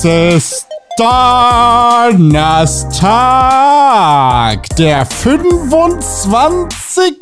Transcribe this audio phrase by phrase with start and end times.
[0.00, 2.12] Es ist Donnerstag,
[4.76, 7.16] der 25.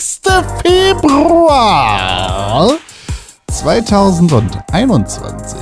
[0.62, 2.72] Februar
[3.46, 5.58] 2021.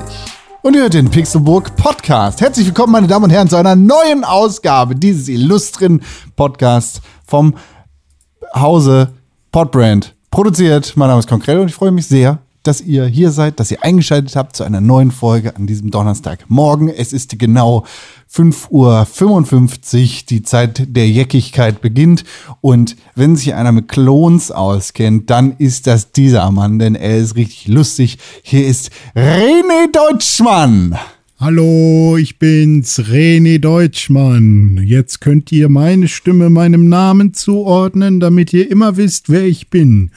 [0.62, 2.40] Und ihr hört den Pixelburg Podcast.
[2.40, 6.02] Herzlich willkommen, meine Damen und Herren, zu einer neuen Ausgabe dieses illustren
[6.34, 7.54] Podcasts vom
[8.56, 9.12] Hause
[9.52, 10.16] Podbrand.
[10.32, 13.70] Produziert, mein Name ist Konkret und ich freue mich sehr, dass ihr hier seid, dass
[13.70, 16.88] ihr eingeschaltet habt zu einer neuen Folge an diesem Donnerstagmorgen.
[16.88, 17.84] Es ist genau
[18.32, 22.24] 5.55 Uhr, die Zeit der Jeckigkeit beginnt.
[22.60, 27.36] Und wenn sich einer mit Clones auskennt, dann ist das dieser Mann, denn er ist
[27.36, 28.18] richtig lustig.
[28.42, 30.98] Hier ist René Deutschmann.
[31.40, 34.80] Hallo, ich bin's, René Deutschmann.
[34.84, 40.10] Jetzt könnt ihr meine Stimme meinem Namen zuordnen, damit ihr immer wisst, wer ich bin.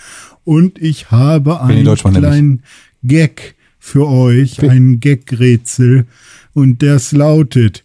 [0.47, 2.63] Und ich habe einen kleinen
[3.03, 6.05] Gag für euch, ein Gag-Rätsel.
[6.53, 7.83] Und das lautet,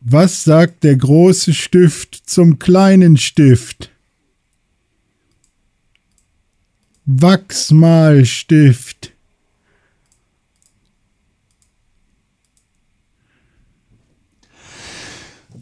[0.00, 3.90] was sagt der große Stift zum kleinen Stift?
[7.06, 9.10] Wachsmalstift.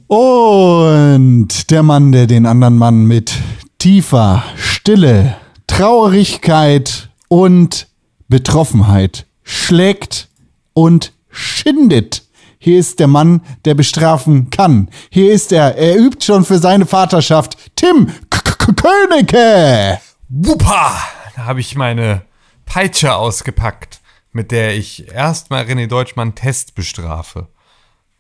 [0.09, 3.33] Und der Mann, der den anderen Mann mit
[3.79, 5.37] tiefer Stille
[5.77, 7.89] Traurigkeit und
[8.29, 10.29] Betroffenheit schlägt
[10.75, 12.25] und schindet.
[12.59, 14.91] Hier ist der Mann, der bestrafen kann.
[15.09, 15.77] Hier ist er.
[15.77, 17.57] Er übt schon für seine Vaterschaft.
[17.75, 19.99] Tim Königke.
[20.29, 20.95] Wuppa!
[21.37, 22.27] Da habe ich meine
[22.67, 27.49] Peitsche ausgepackt, mit der ich erstmal René Deutschmann Test bestrafe.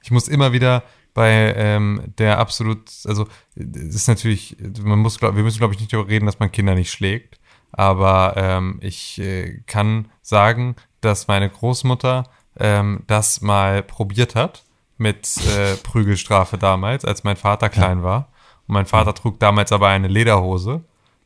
[0.02, 5.32] Ich muss immer wieder bei ähm, der absolut, also es ist natürlich, man muss, wir
[5.32, 7.38] müssen glaube ich nicht darüber reden, dass man Kinder nicht schlägt.
[7.72, 12.24] Aber ähm, ich äh, kann sagen, dass meine Großmutter
[12.58, 14.62] ähm, das mal probiert hat
[14.98, 18.28] mit äh, Prügelstrafe damals, als mein Vater klein war.
[18.68, 20.84] Und mein Vater trug damals aber eine Lederhose.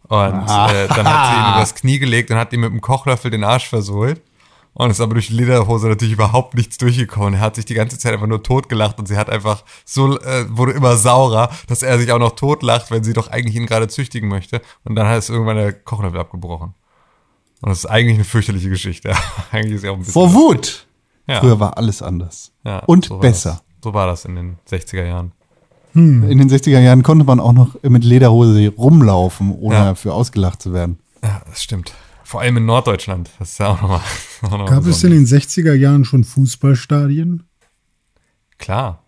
[0.08, 3.30] Und äh, dann hat sie ihn übers Knie gelegt und hat ihm mit dem Kochlöffel
[3.30, 4.22] den Arsch versohlt.
[4.78, 7.32] Und ist aber durch die Lederhose natürlich überhaupt nichts durchgekommen.
[7.34, 10.44] Er hat sich die ganze Zeit einfach nur totgelacht und sie hat einfach so, äh,
[10.50, 13.88] wurde immer saurer, dass er sich auch noch totlacht, wenn sie doch eigentlich ihn gerade
[13.88, 14.60] züchtigen möchte.
[14.84, 16.74] Und dann hat es irgendwann der Kochlöffel abgebrochen.
[17.62, 19.14] Und das ist eigentlich eine fürchterliche Geschichte.
[19.50, 20.12] eigentlich ist ja auch ein bisschen.
[20.12, 20.86] Vor Wut!
[21.26, 21.40] Ja.
[21.40, 22.52] Früher war alles anders.
[22.62, 23.50] Ja, und so besser.
[23.52, 23.82] Das.
[23.82, 25.32] So war das in den 60er Jahren.
[25.92, 26.30] Hm.
[26.30, 29.94] In den 60er Jahren konnte man auch noch mit Lederhose rumlaufen, ohne ja.
[29.94, 30.98] für ausgelacht zu werden.
[31.22, 31.94] Ja, das stimmt.
[32.26, 33.30] Vor allem in Norddeutschland.
[33.38, 34.00] Das ist ja auch nochmal.
[34.42, 37.44] Noch Gab es in den 60er Jahren schon Fußballstadien?
[38.58, 39.04] Klar.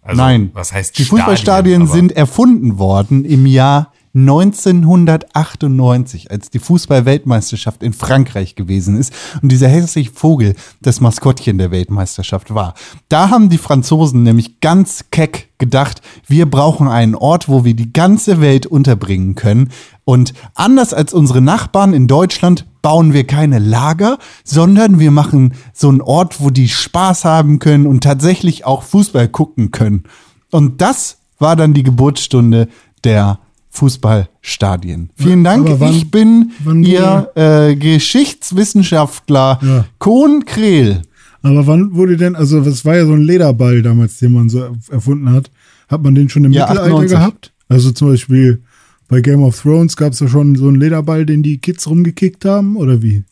[0.00, 0.52] Also, Nein.
[0.54, 7.92] Was heißt Die Stadien, Fußballstadien sind erfunden worden im Jahr 1998, als die Fußball-Weltmeisterschaft in
[7.92, 9.12] Frankreich gewesen ist
[9.42, 12.72] und dieser hässliche Vogel das Maskottchen der Weltmeisterschaft war.
[13.10, 17.92] Da haben die Franzosen nämlich ganz keck gedacht, wir brauchen einen Ort, wo wir die
[17.92, 19.70] ganze Welt unterbringen können.
[20.08, 25.88] Und anders als unsere Nachbarn in Deutschland bauen wir keine Lager, sondern wir machen so
[25.88, 30.04] einen Ort, wo die Spaß haben können und tatsächlich auch Fußball gucken können.
[30.52, 32.68] Und das war dann die Geburtsstunde
[33.02, 33.40] der
[33.70, 35.10] Fußballstadien.
[35.16, 35.68] Vielen Dank.
[35.80, 36.52] Wann, ich bin
[36.84, 39.84] Ihr äh, Geschichtswissenschaftler ja.
[39.98, 41.02] Kohn Krehl.
[41.42, 44.76] Aber wann wurde denn, also das war ja so ein Lederball damals, den man so
[44.88, 45.50] erfunden hat.
[45.88, 47.18] Hat man den schon im ja, Mittelalter 98.
[47.18, 47.52] gehabt?
[47.68, 48.62] Also zum Beispiel
[49.08, 52.44] bei Game of Thrones gab es ja schon so einen Lederball, den die Kids rumgekickt
[52.44, 53.24] haben, oder wie?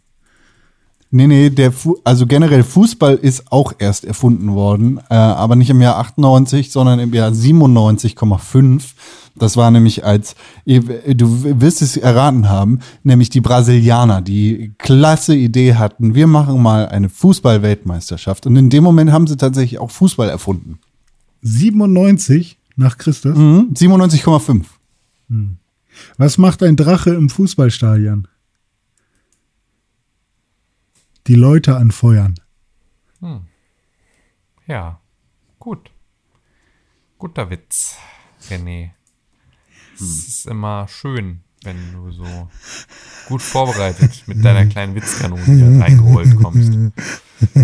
[1.10, 5.70] Nee, nee, der Fu also generell Fußball ist auch erst erfunden worden, äh, aber nicht
[5.70, 8.82] im Jahr 98, sondern im Jahr 97,5.
[9.36, 10.34] Das war nämlich als,
[10.66, 16.88] du wirst es erraten haben, nämlich die Brasilianer, die klasse Idee hatten, wir machen mal
[16.88, 18.46] eine Fußball-Weltmeisterschaft.
[18.46, 20.80] Und in dem Moment haben sie tatsächlich auch Fußball erfunden.
[21.42, 23.36] 97 nach Christus?
[23.36, 24.62] Mhm, 97,5.
[25.28, 25.58] Hm.
[26.16, 28.28] Was macht ein Drache im Fußballstadion?
[31.26, 32.34] Die Leute anfeuern.
[33.20, 33.46] Hm.
[34.66, 35.00] Ja,
[35.58, 35.90] gut.
[37.18, 37.96] Guter Witz,
[38.48, 38.82] René.
[38.82, 38.90] Hm.
[39.94, 42.48] Es ist immer schön, wenn du so
[43.28, 46.72] gut vorbereitet mit deiner kleinen Witzkanone hier reingeholt kommst.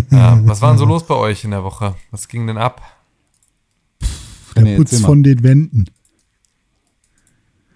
[0.09, 1.95] Ja, was war denn so los bei euch in der Woche?
[2.09, 2.81] Was ging denn ab?
[4.55, 5.85] Der Putz von den Wänden.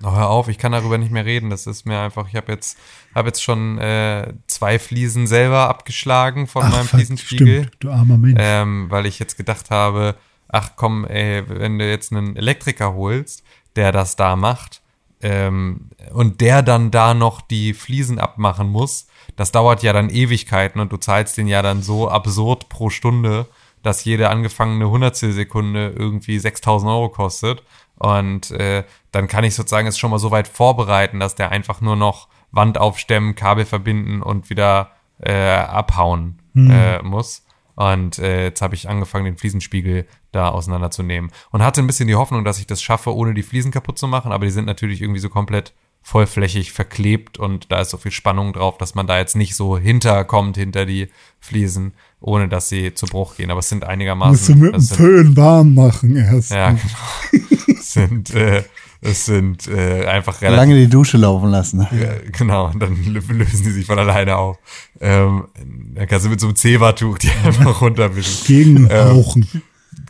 [0.06, 1.50] Oh, hör auf, ich kann darüber nicht mehr reden.
[1.50, 2.78] Das ist mir einfach, ich habe jetzt,
[3.16, 7.63] hab jetzt schon äh, zwei Fliesen selber abgeschlagen von ach, meinem Fliesenspiegel.
[7.63, 8.40] Stimmt, du armer Mensch.
[8.40, 10.16] Ähm, weil ich jetzt gedacht habe,
[10.48, 13.44] ach komm, ey, wenn du jetzt einen Elektriker holst,
[13.75, 14.81] der das da macht,
[15.22, 20.80] ähm, und der dann da noch die Fliesen abmachen muss, das dauert ja dann Ewigkeiten
[20.80, 23.48] und du zahlst den ja dann so absurd pro Stunde,
[23.81, 27.63] dass jede angefangene Hundertstelsekunde irgendwie 6000 Euro kostet.
[27.97, 31.81] Und äh, dann kann ich sozusagen es schon mal so weit vorbereiten, dass der einfach
[31.81, 37.45] nur noch Wand aufstemmen, Kabel verbinden und wieder äh, abhauen äh, muss.
[37.75, 41.31] Und äh, jetzt habe ich angefangen, den Fliesenspiegel da auseinanderzunehmen.
[41.51, 44.07] Und hatte ein bisschen die Hoffnung, dass ich das schaffe, ohne die Fliesen kaputt zu
[44.07, 44.31] machen.
[44.31, 45.74] Aber die sind natürlich irgendwie so komplett
[46.06, 49.75] vollflächig verklebt und da ist so viel Spannung drauf, dass man da jetzt nicht so
[49.75, 51.09] hinterkommt hinter die
[51.39, 51.95] Fliesen,
[52.25, 53.51] ohne dass sie zu Bruch gehen.
[53.51, 54.60] Aber es sind Musst du einigermaßen.
[54.60, 56.50] mit dem Föhn warm machen erst.
[56.51, 57.44] ja, genau.
[57.80, 58.63] es sind, äh,
[59.01, 61.81] es sind äh, einfach relativ Lange die Dusche laufen lassen.
[61.81, 64.57] ja, genau, und dann lö- lösen die sich von alleine auf.
[65.00, 65.45] Ähm,
[65.94, 68.45] dann kannst du mit so einem Zewa-Tuch die einfach runterwischen.
[68.48, 69.24] Gegen Ähm.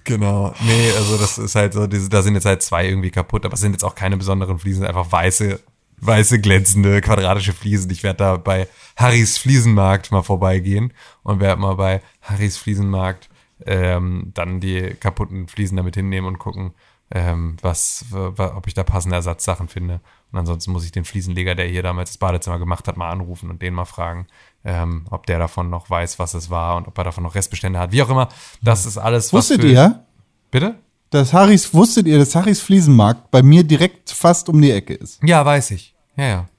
[0.05, 0.53] Genau.
[0.65, 3.55] Nee, also das ist halt so, diese, da sind jetzt halt zwei irgendwie kaputt, aber
[3.55, 5.59] es sind jetzt auch keine besonderen Fliesen, einfach weiße,
[6.01, 7.89] weiße, glänzende, quadratische Fliesen.
[7.91, 10.93] Ich werde da bei Harrys Fliesenmarkt mal vorbeigehen
[11.23, 13.29] und werde mal bei Harrys Fliesenmarkt
[13.65, 16.73] ähm, dann die kaputten Fliesen damit hinnehmen und gucken,
[17.11, 20.01] ähm, was, ob ich da passende Ersatzsachen finde.
[20.31, 23.49] Und ansonsten muss ich den Fliesenleger, der hier damals das Badezimmer gemacht hat, mal anrufen
[23.49, 24.27] und den mal fragen,
[24.63, 27.79] ähm, ob der davon noch weiß, was es war und ob er davon noch Restbestände
[27.79, 27.91] hat.
[27.91, 28.29] Wie auch immer,
[28.61, 30.03] das ist alles, was Wusstet ihr,
[30.51, 30.75] Bitte?
[31.09, 35.19] Dass Harrys, wusstet ihr, dass Harrys Fliesenmarkt bei mir direkt fast um die Ecke ist?
[35.23, 35.95] Ja, weiß ich.
[36.17, 36.49] Ja, ja.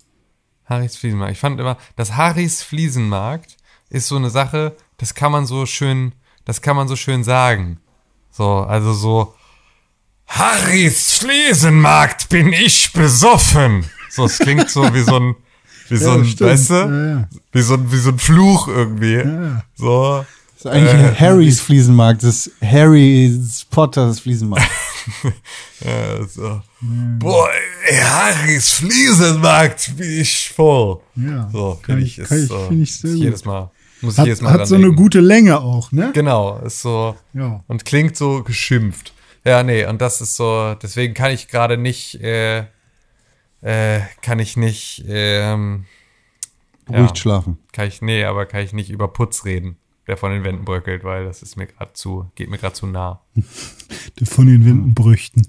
[0.64, 1.32] Harrys Fliesenmarkt.
[1.32, 3.56] Ich fand immer, das Harrys Fliesenmarkt
[3.90, 6.12] ist so eine Sache, das kann man so schön,
[6.44, 7.78] das kann man so schön sagen.
[8.30, 9.34] So, also so,
[10.26, 13.86] Harrys Fliesenmarkt bin ich besoffen.
[14.10, 15.36] So, es klingt so wie so ein,
[15.88, 16.50] wie so Ja, ein, stimmt.
[16.50, 16.74] weißt du?
[16.74, 17.28] Ja, ja.
[17.52, 19.14] Wie so ein, wie so ein Fluch irgendwie.
[19.14, 19.62] Ja.
[19.76, 20.24] So.
[20.66, 23.38] Ist eigentlich Äh, Harrys Fliesenmarkt, das ist Harry
[23.70, 24.66] Potters Fliesenmarkt.
[25.84, 26.62] Ja, so.
[26.80, 27.48] Boah,
[27.86, 31.00] ey, Harrys Fliesenmarkt bin ich voll.
[31.14, 33.10] Ja, So, finde ich- ich, ist ich- so, ich gut.
[33.14, 33.70] jedes Mal,
[34.00, 34.96] muss ich Hat, jedes Mal hat so eine denken.
[34.96, 36.10] gute Länge auch, ne?
[36.12, 37.62] Genau, ist so Ja.
[37.68, 39.12] und klingt so geschimpft.
[39.44, 42.64] Ja, nee, und das ist so, deswegen kann ich gerade nicht, äh,
[43.62, 45.84] äh, kann ich nicht, ähm,
[46.86, 47.22] Beruhigt Ja.
[47.22, 47.58] schlafen.
[47.72, 51.04] kann ich, nee, aber kann ich nicht über Putz reden, der von den Wänden bröckelt,
[51.04, 53.20] weil das ist mir gerade zu, geht mir gerade zu nah.
[54.24, 55.46] Von den Wänden brüchten.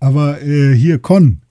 [0.00, 1.42] Aber äh, hier, Con.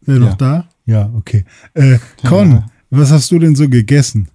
[0.00, 0.20] Ist er Ja.
[0.20, 0.68] noch da?
[0.86, 1.44] Ja, okay.
[1.74, 2.70] Äh, Con, Ja.
[2.90, 4.28] was hast du denn so gegessen?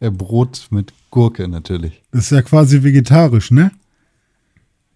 [0.00, 2.02] Äh, Brot mit Gurke natürlich.
[2.10, 3.70] Das ist ja quasi vegetarisch, ne?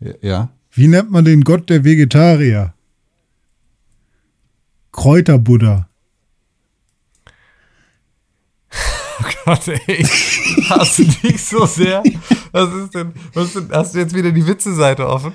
[0.00, 0.48] Ja, Ja.
[0.72, 2.74] Wie nennt man den Gott der Vegetarier?
[4.92, 5.88] Kräuterbuddha.
[9.44, 12.02] Gott, ey, ich hasse dich so sehr.
[12.52, 15.34] Was ist denn, was ist denn, hast du jetzt wieder die Witze-Seite offen?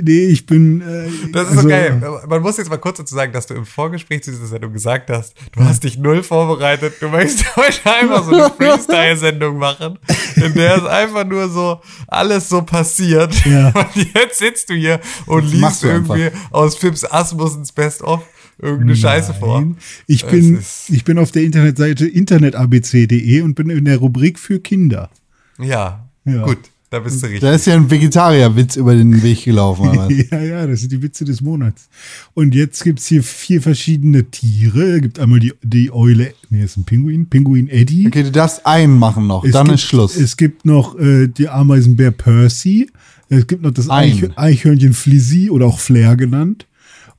[0.00, 0.80] Nee, ich bin.
[0.80, 2.20] Äh, Das ist also, so geil.
[2.28, 5.10] Man muss jetzt mal kurz dazu sagen, dass du im Vorgespräch zu dieser Sendung gesagt
[5.10, 6.94] hast, du hast dich null vorbereitet.
[7.00, 9.98] Du möchtest heute einfach so eine Freestyle-Sendung machen,
[10.36, 13.34] in der es einfach nur so alles so passiert.
[13.44, 13.68] Ja.
[13.74, 16.16] Und jetzt sitzt du hier und liest du einfach.
[16.16, 18.22] irgendwie aus Fips Asmussens Best-of
[18.60, 19.60] irgendeine Scheiße vor.
[19.60, 19.76] Nein.
[20.06, 24.60] Ich Es bin, ich bin auf der Internetseite internetabc.de und bin in der Rubrik für
[24.60, 25.10] Kinder.
[25.58, 26.44] Ja, Ja.
[26.44, 26.58] gut,
[26.90, 27.40] da bist du richtig.
[27.42, 29.90] Da ist ja ein Vegetarierwitz über den Weg gelaufen.
[30.30, 31.88] Ja, ja, das sind die Witze des Monats.
[32.34, 34.96] Und jetzt gibt's hier vier verschiedene Tiere.
[34.96, 38.06] Es gibt einmal die, die Eule, nee, ist ein Pinguin, Pinguin Eddie.
[38.06, 40.16] Okay, du darfst einen machen noch, Es dann gibt, ist Schluss.
[40.16, 42.90] Es gibt noch äh, die Ameisenbär Percy.
[43.28, 44.12] Es gibt noch das Ein.
[44.12, 46.66] Eich, Eichhörnchen Flizzy oder auch Flair genannt.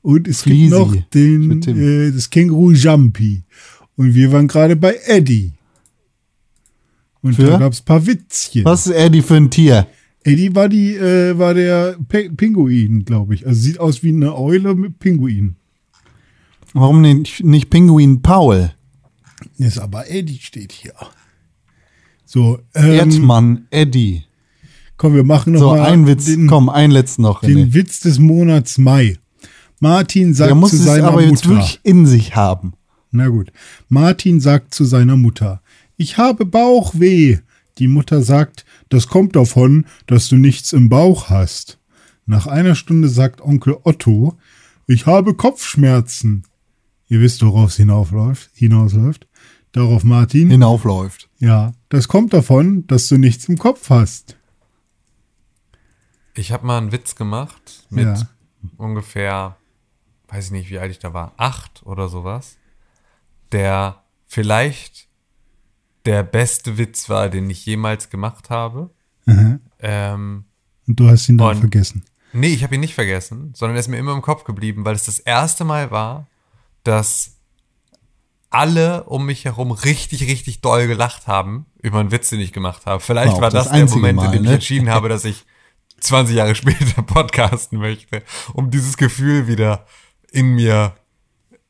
[0.06, 0.60] Und es Fleasy.
[0.68, 3.42] gibt noch den, äh, das Känguru Jumpy.
[3.96, 5.54] Und wir waren gerade bei Eddie.
[7.22, 7.46] Und Für?
[7.46, 8.64] da gab's ein paar Witzchen.
[8.64, 9.88] Was ist Eddie für ein Tier?
[10.22, 13.48] Eddie war die, äh, war der Pe Pinguin, glaube ich.
[13.48, 15.56] Also sieht aus wie eine Eule mit Pinguin.
[16.72, 18.70] Warum nicht, nicht Pinguin Paul?
[19.58, 20.92] Ist aber Eddie steht hier.
[22.24, 24.22] So, ähm, Erdmann, Eddie.
[24.96, 27.40] komm, wir machen noch So, mal ein Witz, den, komm, ein letzten noch.
[27.40, 27.74] den René.
[27.74, 29.18] Witz des Monats Mai.
[29.80, 31.48] Martin sagt Der muss zu es seiner aber jetzt Mutter.
[31.58, 32.74] wirklich in sich haben.
[33.10, 33.52] Na gut.
[33.88, 35.62] Martin sagt zu seiner Mutter,
[35.96, 37.38] ich habe Bauchweh.
[37.78, 41.78] Die Mutter sagt, das kommt davon, dass du nichts im Bauch hast.
[42.24, 44.36] Nach einer Stunde sagt Onkel Otto,
[44.86, 46.44] ich habe Kopfschmerzen.
[47.08, 49.26] Ihr wisst, worauf es hinaufläuft, hinausläuft.
[49.72, 51.28] Darauf Martin, Hinaufläuft.
[51.38, 54.36] ja, das kommt davon, dass du nichts im Kopf hast.
[56.34, 58.28] Ich habe mal einen Witz gemacht mit Ja.
[58.78, 59.56] ungefähr,
[60.28, 62.56] weiß ich nicht, wie alt ich da war, acht oder sowas,
[63.52, 65.06] der vielleicht
[66.04, 68.90] der beste Witz war, den ich jemals gemacht habe.
[69.24, 69.60] Mhm.
[69.80, 70.44] Ähm,
[70.86, 72.04] Und du hast ihn dann Und- vergessen.
[72.32, 74.94] Nee, ich habe ihn nicht vergessen, sondern er ist mir immer im Kopf geblieben, weil
[74.94, 76.26] es das erste Mal war,
[76.84, 77.36] dass
[78.50, 82.84] alle um mich herum richtig, richtig doll gelacht haben über einen Witz, den ich gemacht
[82.86, 83.00] habe.
[83.00, 84.48] Vielleicht War auch war das das, der Moment, Mal, in dem ne?
[84.48, 85.44] ich entschieden habe, dass ich
[86.00, 89.86] 20 Jahre später podcasten möchte, um dieses Gefühl wieder
[90.32, 90.94] in mir,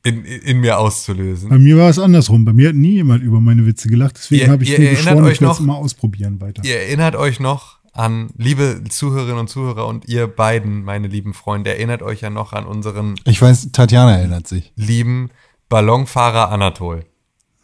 [0.03, 1.49] in, in mir auszulösen.
[1.49, 2.45] Bei mir war es andersrum.
[2.45, 4.15] Bei mir hat nie jemand über meine Witze gelacht.
[4.17, 6.63] Deswegen habe ich ihr geschworen, euch ich werde es noch- mal ausprobieren weiter.
[6.63, 11.71] Ihr erinnert euch noch an, liebe Zuhörerinnen und Zuhörer und ihr beiden, meine lieben Freunde,
[11.71, 14.71] erinnert euch ja noch an unseren Ich weiß, Tatjana erinnert sich.
[14.75, 15.29] lieben
[15.69, 17.05] Ballonfahrer Anatol.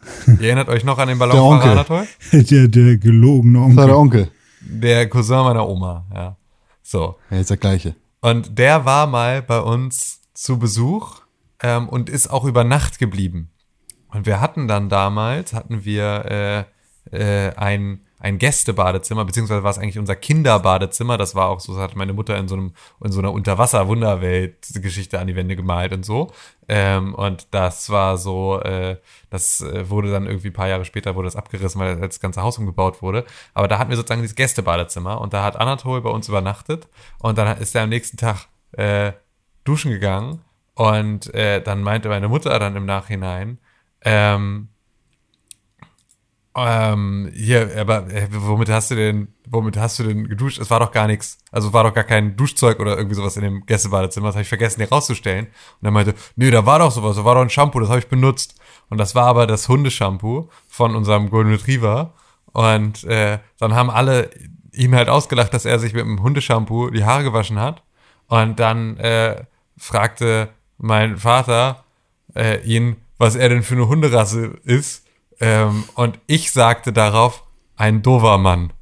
[0.26, 1.70] Ihr erinnert euch noch an den Ballonfahrer Onkel.
[1.70, 2.06] Anatol?
[2.32, 4.20] Der, der gelogene Das war der Onkel.
[4.22, 4.32] Onkel.
[4.60, 6.36] Der Cousin meiner Oma, ja.
[6.82, 7.16] So.
[7.30, 7.94] Ja, ist der gleiche.
[8.20, 11.22] Und der war mal bei uns zu Besuch
[11.62, 13.50] ähm, und ist auch über Nacht geblieben.
[14.08, 16.66] Und wir hatten dann damals, hatten wir
[17.10, 21.18] äh, äh, ein, ein Gästebadezimmer, beziehungsweise war es eigentlich unser Kinderbadezimmer.
[21.18, 25.18] Das war auch so, das hatte meine Mutter in so einem, in so einer Unterwasser-Wunderwelt-Geschichte
[25.18, 26.30] an die Wände gemalt und so.
[26.68, 28.98] Ähm, und das war so, äh,
[29.30, 32.42] das äh, wurde dann irgendwie ein paar Jahre später wurde das abgerissen, weil das ganze
[32.42, 33.24] Haus umgebaut wurde.
[33.52, 36.88] Aber da hatten wir sozusagen dieses Gästebadezimmer und da hat Anatol bei uns übernachtet
[37.18, 39.12] und dann ist er am nächsten Tag äh,
[39.64, 40.40] duschen gegangen
[40.74, 43.58] und äh, dann meinte meine Mutter dann im Nachhinein,
[44.02, 44.68] ähm,
[46.56, 50.60] ähm, hier, aber äh, womit hast du denn, womit hast du denn geduscht?
[50.60, 53.42] Es war doch gar nichts, also war doch gar kein Duschzeug oder irgendwie sowas in
[53.42, 54.28] dem Gästebadezimmer.
[54.28, 55.46] Das habe ich vergessen, dir rauszustellen.
[55.46, 57.98] Und er meinte, nee, da war doch sowas, da war doch ein Shampoo, das habe
[57.98, 58.54] ich benutzt.
[58.88, 62.14] Und das war aber das Hundeshampoo von unserem Golden Retriever.
[62.52, 64.30] Und äh, dann haben alle
[64.72, 67.82] ihn halt ausgelacht, dass er sich mit dem Hundeshampoo die Haare gewaschen hat.
[68.28, 69.44] Und dann äh,
[69.76, 71.84] fragte mein Vater
[72.34, 75.06] äh, ihn, was er denn für eine Hunderasse ist.
[75.40, 77.44] Ähm, und ich sagte darauf,
[77.76, 78.72] ein Dovermann.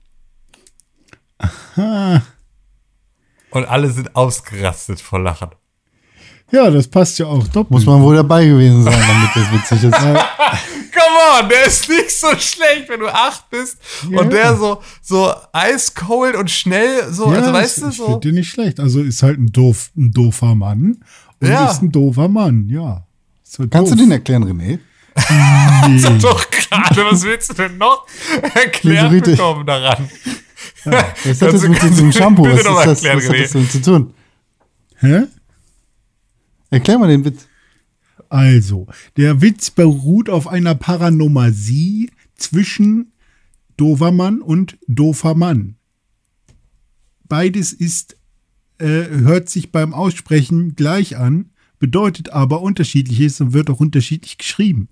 [1.77, 5.51] Und alle sind ausgerastet vor Lachen.
[6.53, 7.71] Ja, das passt ja auch doppelt.
[7.71, 9.99] Muss man wohl dabei gewesen sein, damit das witzig ist.
[9.99, 13.79] Come on, der ist nicht so schlecht, wenn du acht bist.
[14.11, 14.21] Ja.
[14.21, 18.05] Und der so, so eiskalt und schnell, so, ja, also weißt ich, du, ich so.
[18.07, 18.79] finde den nicht schlecht.
[18.81, 20.99] Also ist halt ein, doof, ein doofer Mann
[21.41, 21.71] und Ja.
[21.71, 23.03] ist ein doofer Mann, ja.
[23.59, 24.05] Halt Kannst du doof.
[24.05, 24.79] den erklären, René?
[25.89, 26.19] Nee.
[26.23, 28.07] Doch gerade, was willst du denn noch
[28.55, 30.09] erklärt so bekommen daran?
[30.85, 32.45] Was hat das du- mit diesem du Shampoo?
[32.45, 33.43] Was, ist das, erklären, was hat René?
[33.43, 34.15] das damit zu tun?
[35.01, 35.23] Hä?
[36.73, 37.49] Erklär mal den Witz.
[38.31, 38.87] Also,
[39.19, 43.13] der Witz beruht auf einer Paranomasie zwischen
[43.77, 45.77] Dovermann und Dofermann.
[47.29, 48.17] Beides ist,
[48.79, 54.89] äh, hört sich beim Aussprechen gleich an, bedeutet aber unterschiedliches und wird auch unterschiedlich geschrieben.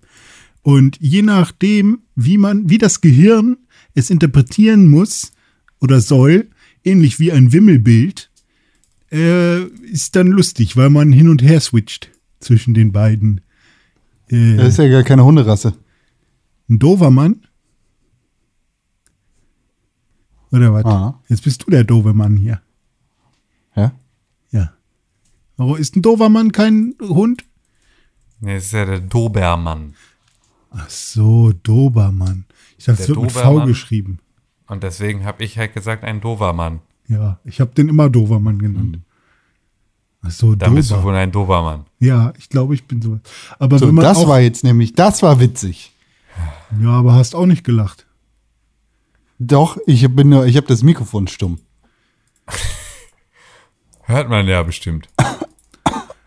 [0.60, 3.56] Und je nachdem, wie man, wie das Gehirn
[3.94, 5.32] es interpretieren muss
[5.80, 6.50] oder soll,
[6.84, 8.29] ähnlich wie ein Wimmelbild,
[9.12, 13.40] äh, ist dann lustig, weil man hin und her switcht zwischen den beiden.
[14.28, 15.74] Äh, Das ist ja gar keine Hunderasse.
[16.68, 17.46] ein Dovermann?
[20.52, 20.84] Oder was?
[20.84, 21.20] Ah.
[21.28, 22.60] Jetzt bist du der Dovermann hier.
[23.76, 23.92] Ja?
[24.50, 24.72] Ja.
[25.56, 27.44] Warum ist ein Dovermann kein Hund?
[28.40, 29.94] Nee, das ist ja der Dobermann.
[30.70, 32.46] Ach so, Dobermann.
[32.78, 34.18] Ich dachte, es wird mit V geschrieben.
[34.66, 36.80] Und deswegen habe ich halt gesagt, ein Dovermann.
[37.10, 39.00] Ja, ich habe den immer Dovermann genannt.
[40.22, 41.84] Ach so, Dann bist du wohl ein Dobermann.
[41.98, 43.18] Ja, ich glaube, ich bin so.
[43.58, 45.92] Aber So, wenn man das auch, war jetzt nämlich, das war witzig.
[46.80, 48.06] ja, aber hast auch nicht gelacht.
[49.38, 51.58] Doch, ich bin nur, ich habe das Mikrofon stumm.
[54.02, 55.08] Hört man ja bestimmt.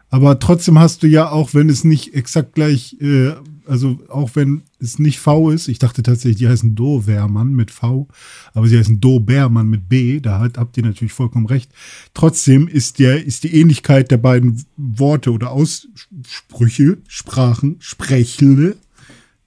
[0.10, 3.34] Aber trotzdem hast du ja auch, wenn es nicht exakt gleich, äh,
[3.68, 8.08] also auch wenn es nicht V ist, ich dachte tatsächlich, die heißen Dobermann mit V,
[8.54, 11.72] aber sie heißen Dobermann mit B, da hat, habt ihr natürlich vollkommen recht.
[12.14, 18.76] Trotzdem ist der, ist die Ähnlichkeit der beiden Worte oder Aussprüche, Sprachen, Sprechle,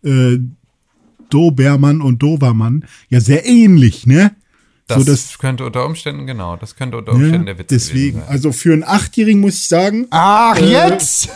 [0.02, 0.38] äh,
[1.30, 4.34] Dobermann und Dobermann ja sehr ähnlich, ne?
[4.88, 7.44] Das, so, könnte unter Umständen, genau, das könnte unter Umständen ne?
[7.46, 8.28] der Witz Deswegen, sein.
[8.28, 11.28] also für einen Achtjährigen muss ich sagen, Ach, Äh, jetzt?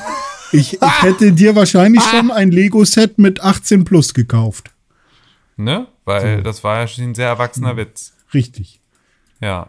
[0.52, 4.70] Ich, ich hätte dir wahrscheinlich schon ein Lego-Set mit 18 plus gekauft.
[5.56, 5.86] Ne?
[6.04, 8.14] Weil das war ja schon ein sehr erwachsener Witz.
[8.34, 8.80] Richtig.
[9.40, 9.68] Ja.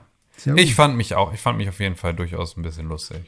[0.56, 3.22] Ich fand mich auch, ich fand mich auf jeden Fall durchaus ein bisschen lustig.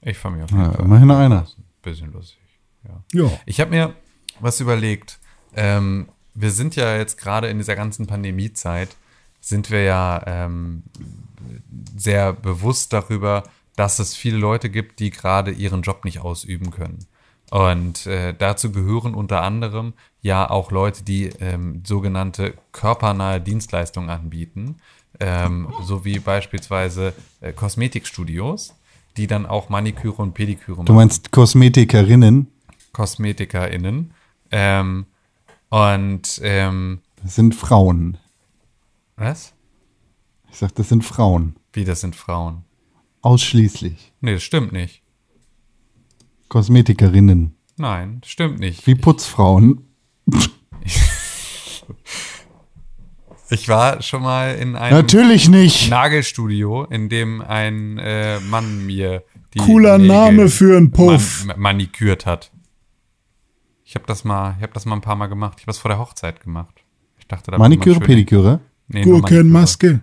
[0.00, 1.40] Ich fand mich auf jeden Ja, Fall immerhin einer.
[1.42, 2.38] ein bisschen lustig.
[2.84, 3.24] Ja.
[3.24, 3.30] Ja.
[3.46, 3.94] Ich habe mir
[4.40, 5.18] was überlegt.
[5.54, 8.96] Ähm, wir sind ja jetzt gerade in dieser ganzen Pandemiezeit,
[9.40, 10.82] sind wir ja ähm,
[11.96, 13.44] sehr bewusst darüber,
[13.76, 17.06] dass es viele Leute gibt, die gerade ihren Job nicht ausüben können.
[17.50, 24.76] Und äh, dazu gehören unter anderem ja auch Leute, die ähm, sogenannte körpernahe Dienstleistungen anbieten,
[25.20, 28.74] ähm, so wie beispielsweise äh, Kosmetikstudios,
[29.16, 30.86] die dann auch Maniküre und Pediküre machen.
[30.86, 32.48] Du meinst Kosmetikerinnen?
[32.92, 34.12] KosmetikerInnen.
[34.50, 35.06] Ähm,
[35.68, 38.18] und ähm, Das sind Frauen.
[39.16, 39.52] was?
[40.50, 41.56] Ich sag, das sind Frauen.
[41.72, 42.63] Wie, das sind Frauen?
[43.24, 44.12] Ausschließlich.
[44.20, 45.02] Nee, das stimmt nicht.
[46.48, 47.54] Kosmetikerinnen.
[47.78, 48.86] Nein, das stimmt nicht.
[48.86, 49.88] Wie Putzfrauen.
[53.50, 55.90] Ich war schon mal in einem Natürlich nicht.
[55.90, 61.44] Nagelstudio, in dem ein äh, Mann mir die Cooler Nägel Name für einen Puff.
[61.44, 62.50] Man, manikürt hat.
[63.84, 65.58] Ich habe das mal, ich habe das mal ein paar Mal gemacht.
[65.58, 66.84] Ich habe das vor der Hochzeit gemacht.
[67.18, 68.60] Ich dachte, da Maniküre, Pediküre.
[68.88, 69.02] Nee.
[69.02, 70.00] Gurkenmaske.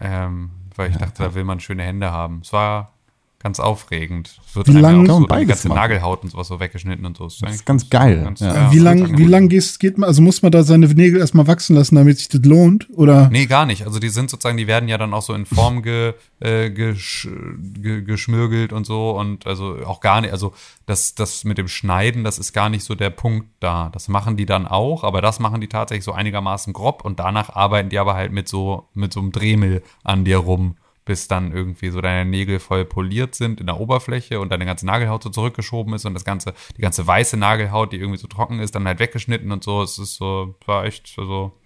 [0.00, 2.40] Ähm, weil ich dachte, da will man schöne Hände haben.
[2.42, 2.97] Es war
[3.40, 4.40] ganz aufregend.
[4.52, 5.78] Wird Wie einem lang- ja Kann auch man so die ganze machen.
[5.78, 7.24] Nagelhaut und sowas so weggeschnitten und so.
[7.24, 8.46] Das ist ganz geil, ja.
[8.46, 11.20] ja, wie ganz lang, wie lang geht, geht man, also muss man da seine Nägel
[11.20, 12.88] erstmal wachsen lassen, damit sich das lohnt?
[12.90, 13.28] Oder?
[13.30, 13.86] Nee, gar nicht.
[13.86, 17.28] Also die sind sozusagen, die werden ja dann auch so in Form ge, äh, gesch,
[17.74, 20.52] ge, geschmürgelt und so und also auch gar nicht, also
[20.86, 23.90] das, das mit dem Schneiden, das ist gar nicht so der Punkt da.
[23.92, 27.50] Das machen die dann auch, aber das machen die tatsächlich so einigermaßen grob und danach
[27.50, 30.76] arbeiten die aber halt mit so, mit so einem Dremel an dir rum,
[31.08, 34.84] bis dann irgendwie so deine Nägel voll poliert sind in der Oberfläche und deine ganze
[34.84, 38.60] Nagelhaut so zurückgeschoben ist und das ganze, die ganze weiße Nagelhaut, die irgendwie so trocken
[38.60, 39.82] ist, dann halt weggeschnitten und so.
[39.82, 41.58] Es ist so, war echt, also,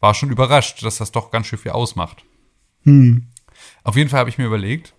[0.00, 2.24] war schon überrascht, dass das doch ganz schön viel ausmacht.
[3.84, 4.94] Auf jeden Fall habe ich mir überlegt,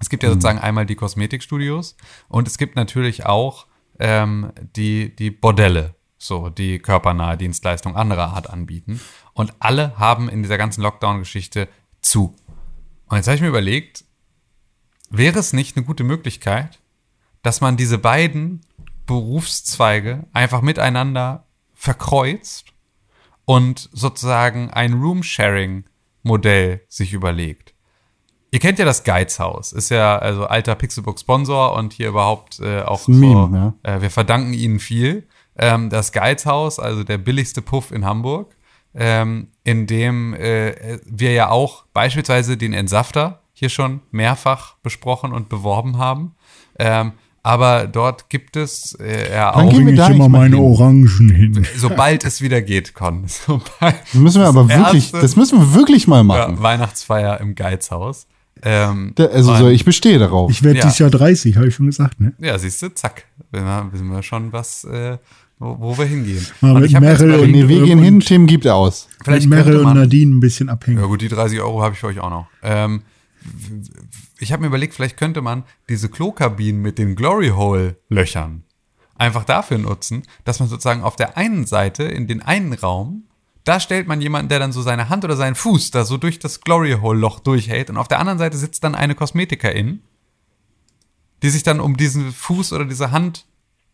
[0.00, 3.66] es gibt ja sozusagen einmal die Kosmetikstudios und es gibt natürlich auch
[3.98, 9.02] ähm, die, die Bordelle, so die körpernahe Dienstleistungen anderer Art anbieten.
[9.34, 11.68] Und alle haben in dieser ganzen Lockdown-Geschichte
[12.00, 12.34] zu.
[13.12, 14.06] Und jetzt habe ich mir überlegt,
[15.10, 16.80] wäre es nicht eine gute Möglichkeit,
[17.42, 18.62] dass man diese beiden
[19.04, 22.72] Berufszweige einfach miteinander verkreuzt
[23.44, 27.74] und sozusagen ein Room-Sharing-Modell sich überlegt.
[28.50, 33.00] Ihr kennt ja das Geizhaus, ist ja also alter Pixelbook-Sponsor und hier überhaupt äh, auch
[33.00, 35.28] so, Meme, äh, wir verdanken ihnen viel.
[35.58, 38.56] Ähm, das Geizhaus, also der billigste Puff in Hamburg,
[38.94, 45.48] ähm, in dem äh, wir ja auch beispielsweise den Entsafter hier schon mehrfach besprochen und
[45.48, 46.34] beworben haben.
[46.78, 47.12] Ähm,
[47.44, 50.32] aber dort gibt es äh, ja Wann auch, gehen wir Bringe da ich immer eigentlich
[50.32, 50.64] mal meine hin?
[50.64, 51.66] Orangen hin.
[51.76, 53.24] sobald es wieder geht, Con.
[53.26, 56.56] Sobald, Das müssen wir aber wirklich, das müssen wir wirklich mal machen.
[56.56, 58.26] ja, Weihnachtsfeier im Geizhaus.
[58.64, 60.50] Ähm, Da- Also so, ich bestehe darauf.
[60.52, 60.84] Ich werde Ja.
[60.84, 62.32] dieses Jahr 30, habe ich schon gesagt, ne?
[62.38, 63.24] Ja, siehst du, zack.
[63.50, 65.18] Wir wissen wir schon, was, äh,
[65.62, 66.46] wo, wo wir hingehen.
[66.60, 69.08] Mal mit Meryl überlegt, nee, wir und- gehen und- hin, Tim gibt aus.
[69.24, 70.98] vielleicht mit Meryl und Nadine ein bisschen abhängen.
[71.00, 72.46] Ja gut, die 30 Euro habe ich für euch auch noch.
[72.62, 73.02] Ähm,
[74.38, 78.64] ich habe mir überlegt, vielleicht könnte man diese Klokabinen mit den Glory Hole Löchern
[79.16, 83.24] einfach dafür nutzen, dass man sozusagen auf der einen Seite in den einen Raum
[83.64, 86.40] da stellt man jemanden, der dann so seine Hand oder seinen Fuß da so durch
[86.40, 90.00] das Glory Hole Loch durchhält und auf der anderen Seite sitzt dann eine Kosmetikerin,
[91.44, 93.46] die sich dann um diesen Fuß oder diese Hand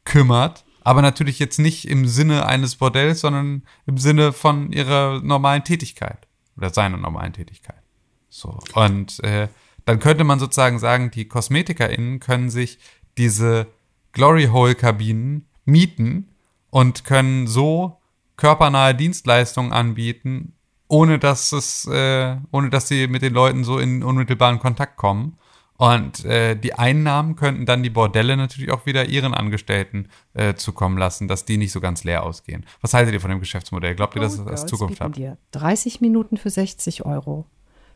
[0.05, 5.63] kümmert, aber natürlich jetzt nicht im Sinne eines Bordells, sondern im Sinne von ihrer normalen
[5.63, 7.83] Tätigkeit oder seiner normalen Tätigkeit.
[8.31, 9.49] So und äh,
[9.85, 12.79] dann könnte man sozusagen sagen, die KosmetikerInnen können sich
[13.19, 13.67] diese
[14.13, 16.31] Glory Hole Kabinen mieten
[16.71, 17.99] und können so
[18.39, 20.55] körpernahe Dienstleistungen anbieten,
[20.89, 25.37] ohne dass es, äh, ohne dass sie mit den Leuten so in unmittelbaren Kontakt kommen.
[25.79, 30.99] Und äh, die Einnahmen könnten dann die Bordelle natürlich auch wieder ihren Angestellten äh, zukommen
[30.99, 32.67] lassen, dass die nicht so ganz leer ausgehen.
[32.81, 33.95] Was haltet ihr von dem Geschäftsmodell?
[33.95, 35.17] Glaubt ihr, dass es als Girls Zukunft hat?
[35.17, 37.47] dir 30 Minuten für 60 Euro,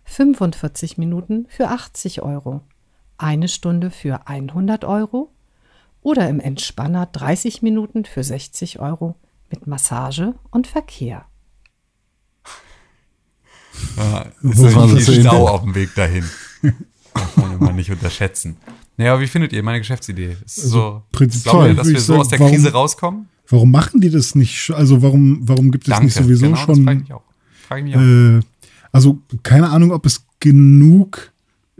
[0.05, 2.61] 45 Minuten für 80 Euro,
[3.19, 5.33] eine Stunde für 100 Euro
[6.03, 9.17] oder im Entspanner 30 Minuten für 60 Euro
[9.51, 11.25] mit Massage und Verkehr.
[13.97, 15.27] Ja, Wo ist war natürlich das?
[15.27, 16.31] Stau auf dem Weg dahin.
[17.15, 18.57] Darf man immer nicht unterschätzen.
[18.97, 20.37] Naja, wie findet ihr meine Geschäftsidee?
[20.45, 23.29] Ist so, prinzipiell glaubt ihr, dass wir so sagen, aus der warum- Krise rauskommen?
[23.49, 24.71] Warum machen die das nicht?
[24.71, 27.23] Also warum, warum gibt es nicht sowieso genau, das schon frage ich auch.
[27.69, 28.01] Frage ich auch.
[28.01, 28.41] Äh,
[28.93, 31.33] also keine Ahnung, ob es genug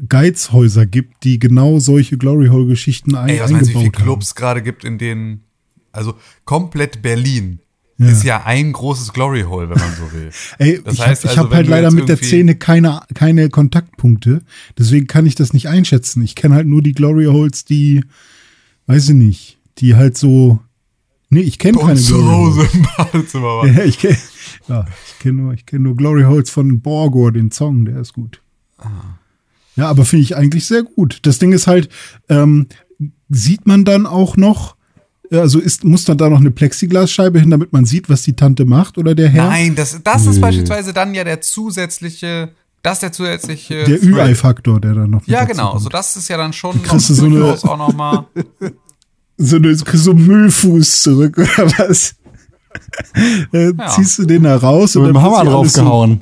[0.09, 3.91] Geizhäuser gibt, die genau solche Glory Hole Geschichten ein Ey, was meinst du, wie viele
[3.91, 5.45] Clubs gerade gibt, in denen,
[5.93, 6.15] also
[6.45, 7.61] komplett Berlin
[8.05, 8.11] Ja.
[8.11, 10.31] ist ja ein großes Glory Hole, wenn man so will.
[10.59, 13.49] Ey, Das ich heißt habe also, hab wenn halt leider mit der Szene keine, keine
[13.51, 14.43] Kontaktpunkte,
[14.79, 16.23] deswegen kann ich das nicht einschätzen.
[16.23, 18.05] Ich kenne halt nur die Glory Holes, die,
[18.87, 20.59] weiß ich nicht, die halt so,
[21.31, 22.75] nee, ich kenne keine Glory Holes.
[22.75, 23.65] im Badezimmer.
[23.67, 24.17] Ja, ich kenne
[24.69, 28.13] ja, ich kenn nur, ich kenn nur Glory Holes von Borgor, den Song, der ist
[28.13, 28.41] gut.
[29.77, 31.21] Ja, aber finde ich eigentlich sehr gut.
[31.23, 31.89] Das Ding ist halt,
[32.29, 32.67] ähm,
[33.29, 34.77] sieht man dann auch noch,
[35.41, 38.65] also ist, muss dann da noch eine Plexiglasscheibe hin, damit man sieht, was die Tante
[38.65, 39.47] macht oder der Herr?
[39.49, 42.51] Nein, das, das ist beispielsweise dann ja der zusätzliche
[42.83, 43.85] Das ist der zusätzliche.
[43.85, 44.03] Der.
[44.03, 45.71] Ü-Ei-Faktor, der dann noch Ja, genau.
[45.73, 45.83] kommt.
[45.83, 48.27] So, das ist ja dann schon noch kriegst du so eine- auch noch mal.
[49.39, 52.15] so, eine, du kriegst so einen Müllfuß zurück oder was?
[53.53, 53.89] Dann Ja.
[53.89, 56.21] ziehst du den da raus und Mit dann dem Hammer draufgehauen.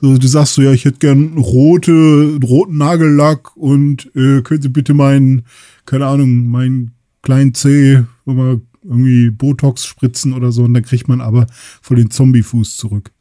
[0.00, 4.62] So, so, du sagst so, ja, ich hätte gern rote, roten Nagellack und äh, können
[4.62, 5.44] Sie bitte meinen,
[5.84, 11.20] keine Ahnung, meinen kleinen Zeh mal irgendwie Botox spritzen oder so und dann kriegt man
[11.20, 11.46] aber
[11.82, 13.12] voll den Zombie-Fuß zurück.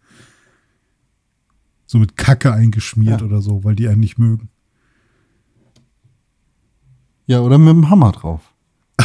[1.86, 3.28] So mit Kacke eingeschmiert Ja.
[3.28, 4.50] oder so, weil die einen nicht mögen.
[7.26, 8.42] Ja, oder mit dem Hammer drauf.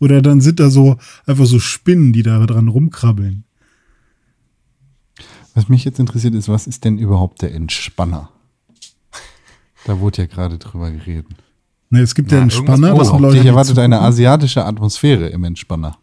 [0.00, 3.44] Oder dann sind da so einfach so Spinnen, die da dran rumkrabbeln.
[5.54, 8.30] Was mich jetzt interessiert ist, was ist denn überhaupt der Entspanner?
[9.84, 11.26] Da wurde ja gerade drüber geredet.
[11.90, 15.28] Ne, es gibt ja, Ja, einen Spanner, das sind Leute, die erwartet eine asiatische Atmosphäre
[15.28, 15.98] im Entspanner.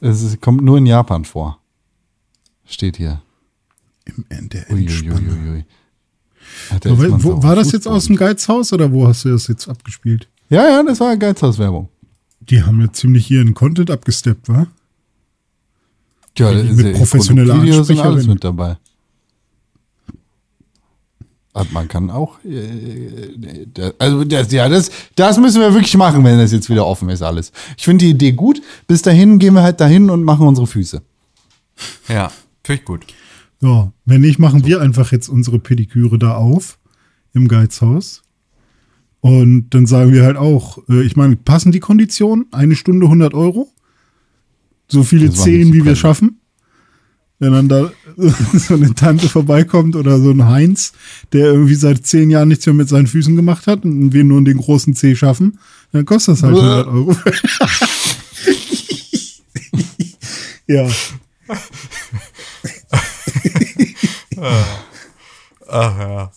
[0.00, 1.60] Es ist, kommt nur in Japan vor.
[2.66, 3.22] Steht hier.
[4.04, 5.20] im End der Entspanner.
[5.20, 5.64] Uiuiuiui.
[6.70, 9.24] Ja, ist weil- man so wo, war das jetzt aus dem Geizhaus oder wo hast
[9.24, 10.28] du das jetzt abgespielt?
[10.50, 11.88] Ja, ja, das war Geizhauswerbung.
[12.40, 14.66] Die haben ja ziemlich ihren Content abgesteppt, wa?
[16.36, 18.76] Ja, Mit das ist ja professioneller Videos und alles mit dabei.
[21.70, 26.50] Man kann auch, äh, also das, ja, das, das müssen wir wirklich machen, wenn das
[26.50, 27.52] jetzt wieder offen ist alles.
[27.76, 28.60] Ich finde die Idee gut.
[28.88, 31.00] Bis dahin gehen wir halt dahin und machen unsere Füße.
[32.08, 32.32] Ja,
[32.64, 33.06] finde ich gut.
[33.60, 36.78] So, wenn nicht, machen wir einfach jetzt unsere Pediküre da auf
[37.34, 38.22] im Geizhaus.
[39.20, 42.46] Und dann sagen wir halt auch, äh, ich meine, passen die Konditionen?
[42.50, 43.72] Eine Stunde 100 Euro?
[44.88, 46.40] So viele Zehen, wie wir schaffen?
[47.38, 47.90] Wenn dann da
[48.54, 50.92] so eine Tante vorbeikommt oder so ein Heinz,
[51.32, 54.42] der irgendwie seit zehn Jahren nichts mehr mit seinen Füßen gemacht hat und wir nur
[54.44, 55.58] den großen Zeh schaffen,
[55.92, 57.16] dann kostet das halt 100 Euro.
[60.66, 60.88] ja,
[65.66, 66.32] Ach ja.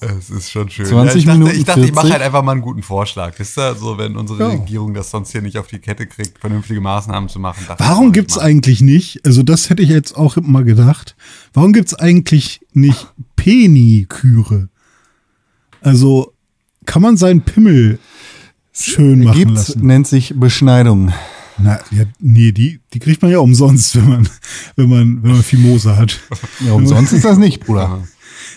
[0.00, 0.86] Es ist schon schön.
[0.86, 2.12] 20 ja, ich dachte, Minuten ich, dachte, ich mache 40.
[2.12, 3.38] halt einfach mal einen guten Vorschlag.
[3.38, 4.48] Wisst ihr, so wenn unsere Ja.
[4.48, 7.64] Regierung das sonst hier nicht auf die Kette kriegt, vernünftige Maßnahmen zu machen.
[7.66, 8.42] dachte Warum ich mal.
[8.42, 11.16] eigentlich nicht, also das hätte ich jetzt auch mal gedacht,
[11.54, 14.68] warum gibt's eigentlich nicht Peniküre?
[15.80, 16.32] Also
[16.84, 17.98] kann man seinen Pimmel
[18.72, 19.86] schön machen Gibt's, lassen?
[19.86, 21.12] nennt sich Beschneidung.
[21.58, 24.28] Na, ja, nee, die, die kriegt man ja umsonst, wenn man,
[24.76, 26.20] wenn man, wenn man Fimose hat.
[26.60, 28.02] Ja, umsonst ist das nicht, Bruder.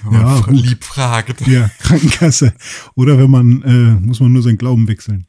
[0.03, 0.55] Wenn man Ja, gut.
[0.65, 1.45] lieb fragt.
[1.47, 2.53] Ja, Krankenkasse.
[2.95, 5.27] Oder wenn man, äh, muss man nur seinen Glauben wechseln.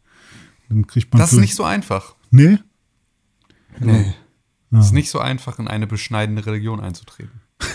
[0.69, 1.21] Dann kriegt man.
[1.21, 2.15] Das ist nicht so einfach.
[2.31, 2.59] Nee?
[3.81, 4.15] Nee.
[4.73, 7.41] Es ist nicht so einfach, in eine beschneidende Religion einzutreten.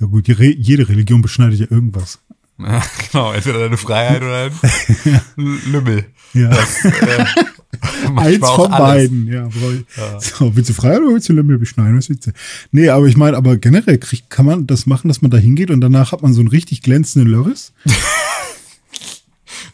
[0.00, 2.20] Ja gut, jede Religion beschneidet ja irgendwas.
[2.58, 4.46] Ja, genau, entweder deine Freiheit oder
[5.36, 6.06] ein Lümmel.
[6.32, 6.48] Ja.
[6.48, 7.24] Das, äh,
[8.16, 8.78] Eins von alles.
[9.10, 9.46] beiden, ja.
[9.48, 9.82] Bräu-
[10.20, 11.98] So, willst du frei oder willst du Lümmel beschneiden?
[11.98, 12.30] Was willst du?
[12.72, 15.70] Nee, aber ich meine, aber generell kriegt, kann man das machen, dass man da hingeht
[15.70, 17.72] und danach hat man so einen richtig glänzenden Lörris?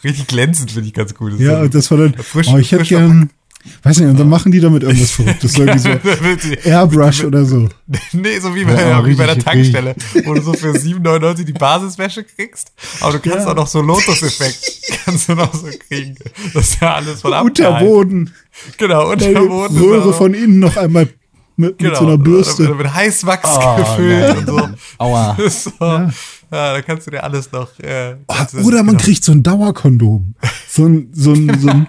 [0.02, 1.32] Richtig glänzend finde ich ganz gut.
[1.32, 3.30] Das Ja, das war dann, frisch- oh, ich hätte gern,
[3.82, 5.88] weiß nicht, und dann machen die damit irgendwas Verrücktes, irgendwie so
[6.68, 7.68] Airbrush oder so.
[8.12, 11.52] Nee, so wie bei, Ja, wie bei der Tankstelle, wo du so für 7,99 die
[11.52, 13.52] Basiswäsche kriegst, aber du kannst Ja.
[13.52, 16.14] auch noch so Lotus-Effekt, kannst du noch so kriegen.
[16.52, 17.86] Das ist ja alles von abgehalten.
[17.86, 18.34] Unterboden,
[18.78, 19.76] Genau, deine Unterboden.
[19.76, 21.08] ist Röhre von innen noch einmal
[21.56, 22.74] mit, genau, mit so einer Bürste.
[22.74, 24.38] Mit Heißwachs Oh, gefüllt nein.
[24.38, 24.68] und so.
[24.98, 25.36] Aua.
[25.48, 25.70] So.
[25.80, 26.10] Ja.
[26.50, 27.78] da kannst du dir alles noch.
[27.80, 29.04] Äh, Oh, oder man genau.
[29.04, 30.34] kriegt so ein Dauerkondom.
[30.68, 31.86] So ein, so ein, so ein,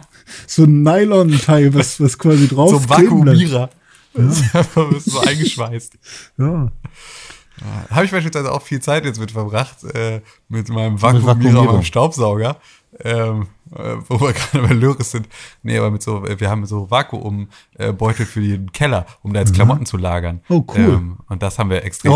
[0.47, 2.89] so ein Nylon-Teil, was, was quasi drauf so ein.
[2.89, 3.69] Vakuumierer.
[4.13, 5.93] Das ist einfach bist du so eingeschweißt.
[6.37, 6.71] Ja.
[7.89, 11.83] Habe ich beispielsweise auch viel Zeit jetzt mit verbracht, äh, mit meinem Vakuumierer und meinem
[11.83, 12.57] Staubsauger.
[13.03, 15.27] Ähm, äh, wo wir gerade bei Löris sind.
[15.63, 19.85] Nee, aber mit so, wir haben so Vakuumbeutel für den Keller, um da jetzt Klamotten
[19.85, 20.41] zu lagern.
[20.49, 20.77] Oh, cool.
[20.77, 22.13] Ähm, und das haben wir extrem.
[22.13, 22.15] Oh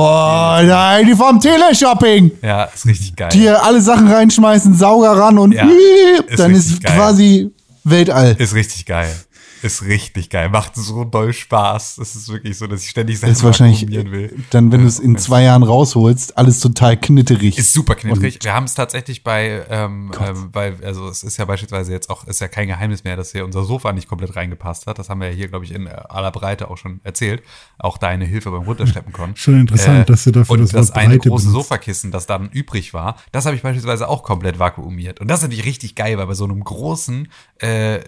[0.61, 2.31] nein, die vom Teleshopping.
[2.41, 3.29] Ja, ist richtig geil.
[3.33, 5.67] Die hier alle Sachen reinschmeißen, Sauger ran und Ja,
[6.27, 6.95] ist dann ist geil.
[6.95, 7.51] quasi
[7.89, 8.35] Weltall.
[8.37, 9.13] Ist richtig geil.
[9.61, 10.49] Ist richtig geil.
[10.49, 11.97] Macht so doll Spaß.
[11.99, 14.43] Es ist wirklich so, dass ich ständig Sachen wahrscheinlich, vakuumieren will.
[14.49, 17.57] dann, wenn du es in zwei Jahren rausholst, alles total knitterig.
[17.57, 18.39] Ist super knittrig.
[18.41, 22.25] Wir haben es tatsächlich bei, ähm, ähm, weil, also es ist ja beispielsweise jetzt auch,
[22.25, 24.99] ist ja kein Geheimnis mehr, dass hier unser Sofa nicht komplett reingepasst hat.
[24.99, 27.43] Das haben wir ja hier, glaube ich, in äh, aller Breite auch schon erzählt.
[27.77, 29.35] Auch deine Hilfe beim Runterschleppen konnten.
[29.39, 31.67] Schon interessant, dass du dafür und das das, eine große benutzt.
[31.67, 35.19] Sofakissen, das dann übrig war, das habe ich beispielsweise auch komplett vakuumiert.
[35.19, 37.27] Und das ist natürlich richtig geil, weil bei so einem großen
[37.59, 37.99] äh,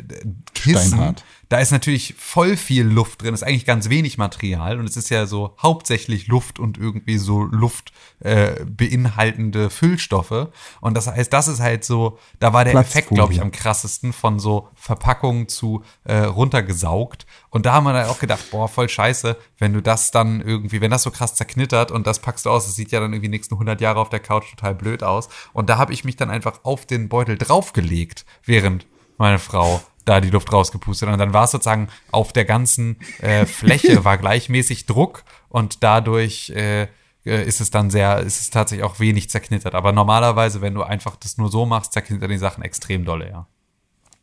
[0.54, 1.24] Kissen, Steinhart.
[1.52, 5.10] Da ist natürlich voll viel Luft drin, ist eigentlich ganz wenig Material und es ist
[5.10, 10.48] ja so hauptsächlich Luft und irgendwie so Luft äh, beinhaltende Füllstoffe.
[10.80, 14.14] Und das heißt, das ist halt so, da war der Effekt, glaube ich, am krassesten
[14.14, 17.26] von so Verpackung zu äh, runtergesaugt.
[17.50, 20.80] Und da haben wir dann auch gedacht, boah, voll scheiße, wenn du das dann irgendwie,
[20.80, 23.28] wenn das so krass zerknittert und das packst du aus, das sieht ja dann irgendwie
[23.28, 25.28] nächsten 100 Jahre auf der Couch total blöd aus.
[25.52, 28.88] Und da habe ich mich dann einfach auf den Beutel draufgelegt, während
[29.18, 31.10] meine Frau da die Luft rausgepustet.
[31.10, 36.50] Und dann war es sozusagen auf der ganzen äh, Fläche war gleichmäßig Druck und dadurch
[36.52, 36.88] äh,
[37.26, 39.76] äh, ist es dann sehr, ist es tatsächlich auch wenig zerknittert.
[39.76, 43.48] Aber normalerweise, wenn du einfach das nur so machst, zerknittern die Sachen extrem dolle, ja.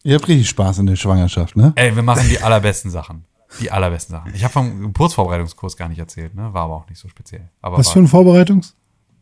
[0.04, 1.72] Ihr habt richtig Spaß in der Schwangerschaft, ne?
[1.74, 3.24] Ey, wir machen die allerbesten Sachen.
[3.60, 4.34] Die allerbesten Sachen.
[4.34, 6.52] Ich habe vom Geburtsvorbereitungskurs gar nicht erzählt, ne?
[6.52, 7.48] War aber auch nicht so speziell.
[7.60, 8.76] Aber Was für ein Vorbereitungs?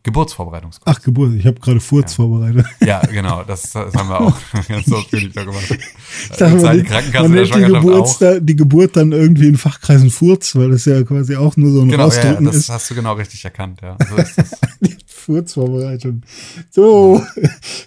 [0.07, 0.97] Geburtsvorbereitungskurs.
[0.97, 1.35] Ach, Geburt.
[1.35, 2.65] Ich habe gerade Furz vorbereitet.
[2.81, 4.37] Ja, genau, das, das haben wir auch
[4.69, 5.65] ganz ausführlich da gemacht.
[5.69, 8.39] Ich dachte, Das zahlt man, die Krankenkasse man nennt die, Schwangerschaft Geburt, auch.
[8.41, 11.89] die Geburt dann irgendwie in Fachkreisen Furz, weil das ja quasi auch nur so ein
[11.89, 12.69] Genau, ja, ja, Ausdrücken das ist.
[12.69, 13.97] hast du genau richtig erkannt, ja.
[14.09, 14.51] So ist das.
[15.07, 16.23] Furzvorbereitung.
[16.71, 17.21] So,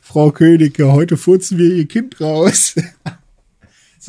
[0.01, 2.75] Frau Königke, heute furzen wir Ihr Kind raus.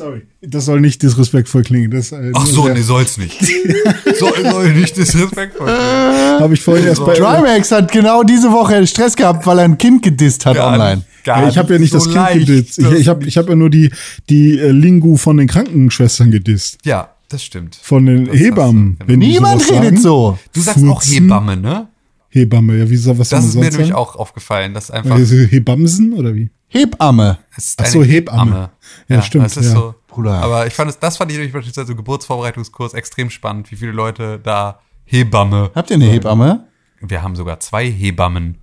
[0.01, 1.91] Sorry, das soll nicht disrespektvoll klingen.
[1.91, 3.39] Das äh, Ach so, nee, soll's nicht.
[4.19, 5.67] soll, soll nicht disrespektvoll.
[5.69, 7.13] habe ich vorhin erst bei.
[7.13, 11.03] Trimax hat genau diese Woche Stress gehabt, weil er ein Kind gedisst hat online.
[11.23, 12.79] Ja, ich habe ja nicht das Kind gedisst.
[12.79, 13.91] Ich, ich habe ich hab ja nur die,
[14.27, 16.79] die äh, Lingu von den Krankenschwestern gedisst.
[16.83, 17.77] Ja, das stimmt.
[17.79, 18.97] Von den Das Hebammen.
[19.05, 19.19] genau.
[19.19, 19.97] Niemand redet sagen.
[20.01, 20.39] so.
[20.51, 21.13] Du sagst auch Furzen.
[21.25, 21.87] Hebamme, ne?
[22.33, 25.31] Hebamme, ja, wie soll was soll Das ist mir nämlich auch aufgefallen, dass einfach es
[25.31, 26.49] Hebamsen oder wie?
[26.67, 27.37] Hebamme.
[27.51, 28.69] Ach eine so, Hebamme.
[29.09, 29.75] Ja, stimmt, Das ist ja.
[29.75, 29.95] so.
[30.07, 30.41] Bruder.
[30.41, 33.91] Aber ich fand es, das fand ich nämlich beispielsweise im Geburtsvorbereitungskurs extrem spannend, wie viele
[33.91, 35.71] Leute da Hebamme.
[35.75, 36.67] Habt ihr eine Hebamme?
[37.01, 38.57] Wir haben sogar zwei Hebammen.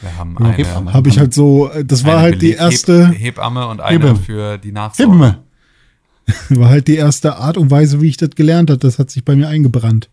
[0.00, 0.92] Wir haben eine, Hebamme.
[0.92, 3.98] Habe ich halt so, äh, das war eine halt die erste, Heb Hebamme und eine
[3.98, 4.18] Hebamme.
[4.18, 5.12] für die Nachsorge.
[5.12, 5.42] Hebamme.
[6.50, 8.78] war halt die erste Art und Weise, wie ich das gelernt habe.
[8.78, 10.08] Das hat sich bei mir eingebrannt.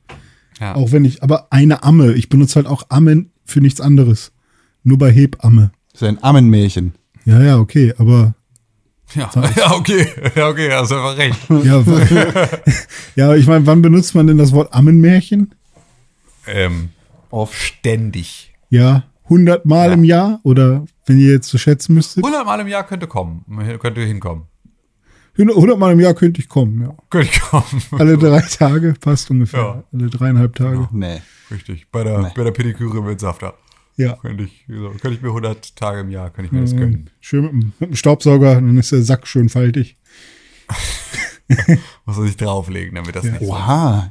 [0.60, 0.76] Ja.
[0.76, 2.13] Auch wenn ich, aber eine Amme.
[2.13, 4.32] Ich benutze halt auch Ammen für nichts anderes.
[4.84, 5.72] Nur bei Hebamme.
[5.93, 6.93] Das ist ein Ammenmärchen.
[7.26, 8.34] Ja, ja, okay, aber
[9.13, 10.08] Ja, ja, okay.
[10.36, 11.38] Ja, okay, hast einfach recht.
[11.63, 11.84] ja,
[13.15, 15.54] ja, ich meine, wann benutzt man denn das Wort Ammenmärchen?
[16.48, 16.89] ähm,
[17.30, 18.54] oft ständig.
[18.70, 19.93] Ja, hundertmal Ja.
[19.93, 23.43] im Jahr oder wenn ihr jetzt so schätzen müsstet, 100 Mal im Jahr könnte kommen,
[23.80, 24.43] könnte hinkommen.
[25.38, 26.82] Hundertmal im Jahr könnte ich kommen.
[26.82, 26.95] Ja.
[27.10, 27.82] Könnte ich kommen.
[27.91, 29.60] Alle drei Tage passt ungefähr.
[29.60, 29.84] Ja.
[29.93, 30.88] Alle dreieinhalb Tage.
[30.91, 31.21] Nee.
[31.52, 31.88] Richtig.
[31.91, 33.54] Bei der, bei der Pediküre mit Safter.
[33.95, 34.13] Ja.
[34.17, 37.10] Könnte ich, so, könnte ich mir 100 Tage im Jahr, könnte ich mir das gönnen.
[37.19, 39.95] Schön mit, dem- mit dem Staubsauger, dann ist der Sack schön faltig.
[42.06, 43.47] Muss man sich drauflegen, damit das nicht so.
[43.52, 44.10] Oha.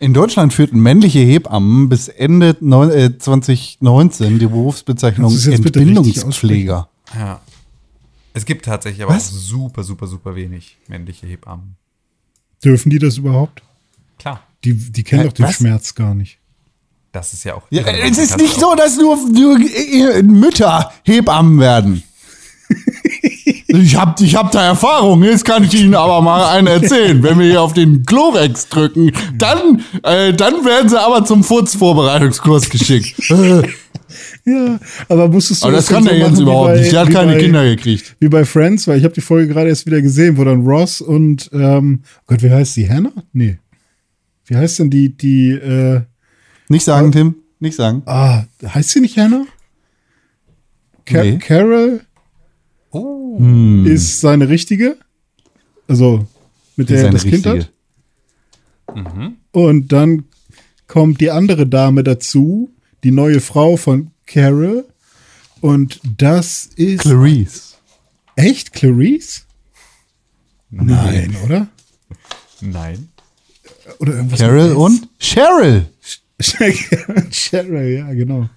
[0.00, 6.88] In Deutschland führten männliche Hebammen bis Ende neun, äh, 2019 die Berufsbezeichnung Entbindungspfleger.
[7.14, 7.40] Ja.
[8.34, 9.28] Es gibt tatsächlich aber Was?
[9.30, 11.76] auch super, super, super wenig männliche Hebammen.
[12.64, 13.62] Dürfen die das überhaupt?
[14.18, 14.42] Klar.
[14.64, 15.54] Die, die kennen doch den was?
[15.56, 16.38] Schmerz gar nicht.
[17.12, 17.62] Das ist ja auch.
[17.70, 22.02] Ja, es ist nicht auch- so, dass nur, nur äh, Mütter Hebammen werden.
[23.70, 27.22] Ich hab, ich hab da Erfahrung, jetzt kann ich Ihnen aber mal einen erzählen.
[27.22, 32.70] Wenn wir hier auf den Chlorex drücken, dann, äh, dann werden sie aber zum Furzvorbereitungskurs
[32.70, 33.14] geschickt.
[34.48, 36.80] Äh, Ja, aber musstest du aber das kann so der Jens machen wie überhaupt bei-
[36.80, 36.92] nicht.
[36.92, 38.16] Der hat keine bei, Kinder gekriegt.
[38.20, 41.00] Wie bei Friends, weil ich habe die Folge gerade erst wieder gesehen, wo dann Ross
[41.00, 42.88] und, ähm, oh Gott, wie heißt die?
[42.88, 43.12] Hannah?
[43.32, 43.58] Nee.
[44.46, 46.00] Wie heißt denn die, die, äh,
[46.68, 47.34] Nicht sagen, Tim.
[47.60, 48.02] Nicht sagen.
[48.06, 49.44] ah, heißt sie nicht Hannah?
[51.04, 51.38] Ca Nee.
[51.38, 52.00] Carol
[52.90, 53.38] Oh.
[53.84, 54.96] ist seine richtige.
[55.88, 56.26] Also,
[56.76, 57.58] mit der er das Kind richtige.
[57.60, 57.72] hat.
[59.52, 60.24] Und dann
[60.86, 62.70] kommt die andere Dame dazu,
[63.04, 64.84] die neue Frau von Carol.
[65.60, 67.76] Und das ist Clarice.
[68.36, 69.42] echt Clarice?
[70.70, 71.66] Nein, oder?
[72.60, 73.08] Nein.
[73.98, 75.86] Oder irgendwas Carol und Cheryl.
[77.30, 78.48] Cheryl, ja, genau.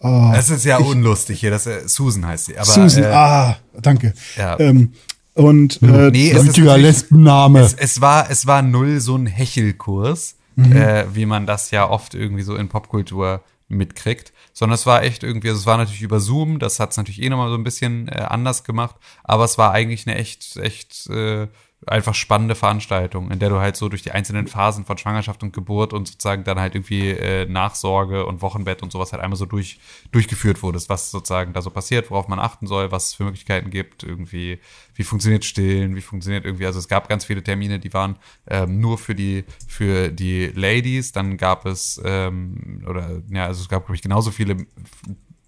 [0.00, 1.50] Das ist ja unlustig hier.
[1.50, 2.56] Das, äh, Susan heißt sie.
[2.56, 4.14] Aber, Susan, äh, ah, danke.
[4.36, 4.58] Ja.
[4.58, 4.92] Ähm,
[5.34, 7.60] und äh, Nee, es Lesbenname.
[7.60, 12.14] Es, es, war, es war null so ein Hechelkurs, äh, wie man das ja oft
[12.14, 16.20] irgendwie so in Popkultur mitkriegt, sondern es war echt irgendwie, also es war natürlich über
[16.20, 18.94] Zoom, das hat es natürlich eh nochmal so ein bisschen äh, anders gemacht,
[19.24, 21.48] aber es war eigentlich eine echt, echt äh,
[21.90, 25.52] einfach spannende Veranstaltung, in der du halt so durch die einzelnen Phasen von Schwangerschaft und
[25.52, 29.44] Geburt und sozusagen dann halt irgendwie äh, Nachsorge und Wochenbett und sowas halt einmal so
[29.44, 29.80] durch,
[30.12, 33.70] durchgeführt wurdest, was sozusagen da so passiert, worauf man achten soll, was es für Möglichkeiten
[33.70, 34.60] gibt, irgendwie,
[34.94, 38.80] wie funktioniert Stillen, wie funktioniert irgendwie, also es gab ganz viele Termine, die waren ähm,
[38.80, 43.86] nur für die, für die Ladies, dann gab es, ähm, oder ja, also es gab,
[43.86, 44.58] glaube ich, genauso viele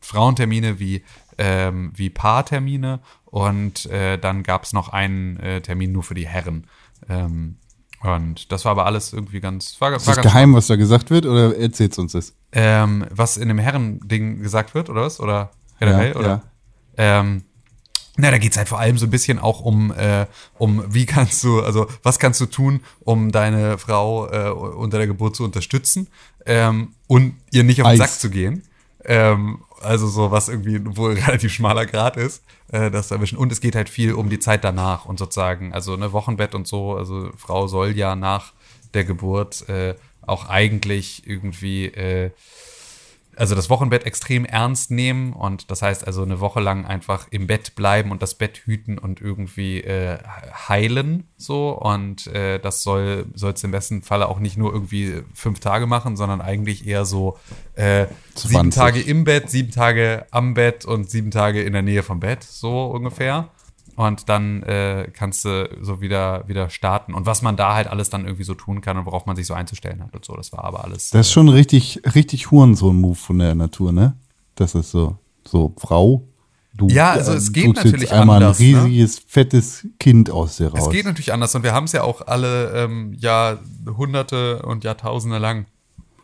[0.01, 1.05] Frauentermine wie,
[1.39, 3.01] ähm, wie Paartermine
[3.33, 6.67] und äh, dann gab es noch einen äh, Termin nur für die Herren.
[7.09, 7.57] Ähm,
[8.03, 9.81] und das war aber alles irgendwie ganz.
[9.81, 12.35] War, ist das geheim, was da gesagt wird, oder erzählt uns das?
[12.53, 15.19] Ähm, was in dem Herren-Ding gesagt wird, oder was?
[15.19, 16.13] Oder generell?
[16.13, 16.43] Ja, oder?
[16.99, 17.21] ja.
[17.21, 17.45] Ähm,
[18.19, 20.27] na, da geht's halt vor allem so ein bisschen auch um, äh,
[20.59, 25.07] um wie kannst du, also was kannst du tun, um deine Frau äh, unter der
[25.07, 26.09] Geburt zu unterstützen
[26.45, 28.11] ähm, und ihr nicht auf den Eis.
[28.11, 28.65] Sack zu gehen.
[29.07, 33.39] Ähm, also so was irgendwie wohl relativ schmaler Grad ist, äh, das erwischen.
[33.39, 36.67] Und es geht halt viel um die Zeit danach und sozusagen, also ne Wochenbett und
[36.67, 38.53] so, also Frau soll ja nach
[38.95, 42.31] der Geburt äh, auch eigentlich irgendwie äh,
[43.37, 47.47] also das Wochenbett extrem ernst nehmen und das heißt also eine Woche lang einfach im
[47.47, 50.19] Bett bleiben und das Bett hüten und irgendwie äh,
[50.69, 55.61] heilen so und äh, das soll soll's im besten Falle auch nicht nur irgendwie fünf
[55.61, 57.39] Tage machen, sondern eigentlich eher so
[57.75, 58.75] äh, sieben 20.
[58.75, 62.43] Tage im Bett, sieben Tage am Bett und sieben Tage in der Nähe vom Bett
[62.43, 63.49] so ungefähr
[63.97, 68.11] und dann äh, kannst du so wieder wieder starten und was man da halt alles
[68.11, 70.53] dann irgendwie so tun kann und worauf man sich so einzustellen hat und so, das
[70.53, 74.17] war aber alles Das ist schon richtig, richtig Hurensohn-Move von der Natur, ne?
[74.55, 76.25] Das ist so, so, Frau,
[76.75, 78.85] du Ja, also es äh, geht natürlich jetzt einmal anders, ein ne?
[78.85, 80.87] riesiges, fettes Kind aus dir raus.
[80.87, 85.39] Es geht natürlich anders und wir haben es ja auch alle ähm, Jahrhunderte und Jahrtausende
[85.39, 85.67] lang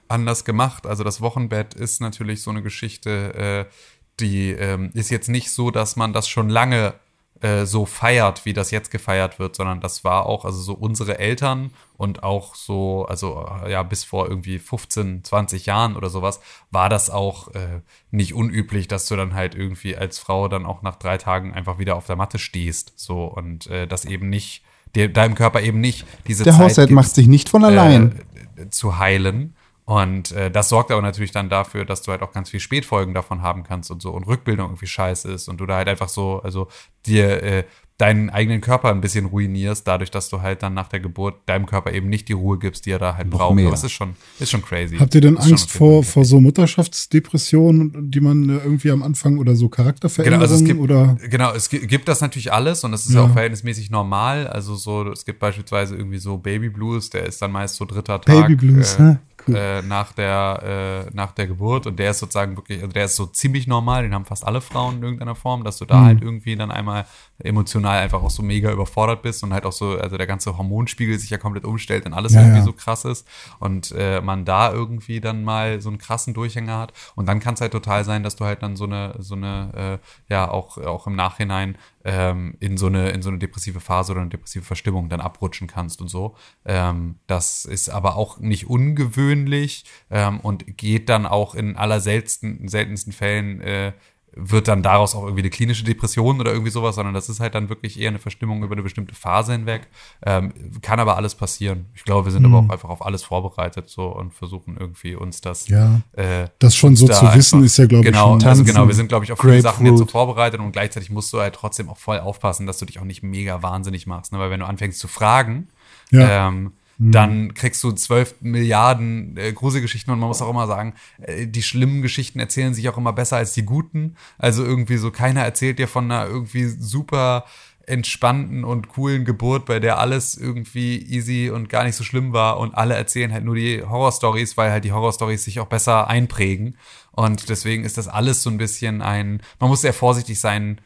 [0.09, 0.87] anders gemacht.
[0.87, 3.73] Also das Wochenbett ist natürlich so eine Geschichte, äh,
[4.21, 6.95] die ähm, ist jetzt nicht so, dass man das schon lange
[7.41, 11.19] äh, so feiert, wie das jetzt gefeiert wird, sondern das war auch, also so unsere
[11.19, 16.41] Eltern und auch so, also äh, ja, bis vor irgendwie 15, 20 Jahren oder sowas,
[16.71, 20.83] war das auch äh, nicht unüblich, dass du dann halt irgendwie als Frau dann auch
[20.83, 22.93] nach drei Tagen einfach wieder auf der Matte stehst.
[22.97, 24.65] So und äh, das eben nicht,
[24.97, 28.21] dir, deinem Körper eben nicht diese der Zeit Haushalt gibt, macht sich nicht von allein.
[28.57, 29.55] äh, zu heilen.
[29.89, 33.15] Und äh, das sorgt aber natürlich dann dafür, dass du halt auch ganz viel Spätfolgen
[33.15, 36.11] davon haben kannst und so und Rückbildung irgendwie scheiße ist und du da halt einfach
[36.11, 36.69] so, also
[37.07, 37.65] dir äh,
[37.97, 41.65] deinen eigenen Körper ein bisschen ruinierst, dadurch, dass du halt dann nach der Geburt deinem
[41.65, 43.55] Körper eben nicht die Ruhe gibst, die er da halt Noch braucht.
[43.57, 43.67] mehr.
[43.67, 44.99] Aber es ist schon, ist schon crazy.
[44.99, 49.57] Habt ihr denn Angst vor, vor so Mutterschaftsdepressionen, die man äh, irgendwie am Anfang oder
[49.57, 52.93] so Genau, Charakterveränderungen also es gibt, oder genau, es gi- gibt das natürlich alles und
[52.93, 53.21] das ist ja.
[53.23, 53.27] Ja.
[53.27, 54.47] auch verhältnismäßig normal.
[54.47, 58.21] Also so, es gibt beispielsweise irgendwie so Baby Blues, der ist dann meist so dritter
[58.21, 59.21] Tag Baby Blues, äh, ne?
[59.49, 59.57] Cool.
[59.57, 63.17] äh, nach der äh, nach der Geburt und der ist sozusagen wirklich, also der ist
[63.17, 66.05] so ziemlich normal, den haben fast alle Frauen in irgendeiner Form, dass du da Mhm.
[66.05, 67.07] halt irgendwie dann einmal
[67.43, 71.19] emotional einfach auch so mega überfordert bist und halt auch so, also der ganze Hormonspiegel
[71.19, 72.65] sich ja komplett umstellt und alles Ja, irgendwie ja.
[72.65, 73.27] so krass ist
[73.61, 77.55] und äh, man da irgendwie dann mal so einen krassen Durchhänger hat und dann kann
[77.55, 80.79] es halt total sein, dass du halt dann so eine so eine äh, ja auch
[80.79, 84.65] auch im Nachhinein ähm, in so eine in so eine depressive Phase oder eine depressive
[84.65, 86.35] Verstimmung dann abrutschen kannst und so.
[86.65, 92.69] Ähm, das ist aber auch nicht ungewöhnlich ähm, und geht dann auch in aller seltensten,
[92.69, 93.93] seltensten Fällen äh,
[94.35, 97.55] wird dann daraus auch irgendwie eine klinische Depression oder irgendwie sowas, sondern das ist halt
[97.55, 99.89] dann wirklich eher eine Verstimmung über eine bestimmte Phase hinweg.
[100.25, 101.87] Ähm, kann aber alles passieren.
[101.95, 105.41] Ich glaube, wir sind aber auch einfach auf alles vorbereitet so und versuchen irgendwie uns
[105.41, 106.01] das Ja.
[106.13, 108.49] äh, das schon so da zu wissen, einfach- ist ja, glaube ich, genau, schon.
[108.49, 111.33] also genau, wir sind, glaube ich, auf viele Sachen jetzt so vorbereitet und gleichzeitig musst
[111.33, 114.33] du halt trotzdem auch voll aufpassen, dass du dich auch nicht mega wahnsinnig machst.
[114.33, 114.39] Ne?
[114.39, 115.69] Weil wenn du anfängst zu fragen,
[116.11, 116.49] Ja.
[116.49, 121.47] ähm, dann kriegst du zwölf Milliarden äh, Gruselgeschichten und man muss auch immer sagen, äh,
[121.47, 124.17] die schlimmen Geschichten erzählen sich auch immer besser als die guten.
[124.37, 127.45] Also irgendwie so, keiner erzählt dir von einer irgendwie super
[127.87, 132.59] entspannten und coolen Geburt, bei der alles irgendwie easy und gar nicht so schlimm war
[132.59, 136.77] und alle erzählen halt nur die Horrorstories, weil halt die Horrorstories sich auch besser einprägen
[137.13, 140.81] und deswegen ist das alles so ein bisschen ein, man muss sehr vorsichtig sein,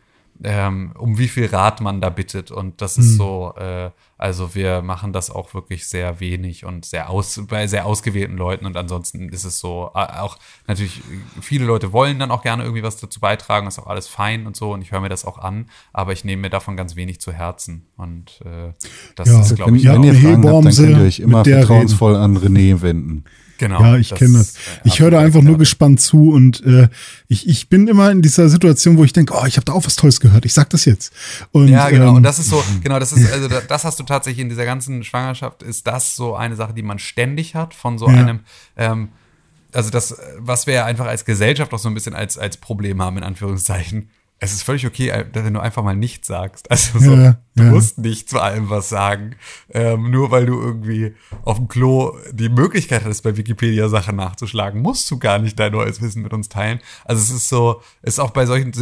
[0.44, 2.50] ähm, um wie viel Rat man da bittet.
[2.50, 7.10] Und das ist so, äh, also wir machen das auch wirklich sehr wenig und sehr
[7.10, 8.66] aus, bei sehr ausgewählten Leuten.
[8.66, 11.00] Und ansonsten ist es so, auch natürlich,
[11.40, 14.56] viele Leute wollen dann auch gerne irgendwie was dazu beitragen, ist auch alles fein und
[14.56, 14.72] so.
[14.72, 17.32] Und ich höre mir das auch an, aber ich nehme mir davon ganz wenig zu
[17.32, 17.86] Herzen.
[17.96, 18.72] Und äh,
[19.16, 21.20] das Ja, ist, glaube Wenn, ich, Ja, wenn ihr Fragen habt, dann könnt ihr euch
[21.20, 23.24] immer vertrauensvoll an René wenden.
[23.66, 23.80] Genau.
[23.82, 24.54] Ja, ich kenne das.
[24.54, 26.88] äh, Ich höre da einfach nur gespannt zu und äh,
[27.28, 29.84] ich, ich bin immer in dieser Situation, wo ich denke, oh, ich habe da auch
[29.86, 30.44] was Tolles gehört.
[30.44, 31.12] Ich sag das jetzt.
[31.52, 32.08] Und, Ja, genau.
[32.10, 34.48] ähm, und das ist so, genau, das ist, also da- das hast du tatsächlich in
[34.48, 38.14] dieser ganzen Schwangerschaft, ist das so eine Sache, die man ständig hat, von so Ja.
[38.18, 38.40] einem,
[38.76, 39.08] ähm,
[39.72, 43.00] also das, was wir ja einfach als Gesellschaft auch so ein bisschen als, als Problem
[43.00, 44.10] haben, in Anführungszeichen.
[44.42, 46.68] Es ist völlig okay, äh, wenn du einfach mal nichts sagst.
[46.68, 47.70] Also so, Ja, du ja.
[47.70, 49.36] musst nicht zu allem was sagen.
[49.70, 51.14] Ähm, nur weil du irgendwie
[51.44, 55.70] auf dem Klo die Möglichkeit hattest, bei Wikipedia Sachen nachzuschlagen, musst du gar nicht dein
[55.70, 56.80] neues Wissen mit uns teilen.
[57.04, 58.72] Also es ist so, ist auch bei solchen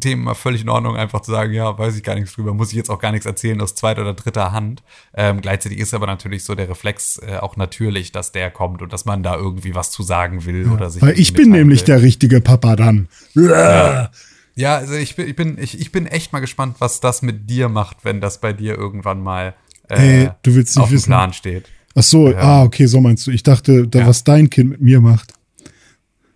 [0.00, 2.68] Themen mal völlig in Ordnung, einfach zu sagen, ja, weiß ich gar nichts drüber, muss
[2.68, 4.82] ich jetzt auch gar nichts erzählen aus zweiter oder dritter Hand.
[5.14, 8.92] Ähm, gleichzeitig ist aber natürlich so der Reflex äh, auch natürlich, dass der kommt und
[8.92, 11.86] dass man da irgendwie was zu sagen will oder sich weil ich bin nämlich will.
[11.86, 13.08] der richtige Papa dann.
[13.34, 14.10] Ja.
[14.56, 17.48] Ja, also ich bin, ich bin, ich, ich bin echt mal gespannt, was das mit
[17.50, 19.54] dir macht, wenn das bei dir irgendwann mal
[19.88, 21.06] äh, Ey, du willst nicht auf dem wissen.
[21.10, 21.66] Plan steht.
[21.94, 22.38] Ach so, Ja.
[22.38, 23.30] ah, okay, so meinst du.
[23.30, 24.06] Ich dachte, da, Ja.
[24.06, 25.34] was dein Kind mit mir macht.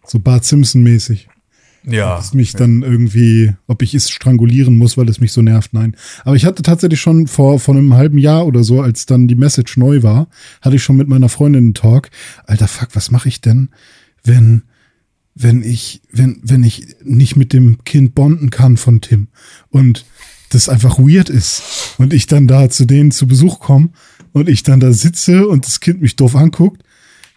[0.07, 1.29] So Bart Simpson-mäßig.
[1.85, 2.17] Ja.
[2.17, 5.97] Dass mich dann irgendwie, ob ich es strangulieren muss, weil es mich so nervt, nein.
[6.25, 9.35] Aber ich hatte tatsächlich schon vor, vor einem halben Jahr oder so, als dann die
[9.35, 10.29] Message neu war,
[10.61, 12.11] hatte ich schon mit meiner Freundin einen Talk.
[12.45, 13.71] Alter, fuck, was mache ich denn,
[14.25, 14.65] wenn,
[15.43, 19.29] wenn ich, wenn, wenn ich nicht mit dem Kind bonden kann von Tim
[19.71, 20.05] und
[20.51, 21.63] das einfach weird ist
[21.99, 23.91] und ich dann da zu denen zu Besuch komme
[24.33, 26.83] und ich dann da sitze und das Kind mich doof anguckt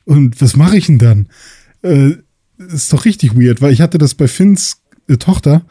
[0.05, 1.27] und was mache ich denn dann?
[1.81, 2.15] Äh,
[2.57, 5.63] ist doch richtig weird, weil ich hatte das bei Finns äh, Tochter,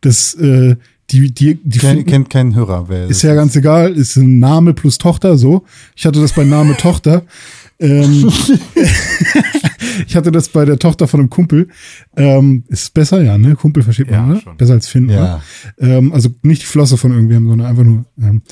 [0.00, 0.76] das äh,
[1.10, 2.88] die die die Kennt, finden- kennt kein Hörer.
[2.88, 5.64] Wer ist ja ganz egal, ist ein Name plus Tochter so.
[5.96, 7.24] Ich hatte das bei Name Tochter.
[7.80, 8.28] Ähm,
[10.06, 11.68] ich hatte das bei der Tochter von einem Kumpel.
[12.16, 13.54] Ähm, ist besser, ja, ne?
[13.56, 14.40] Kumpel versteht Ja, man, oder?
[14.40, 14.56] schon.
[14.56, 15.42] Besser als Finn, Ja.
[15.78, 15.96] oder?
[15.96, 18.04] Ähm, also nicht die Flosse von irgendwem, sondern einfach nur.
[18.20, 18.42] Ähm,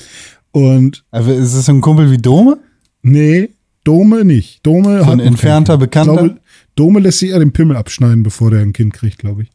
[0.51, 2.57] und Aber ist es so ein Kumpel wie Dome?
[3.01, 3.49] nee,
[3.83, 4.65] Dome nicht.
[4.65, 5.77] Dome So hat ein entfernter.
[5.77, 6.13] Bekannter?
[6.15, 6.39] Glaube,
[6.75, 9.49] Dome lässt sich ja den Pimmel abschneiden, bevor der ein Kind kriegt, glaube ich.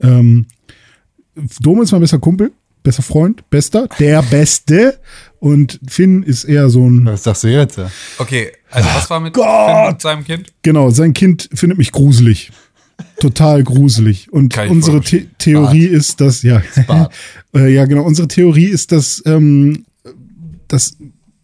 [0.00, 0.46] Ähm,
[1.60, 2.52] Dome ist mein bester Kumpel,
[2.84, 5.00] bester Freund, bester, der Beste.
[5.40, 7.76] Und Finn ist eher so ein Was sagst du jetzt?
[7.76, 7.90] Ja?
[8.18, 9.46] Okay, also was war mit, Gott!
[9.46, 10.52] Finn mit seinem Kind?
[10.62, 12.52] Genau, sein Kind findet mich gruselig.
[13.18, 14.32] Total gruselig.
[14.32, 17.12] Und unsere The Theorie ist, dass, ja, Bart.
[17.56, 19.84] äh, ja, genau, unsere Theorie ist, dass, ähm,
[20.68, 20.96] dass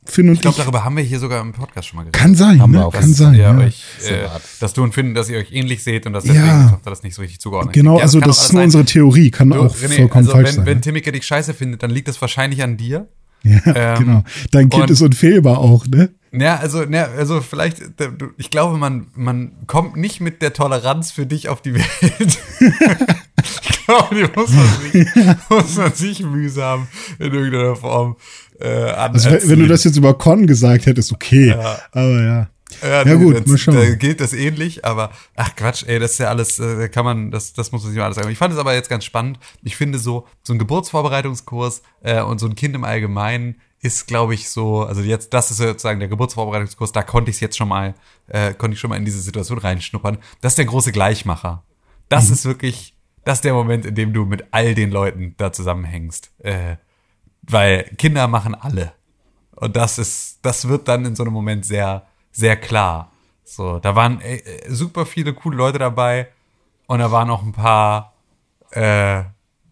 [0.07, 2.19] Finn und Ich glaube, ich, darüber haben wir hier sogar im Podcast schon mal geredet.
[2.21, 2.89] kann sein, Haben ne?
[2.91, 3.35] kann dass sein.
[3.35, 3.57] ihr Ja.
[3.59, 4.29] euch, So äh,
[4.61, 6.65] dass du und Finn, dass ihr euch ähnlich seht und dass deswegen Ja.
[6.65, 8.01] die Tochter das nicht so richtig zugeordnet Genau, kriegt.
[8.01, 8.65] Ja, also das ist nur sein.
[8.67, 10.67] unsere Theorie, kann Du, auch René, vollkommen also falsch wenn, sein.
[10.67, 13.09] wenn Timmike dich scheiße findet, dann liegt das wahrscheinlich an dir.
[13.43, 14.25] ja, ähm, genau.
[14.51, 16.11] Dein Kind und- ist unfehlbar auch, ne?
[16.33, 21.11] Ja, also, ne, also vielleicht, äh, ich glaube, man, man kommt nicht mit der Toleranz
[21.11, 22.39] für dich auf die Welt.
[22.61, 25.09] ich glaube, die muss man sich,
[25.49, 26.87] muss man sich mühsam
[27.19, 28.17] in irgendeiner Form
[28.61, 31.53] äh, Also wenn, wenn du das jetzt über Con gesagt hättest, okay.
[31.53, 32.51] Aber ja.
[32.83, 33.75] Ja, Ja, gut, das, mal schauen.
[33.75, 37.05] Da gilt das ähnlich, aber ach Quatsch, ey, das ist ja alles, äh, da kann
[37.05, 38.31] man, das, das muss man sich mal alles sagen.
[38.31, 39.39] Ich fand es aber jetzt ganz spannend.
[39.63, 44.35] Ich finde so, so ein Geburtsvorbereitungskurs äh, und so ein Kind im Allgemeinen ist, glaube
[44.35, 47.69] ich, so, also jetzt, das ist sozusagen der Geburtsvorbereitungskurs, da konnte ich es jetzt schon
[47.69, 47.95] mal,
[48.29, 50.19] äh, konnte ich schon mal in diese Situation reinschnuppern.
[50.41, 51.65] Das ist der große Gleichmacher.
[52.09, 52.35] Das Mhm.
[52.35, 52.95] ist wirklich,
[53.25, 56.31] das ist der Moment, in dem du mit all den Leuten da zusammenhängst.
[56.39, 56.77] Äh,
[57.53, 58.93] weil Kinder machen alle.
[59.57, 63.13] Und das ist, das wird dann in so einem Moment sehr, sehr klar.
[63.45, 66.29] So, da waren äh, äh, super viele coole Leute dabei
[66.87, 68.15] und da waren auch ein paar
[68.71, 69.23] äh,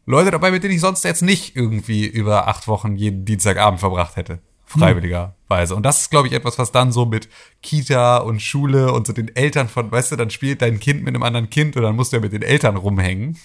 [0.05, 4.17] Leute dabei, mit denen ich sonst jetzt nicht irgendwie über acht Wochen jeden Dienstagabend verbracht
[4.17, 4.41] hätte.
[4.65, 5.75] Freiwilligerweise.
[5.75, 7.29] Und das ist, glaube ich, etwas, was dann so mit
[7.63, 11.15] Kita und Schule und so den Eltern von, weißt du, dann spielt dein Kind mit
[11.15, 13.39] einem anderen Kind und dann musst du ja mit den Eltern rumhängen.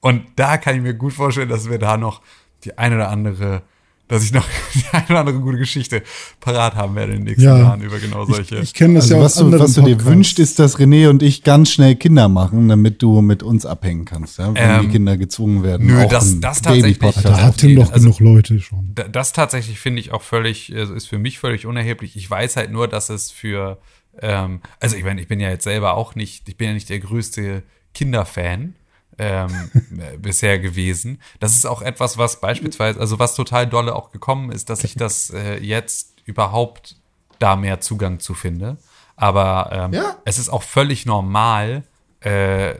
[0.00, 2.22] Und da kann ich mir gut vorstellen, dass wir da noch
[2.64, 3.62] die eine oder andere,
[4.08, 4.44] dass ich noch
[4.74, 6.02] die eine oder andere gute Geschichte
[6.40, 7.56] parat haben werde in den nächsten Ja.
[7.58, 8.56] Jahren über genau solche.
[8.56, 10.78] Ich, ich kenne das Also ja was, aus du, was du dir wünschst, ist, dass
[10.78, 14.52] René und ich ganz schnell Kinder machen, damit du mit uns abhängen kannst, ja?
[14.54, 15.86] wenn Ähm, die Kinder gezwungen werden.
[15.86, 18.90] nö, auch das- das tatsächlich- Da hat Tim doch also- genug Leute schon.
[18.94, 22.16] Da- das tatsächlich finde ich auch völlig, also ist für mich völlig unerheblich.
[22.16, 23.78] Ich weiß halt nur, dass es für,
[24.20, 26.90] ähm, also ich meine, ich bin ja jetzt selber auch nicht, ich bin ja nicht
[26.90, 27.62] der größte
[27.94, 28.74] Kinderfan
[29.18, 31.20] ähm, äh, bisher gewesen.
[31.40, 34.94] Das ist auch etwas, was beispielsweise, also was total dolle auch gekommen ist, dass ich
[34.94, 36.96] das äh, jetzt überhaupt
[37.38, 38.76] da mehr Zugang zu finde.
[39.16, 40.16] Aber ähm, Ja.
[40.24, 41.82] es ist auch völlig normal,
[42.20, 42.74] äh,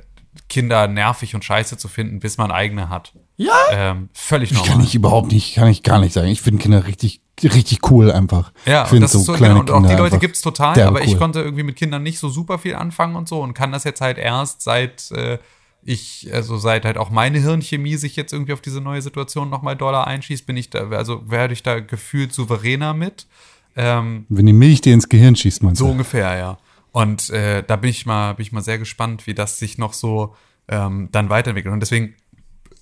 [0.48, 3.12] Kinder nervig und scheiße zu finden, bis man eigene hat.
[3.36, 3.52] Ja.
[3.70, 4.72] Ähm, völlig Ich normal.
[4.76, 6.28] kann ich überhaupt nicht, kann ich gar nicht sagen.
[6.28, 8.52] Ich finde Kinder richtig, richtig cool einfach.
[8.64, 10.88] Ja, ich und find das ist so, genau, und auch die Leute gibt's total, derbe
[10.98, 11.18] aber ich cool.
[11.18, 14.00] konnte irgendwie mit Kindern nicht so super viel anfangen und so und kann das jetzt
[14.00, 15.38] halt erst seit äh,
[15.84, 19.76] ich, also seit halt auch meine Hirnchemie sich jetzt irgendwie auf diese neue Situation nochmal
[19.76, 23.26] doller einschießt, bin ich da, also werde ich da gefühlt souveräner mit.
[23.74, 25.92] Ähm, Wenn die Milch dir ins Gehirn schießt, meinst so du?
[25.92, 26.58] ungefähr, ja.
[26.92, 29.94] Und äh, da bin ich mal, bin ich mal sehr gespannt, wie das sich noch
[29.94, 30.36] so
[30.68, 31.72] ähm, dann weiterentwickelt.
[31.72, 32.14] Und deswegen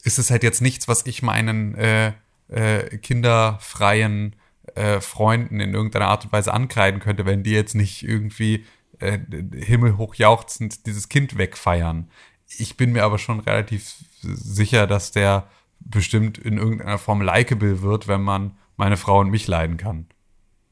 [0.03, 2.12] ist es halt jetzt nichts, was ich meinen äh,
[2.48, 4.36] äh, kinderfreien
[4.74, 8.64] äh, Freunden in irgendeiner Art und Weise ankreiden könnte, wenn die jetzt nicht irgendwie
[8.98, 9.18] äh,
[9.55, 12.11] himmelhoch jauchzend dieses Kind wegfeiern.
[12.59, 15.46] Ich bin mir aber schon relativ sicher, dass der
[15.80, 20.07] bestimmt in irgendeiner Form likeable wird, wenn man meine Frau und mich leiden kann.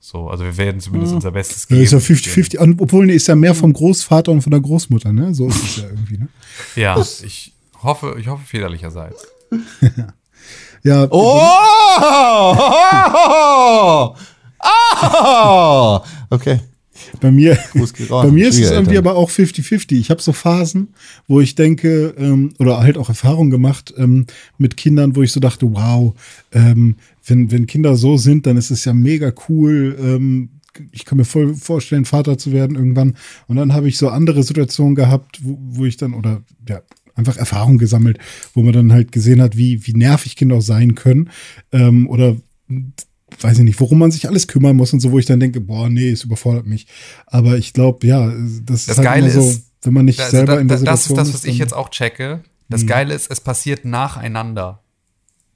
[0.01, 1.83] So, also wir werden zumindest unser Bestes Ja, geben.
[1.83, 5.13] ist ja 50-50, an- obwohl nee, ist ja mehr vom Großvater und von der Großmutter,
[5.13, 5.35] ne?
[5.35, 6.29] So ist es ja irgendwie, ne?
[6.77, 7.53] Ja, ich
[7.83, 9.27] hoffe, ich hoffe väterlicherseits.
[10.85, 11.41] Ja, Oh!
[12.01, 12.57] oh!
[14.61, 16.01] Oh!
[16.31, 16.61] Okay.
[17.21, 17.59] Bei mir,
[18.09, 19.99] bei mir ist es irgendwie aber auch 50-50.
[19.99, 20.89] Ich habe so Phasen,
[21.27, 24.27] wo ich denke, ähm, oder halt auch Erfahrungen gemacht ähm,
[24.59, 26.15] mit Kindern, wo ich so dachte, wow,
[26.53, 26.97] ähm,
[27.27, 29.97] wenn, wenn Kinder so sind, dann ist es ja mega cool.
[30.01, 30.51] Ähm,
[30.93, 33.17] ich kann mir voll vorstellen, Vater zu werden irgendwann.
[33.47, 36.81] Und dann habe ich so andere Situationen gehabt, wo, wo ich dann, oder ja,
[37.15, 38.19] einfach Erfahrung gesammelt,
[38.55, 41.31] wo man dann halt gesehen hat, wie, wie nervig Kinder auch sein können.
[41.73, 42.37] Ähm, oder
[43.43, 45.61] weiß ich nicht, worum man sich alles kümmern muss und so, wo ich dann denke,
[45.61, 46.87] boah, nee, es überfordert mich.
[47.27, 50.31] Aber ich glaube, ja, das ist Das halt Geile so, ist, wenn man nicht Also
[50.37, 52.43] selber da, in der da, das ist Situation das, was ich dann- jetzt auch checke.
[52.71, 54.83] Das Geile ist, es passiert nacheinander.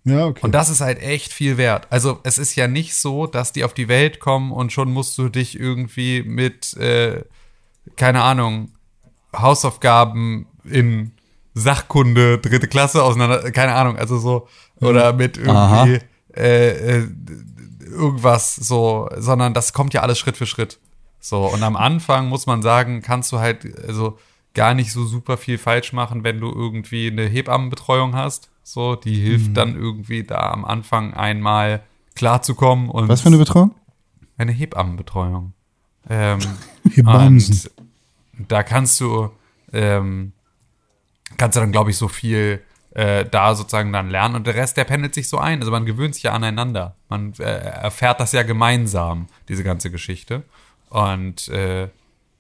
[0.05, 0.41] Ja, okay.
[0.43, 1.87] Und das ist halt echt viel wert.
[1.91, 5.17] Also es ist ja nicht so, dass die auf die Welt kommen und schon musst
[5.19, 7.23] du dich irgendwie mit, äh,
[7.97, 8.71] keine Ahnung,
[9.37, 11.13] Hausaufgaben in
[11.55, 14.49] Sachkunde, dritte Klasse auseinander, keine Ahnung, also so,
[14.81, 15.85] oder mit Aha.
[15.87, 16.05] irgendwie
[16.35, 17.07] äh, äh,
[17.93, 20.79] irgendwas so, sondern das kommt ja alles Schritt für Schritt.
[21.21, 24.19] So, und am Anfang muss man sagen, kannst du halt, also
[24.55, 28.51] gar nicht so super viel falsch machen, wenn du irgendwie eine Hebammenbetreuung hast.
[28.65, 29.55] So, die hilft Mhm.
[29.55, 31.83] dann irgendwie da am Anfang einmal
[32.17, 32.91] klarzukommen.
[32.91, 33.75] Und Was für eine Betreuung?
[34.37, 35.53] eine Hebammenbetreuung.
[36.11, 36.41] Ähm,
[36.93, 37.71] Hebamsen.
[38.39, 39.31] und da kannst du,
[39.73, 40.33] ähm,
[41.37, 42.61] kannst du dann, glaube ich, so viel
[42.95, 45.61] äh, da sozusagen dann lernen und der Rest, der pendelt sich so ein.
[45.61, 46.97] Also man gewöhnt sich ja aneinander.
[47.09, 50.43] Man äh, erfährt das ja gemeinsam, diese ganze Geschichte.
[50.91, 51.89] Und äh,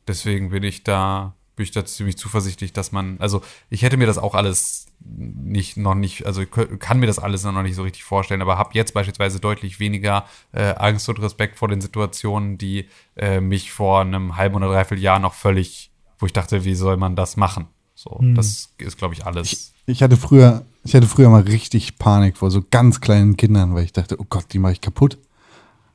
[0.06, 3.40] deswegen bin ich da, bin ich da ziemlich zuversichtlich, dass man, also
[3.70, 7.62] ich hätte mir das auch alles nicht, noch nicht, also kann mir das alles noch
[7.62, 11.68] nicht so richtig vorstellen, aber habe jetzt beispielsweise deutlich weniger äh, Angst und Respekt vor
[11.68, 16.32] den Situationen, die äh, mich vor einem halben oder dreiviertel Jahr noch völlig, wo ich
[16.32, 17.68] dachte, wie soll man das machen?
[17.94, 19.52] So, das ist, glaube ich, alles.
[19.52, 19.71] Ich
[20.02, 23.92] hatte früher, ich hatte früher mal richtig Panik vor so ganz kleinen Kindern, weil ich
[23.92, 25.18] dachte, oh Gott, die mache ich kaputt.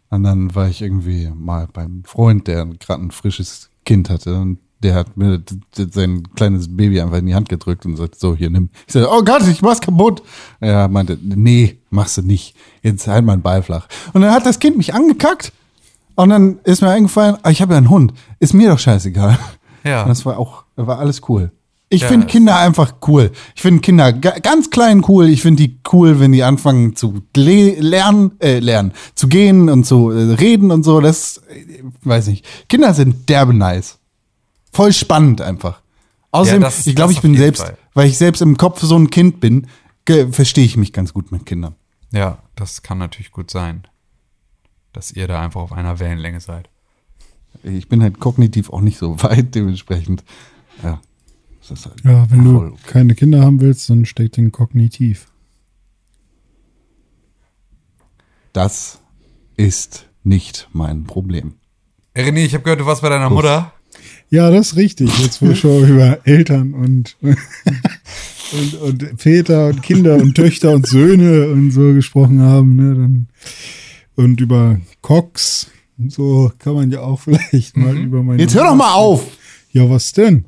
[0.10, 4.60] Und dann war ich irgendwie mal beim Freund, der gerade ein frisches Kind hatte und
[4.84, 5.42] der hat mir
[5.74, 8.70] sein kleines Baby einfach in die Hand gedrückt und sagt, so, hier, nimm.
[8.86, 10.22] Ich sagte, oh Gott, ich mach's kaputt.
[10.60, 12.56] Er meinte, nee, machst du nicht.
[12.84, 13.88] Jetzt halt mal einen Ball flach.
[14.14, 15.52] Und dann hat das Kind mich angekackt
[16.16, 18.14] und dann ist mir eingefallen, ah, ich habe ja einen Hund.
[18.40, 19.38] Ist mir doch scheißegal.
[19.84, 20.04] Ja.
[20.04, 21.52] Und das war auch, war alles cool.
[21.90, 23.32] Ich Ja, finde Kinder einfach cool.
[23.56, 25.28] Ich finde Kinder ga- ganz klein cool.
[25.30, 29.86] Ich finde die cool, wenn die anfangen zu le lernen, äh, lernen, zu gehen und
[29.86, 31.00] zu äh, reden und so.
[31.00, 32.46] Das, äh, weiß nicht.
[32.68, 34.00] Kinder sind derbe nice.
[34.74, 35.82] Voll spannend einfach.
[36.32, 37.78] Außerdem, das- ich glaube, ich bin selbst, Fall.
[37.94, 39.68] weil ich selbst im Kopf so ein Kind bin,
[40.32, 41.76] verstehe ich mich ganz gut mit Kindern.
[42.12, 43.88] Ja, das kann natürlich gut sein,
[44.92, 46.70] dass ihr da einfach auf einer Wellenlänge seid.
[47.64, 50.26] Ich bin halt kognitiv auch nicht so weit, dementsprechend.
[50.84, 51.00] Ja.
[51.68, 52.78] Das ist halt ja, wenn du okay.
[52.86, 55.28] keine Kinder haben willst, dann steck den kognitiv.
[58.54, 59.00] Das
[59.58, 61.56] ist nicht mein Problem.
[62.16, 63.74] René, ich habe gehört, du warst bei deiner Mutter.
[64.30, 65.10] Ja, das ist richtig.
[65.20, 70.88] Jetzt, wo wir schon über Eltern und, und, und Väter und Kinder und Töchter und
[70.88, 73.28] Söhne und so gesprochen haben, ne, dann,
[74.16, 78.42] und über Cox und so kann man ja auch vielleicht mal über meine.
[78.42, 79.26] Jetzt hör doch mal auf!
[79.72, 80.46] Ja, was denn?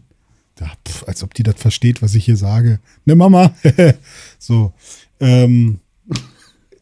[0.60, 2.80] Ja, pf, als ob die das versteht, was ich hier sage.
[3.06, 3.54] Ne, Mama?
[4.40, 4.74] so.
[5.20, 5.80] Ähm,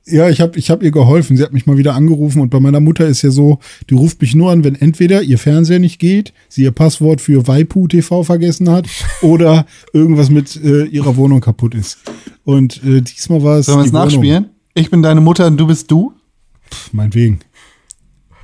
[0.09, 1.35] ja, ich habe ich hab ihr geholfen.
[1.35, 3.59] Sie hat mich mal wieder angerufen und bei meiner Mutter ist ja so,
[3.89, 7.45] die ruft mich nur an, wenn entweder ihr Fernseher nicht geht, sie ihr Passwort für
[7.47, 8.87] Waipu TV vergessen hat
[9.21, 11.97] oder irgendwas mit äh, ihrer Wohnung kaputt ist.
[12.45, 13.65] Und äh, diesmal war es.
[13.65, 14.05] Sollen wir es Wohnung.
[14.05, 14.49] nachspielen?
[14.73, 16.13] Ich bin deine Mutter und du bist du?
[16.71, 17.39] Pff, Meinetwegen.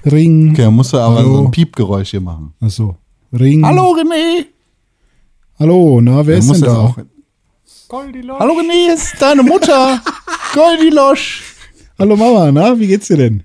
[0.06, 0.52] Ring.
[0.52, 1.38] Okay, musst du aber Hallo.
[1.38, 2.54] so ein Piepgeräusch hier machen.
[2.60, 2.98] Ach so.
[3.32, 3.66] Ring.
[3.66, 4.46] Hallo René!
[5.60, 6.80] Hallo, na, wer Du ist denn das da?
[6.80, 6.98] auch-
[8.40, 10.02] Hallo René, hier ist deine Mutter!
[10.54, 11.44] Goldilosch!
[12.00, 13.44] Hallo Mama, na, wie geht's dir denn?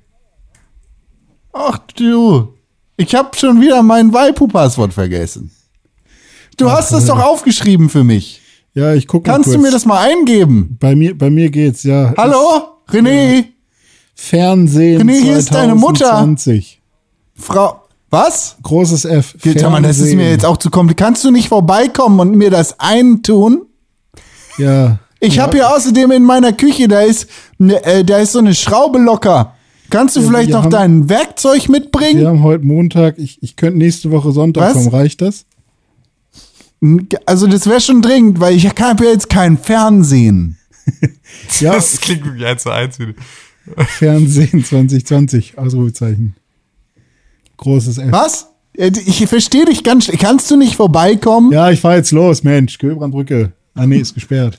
[1.52, 2.54] Ach du,
[2.96, 5.50] ich habe schon wieder mein Waipu-Passwort vergessen.
[6.56, 8.40] Du hast es doch aufgeschrieben für mich.
[8.74, 10.76] Ja, ich gucke Kannst du mir das mal eingeben?
[10.80, 12.14] Bei mir, bei mir geht's, ja.
[12.16, 12.78] Hallo?
[12.88, 13.44] René?
[14.14, 16.06] Fernsehen René, hier ist deine Mutter.
[16.06, 16.80] 2020.
[17.34, 17.82] Frau.
[18.10, 18.56] Was?
[18.62, 19.34] Großes F.
[19.42, 21.06] Sag mal, das ist mir jetzt auch zu kompliziert.
[21.06, 23.62] Kannst du nicht vorbeikommen und mir das eintun?
[24.56, 24.98] Ja.
[25.20, 27.26] Ich ja, habe hier außerdem in meiner Küche, da ist,
[27.58, 29.54] ne, äh, da ist so eine Schraube locker.
[29.90, 32.20] Kannst du Ja, vielleicht noch haben- dein Werkzeug mitbringen?
[32.20, 33.18] Wir haben heute Montag.
[33.18, 34.72] Ich, ich könnte nächste Woche Sonntag Was?
[34.74, 34.88] kommen.
[34.88, 35.44] Reicht das?
[37.26, 40.56] Also das wäre schon dringend, weil ich habe ja jetzt kein Fernsehen.
[41.60, 42.98] Ja, Das klingt wirklich eins zu eins.
[42.98, 43.12] wieder.
[43.86, 45.58] Fernsehen 2020.
[45.58, 46.34] Ausrufezeichen.
[47.58, 48.10] Großes F.
[48.12, 48.48] Was?
[48.72, 50.20] Ich verstehe dich ganz schlecht.
[50.22, 51.52] Kannst du nicht vorbeikommen?
[51.52, 52.78] Ja, ich fahr jetzt los, Mensch.
[52.78, 53.52] Köbrandbrücke.
[53.74, 54.58] Ah, nee, ist gesperrt.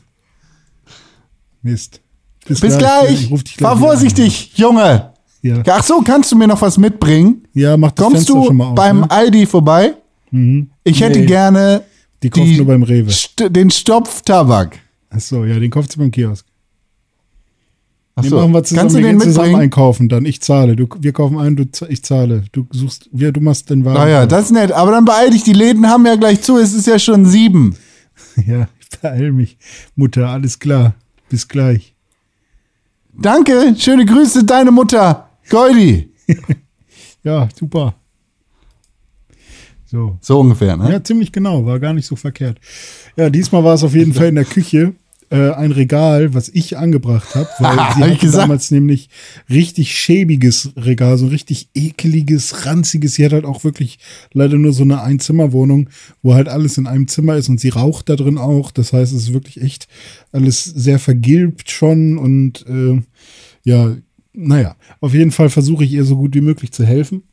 [1.62, 2.02] Mist.
[2.47, 3.24] Bis gleich.
[3.24, 3.89] Ich ruf dich Fahr wieder an.
[3.89, 5.14] vorsichtig, Junge.
[5.41, 5.62] Ja.
[5.68, 7.47] Ach so, kannst du mir noch was mitbringen?
[7.54, 8.76] Ja, mach das Kommst Fenster du schon mal auf.
[8.76, 9.12] beim ne?
[9.12, 9.93] Aldi vorbei?
[10.84, 11.26] Ich hätte Nee.
[11.26, 11.84] gerne
[12.22, 13.10] Die kaufen nur beim Rewe.
[13.12, 14.78] St den Stopftabak.
[15.10, 16.45] Ach so, ja, den kauft sie beim Kiosk.
[18.20, 18.36] Ach Den so.
[18.38, 18.82] machen wir zusammen.
[18.82, 19.61] Kannst du den gehen zusammen mitbringen?
[19.63, 20.76] einkaufen, dann ich zahle.
[20.76, 22.43] Du, wir kaufen ein, du, ich zahle.
[22.51, 23.97] Du suchst, wir, du machst den Wagen.
[23.97, 24.72] Naja, das ist nett.
[24.72, 26.57] Aber dann beeil dich, die Läden haben ja gleich zu.
[26.57, 27.76] Es ist ja schon sieben.
[28.47, 29.57] Ja, ich beeil mich.
[29.95, 30.93] Mutter, alles klar.
[31.30, 31.93] Bis gleich.
[33.13, 35.30] Danke, schöne Grüße, deine Mutter.
[35.49, 36.09] Goldi.
[37.24, 37.95] Ja, super.
[39.86, 40.17] So.
[40.22, 40.89] So ungefähr, ne?
[40.91, 42.59] Ja, ziemlich genau, war gar nicht so verkehrt.
[43.17, 44.93] Ja, diesmal war es auf jeden Fall in der Küche
[45.30, 49.09] äh, ein Regal, was ich angebracht habe, weil sie hatte damals nämlich
[49.49, 53.15] richtig schäbiges Regal, so ein richtig ekeliges, ranziges.
[53.15, 53.99] Sie hat halt auch wirklich
[54.34, 55.89] leider nur so eine Einzimmerwohnung,
[56.21, 58.71] wo halt alles in einem Zimmer ist und sie raucht da drin auch.
[58.71, 59.88] Das heißt, es ist wirklich echt
[60.32, 63.01] alles sehr vergilbt schon und äh,
[63.63, 63.95] ja,
[64.34, 67.23] naja, auf jeden Fall versuche ich ihr so gut wie möglich zu helfen.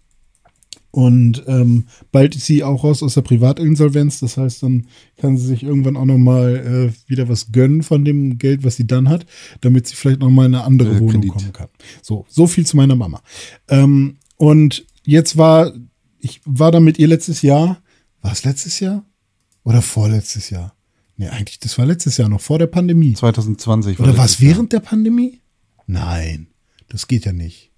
[0.97, 4.19] Und ähm, bald ist sie auch raus aus der Privatinsolvenz.
[4.21, 4.87] Das heißt, dann
[5.19, 8.77] kann sie sich irgendwann auch noch mal äh, wieder was gönnen von dem Geld, was
[8.77, 9.27] sie dann hat,
[9.61, 11.33] damit sie vielleicht noch mal in eine andere Äh, Wohnung Kredit.
[11.33, 11.69] kommen kann.
[12.01, 13.21] So, so viel zu meiner Mama.
[13.69, 15.75] Ähm, und jetzt war
[16.19, 17.83] ich war da mit ihr letztes Jahr.
[18.23, 19.05] War es letztes Jahr
[19.65, 20.75] oder vorletztes Jahr?
[21.19, 23.13] Nee, eigentlich, das war letztes Jahr noch vor der Pandemie.
[23.13, 24.01] 2020.
[24.01, 24.51] Oder war es Jahr.
[24.51, 25.41] während der Pandemie?
[25.87, 26.47] Nein,
[26.89, 27.71] das geht ja nicht.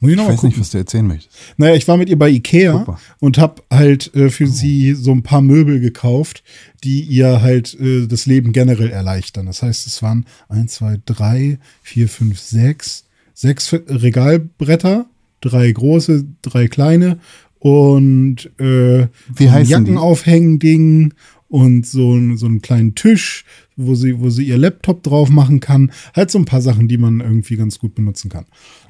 [0.00, 0.48] Muss ich noch Ich mal weiß gucken.
[0.50, 1.36] nicht, was du erzählen möchtest.
[1.56, 2.98] Naja, ich war mit ihr bei Ikea mal.
[3.18, 6.44] und habe halt äh, für sie so ein paar Möbel gekauft,
[6.84, 9.46] die ihr halt äh, das Leben generell erleichtern.
[9.46, 15.06] Das heißt, es waren eins, zwei, drei, vier, fünf, sechs, sechs Regalbretter,
[15.40, 17.18] drei große, drei kleine
[17.58, 19.58] und äh, Wie so?
[19.58, 21.14] Jackenaufhängen-Ding
[21.48, 23.44] und so, ein- so einen kleinen Tisch,
[23.76, 25.90] wo sie, wo sie ihr Laptop drauf machen kann.
[26.14, 28.44] Halt so ein paar Sachen, die man irgendwie ganz gut benutzen kann.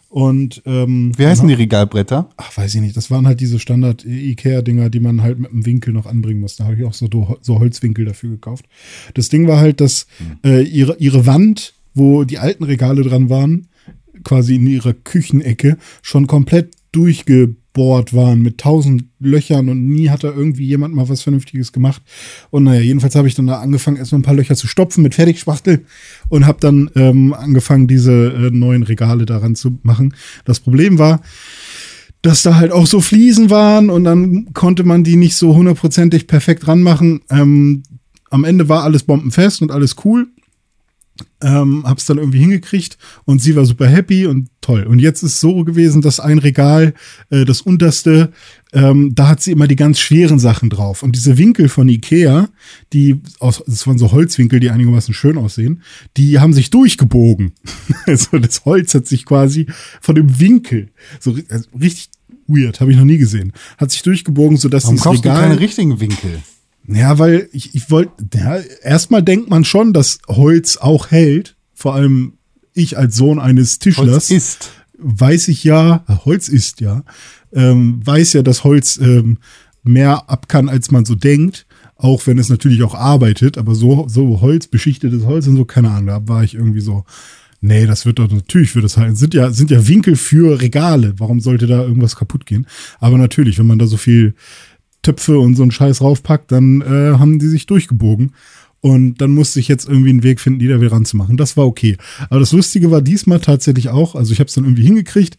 [0.08, 2.30] Und ähm, Wie heißen die Regalbretter?
[2.38, 5.92] ach, weiß ich nicht, das waren halt diese Standard-Ikea-Dinger, die man halt mit einem Winkel
[5.92, 6.56] noch anbringen muss.
[6.56, 7.08] Da habe ich auch so,
[7.42, 8.64] so Holzwinkel dafür gekauft.
[9.14, 10.06] Das Ding war halt, dass
[10.44, 13.68] äh, ihre, ihre Wand, wo die alten Regale dran waren,
[14.24, 16.74] quasi in ihrer Küchenecke, schon komplett
[17.78, 22.02] durchgebohrt waren mit tausend Löchern und nie hat da irgendwie jemand mal was Vernünftiges gemacht.
[22.50, 25.14] Und naja, jedenfalls habe ich dann da angefangen, erstmal ein paar Löcher zu stopfen mit
[25.14, 25.84] Fertigspachtel
[26.28, 30.14] und habe dann ähm, angefangen, diese äh, neuen Regale daran zu machen.
[30.44, 31.20] Das Problem war,
[32.22, 36.26] dass da halt auch so Fliesen waren und dann konnte man die nicht so hundertprozentig
[36.26, 37.20] perfekt ranmachen.
[37.30, 37.82] Ähm,
[38.30, 40.26] am Ende war alles bombenfest und alles cool.
[41.40, 44.82] Ähm, hab's dann irgendwie hingekriegt und sie war super happy und toll.
[44.84, 46.94] Und jetzt ist so gewesen, dass ein Regal,
[47.30, 48.32] äh, das unterste,
[48.72, 51.02] ähm, da hat sie immer die ganz schweren Sachen drauf.
[51.02, 52.48] Und diese Winkel von Ikea,
[52.92, 55.82] die aus, das waren so Holzwinkel, die einigermaßen schön aussehen,
[56.16, 57.52] die haben sich durchgebogen.
[58.06, 59.66] also das Holz hat sich quasi
[60.00, 60.90] von dem Winkel,
[61.20, 62.10] so also richtig
[62.48, 65.48] weird, habe ich noch nie gesehen, hat sich durchgebogen, sodass Warum dieses kaufst du Regal
[65.48, 66.42] keine richtigen Winkel?
[66.88, 71.54] Ja, weil ich, ich wollte, ja, erstmal denkt man schon, dass Holz auch hält.
[71.74, 72.34] Vor allem
[72.72, 74.70] ich als Sohn eines Tischlers Holz ist.
[74.98, 77.04] weiß ich ja, äh, Holz ist ja,
[77.52, 79.38] ähm, weiß ja, dass Holz ähm,
[79.82, 81.66] mehr ab kann, als man so denkt.
[81.96, 85.90] Auch wenn es natürlich auch arbeitet, aber so, so Holz, beschichtetes Holz und so, keine
[85.90, 87.04] Ahnung, da war ich irgendwie so,
[87.60, 89.16] nee, das wird doch natürlich für das halten.
[89.16, 91.14] Sind ja, sind ja Winkel für Regale.
[91.18, 92.66] Warum sollte da irgendwas kaputt gehen?
[93.00, 94.34] Aber natürlich, wenn man da so viel
[95.02, 98.32] Töpfe und so einen Scheiß raufpackt, dann äh, haben die sich durchgebogen.
[98.80, 101.36] Und dann musste ich jetzt irgendwie einen Weg finden, die da wieder ranzumachen.
[101.36, 101.96] Das war okay.
[102.30, 105.36] Aber das Lustige war diesmal tatsächlich auch, also ich habe es dann irgendwie hingekriegt,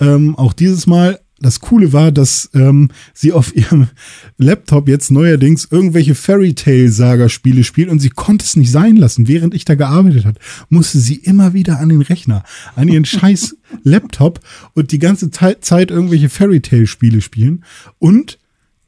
[0.00, 1.20] ähm, auch dieses Mal.
[1.42, 3.86] Das Coole war, dass ähm, sie auf ihrem
[4.36, 8.96] Laptop jetzt neuerdings irgendwelche Fairy Tale Saga Spiele spielt und sie konnte es nicht sein
[8.96, 9.26] lassen.
[9.26, 10.38] Während ich da gearbeitet hat,
[10.68, 12.42] musste sie immer wieder an den Rechner,
[12.76, 14.40] an ihren scheiß Laptop
[14.74, 17.64] und die ganze Zeit irgendwelche Fairy Tale Spiele spielen.
[17.98, 18.39] Und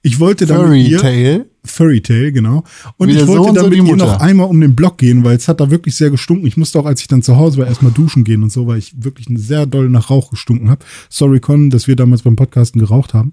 [0.03, 1.47] ich wollte dann mit Fairy ihr, Tale.
[1.65, 2.65] Fairy Tale, genau.
[2.97, 5.23] Und Wie ich wollte Sohn, dann so mit ihr noch einmal um den Block gehen,
[5.23, 6.47] weil es hat da wirklich sehr gestunken.
[6.47, 8.79] Ich musste auch, als ich dann zu Hause war, erstmal duschen gehen und so, weil
[8.79, 10.85] ich wirklich sehr doll nach Rauch gestunken habe.
[11.09, 13.33] Sorry, Con, dass wir damals beim Podcasten geraucht haben.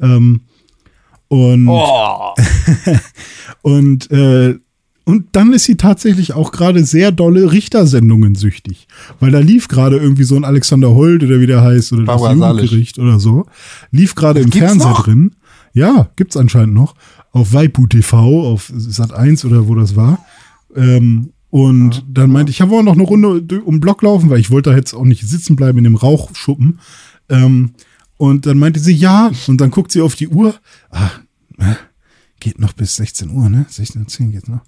[0.00, 0.42] Ähm,
[1.28, 2.34] und Oh,
[3.62, 4.54] und äh,
[5.08, 8.88] und dann ist sie tatsächlich auch gerade sehr dolle Richtersendungen süchtig.
[9.20, 12.30] Weil da lief gerade irgendwie so ein Alexander Holt oder wie der heißt, oder Barbara
[12.30, 12.62] das Salisch.
[12.64, 13.46] Jugendgericht oder so.
[13.92, 15.04] Lief gerade im gibt's Fernseher noch?
[15.04, 15.36] drin.
[15.76, 16.94] Ja, gibt's anscheinend noch.
[17.32, 20.24] Auf Waipu TV, auf Sat 1 oder wo das war.
[20.74, 24.40] Ähm, und dann meinte ich, ja, wollen noch eine Runde um den Block laufen, weil
[24.40, 26.80] ich wollte da jetzt auch nicht sitzen bleiben in dem Rauchschuppen.
[27.28, 27.72] Ähm,
[28.16, 29.30] und dann meinte sie, ja.
[29.48, 30.54] Und dann guckt sie auf die Uhr.
[30.88, 31.10] Ah,
[31.58, 31.74] äh,
[32.40, 33.66] geht noch bis 16 Uhr, ne?
[33.70, 34.62] 16.10 Uhr geht's noch.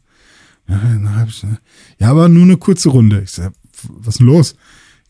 [0.69, 1.27] Ja,
[1.99, 3.23] ja, aber nur eine kurze Runde.
[3.23, 3.55] Ich sag,
[3.89, 4.57] was ist denn los?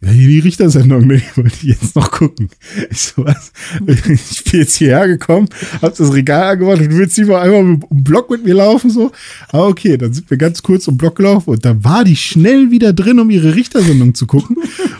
[0.00, 1.14] Ja, hier die Richtersendung, ne?
[1.28, 2.48] Ich wollte jetzt noch gucken.
[2.88, 3.52] Ich so, was?
[3.86, 5.48] Ich bin jetzt hierher gekommen,
[5.82, 9.10] hab das Regal angemacht und willst lieber einmal den Block mit mir laufen, so.
[9.48, 12.70] Aber okay, dann sind wir ganz kurz den Block gelaufen und da war die schnell
[12.70, 14.56] wieder drin, um ihre Richtersendung zu gucken.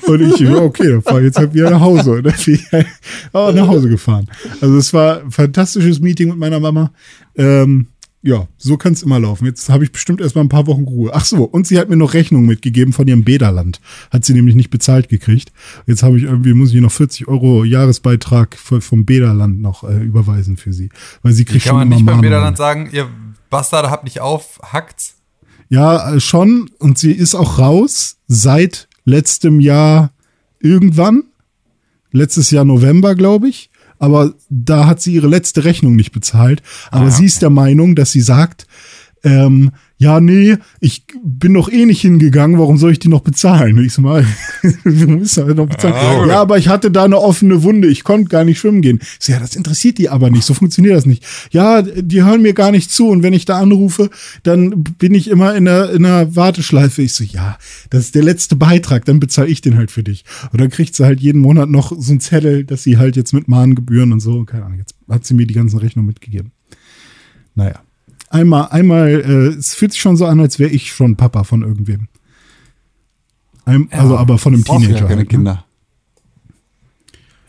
[0.07, 2.13] Und ich, ja, okay, dann fahr ich jetzt halt wieder nach Hause.
[2.13, 2.87] Und dann bin ich halt
[3.33, 4.27] nach Hause gefahren.
[4.61, 6.91] Also es war ein fantastisches Meeting mit meiner Mama.
[7.37, 7.87] Ähm,
[8.23, 9.47] ja, so kann es immer laufen.
[9.47, 11.13] Jetzt habe ich bestimmt erst mal ein paar Wochen Ruhe.
[11.15, 13.81] Ach so, und sie hat mir noch Rechnung mitgegeben von ihrem Bäderland.
[14.11, 15.53] Hat sie nämlich nicht bezahlt gekriegt.
[15.87, 20.03] Jetzt habe ich irgendwie, muss ich noch 40 Euro Jahresbeitrag für, vom Bäderland noch äh,
[20.03, 20.89] überweisen für sie.
[21.23, 22.21] Weil sie Wie kriegt kann schon man nicht beim.
[22.21, 23.09] Bäderland sagen, ihr
[23.51, 25.15] Bastarde habt nicht auf, hackt's?
[25.69, 26.71] Ja, äh, schon.
[26.79, 30.13] Und sie ist auch raus seit letztem Jahr
[30.59, 31.23] irgendwann.
[32.11, 33.71] Letztes Jahr November, glaube ich.
[33.99, 36.63] Aber da hat sie ihre letzte Rechnung nicht bezahlt.
[36.91, 38.67] Aber Ah, ja, sie ist der Meinung, dass sie sagt,
[39.25, 43.83] ähm, ja, nee, ich bin doch eh nicht hingegangen, warum soll ich die noch bezahlen?
[43.85, 44.25] Ich so mal,
[44.85, 45.95] du musst halt noch bezahlen.
[45.95, 49.01] Ah, ja, aber ich hatte da eine offene Wunde, ich konnte gar nicht schwimmen gehen.
[49.03, 51.27] Ich so, ja, das interessiert die aber nicht, so funktioniert das nicht.
[51.51, 54.09] Ja, die hören mir gar nicht zu und wenn ich da anrufe,
[54.45, 57.03] dann bin ich immer in einer, in einer Warteschleife.
[57.03, 57.59] Ich so, ja,
[57.91, 60.25] das ist der letzte Beitrag, dann bezahle ich den halt für dich.
[60.53, 63.33] Und dann kriegt sie halt jeden Monat noch so einen Zettel, dass sie halt jetzt
[63.33, 66.53] mit Mahngebühren und so, keine Ahnung, jetzt hat sie mir die ganzen Rechnungen mitgegeben.
[67.57, 67.81] Naja.
[68.31, 71.63] Einmal, einmal, äh, es fühlt sich schon so an, als wäre ich schon Papa von
[71.63, 72.09] irgendwem.
[73.65, 74.93] Ein, also aber von einem Teenager.
[74.93, 75.25] ja keine halt, ne?
[75.27, 75.65] Kinder.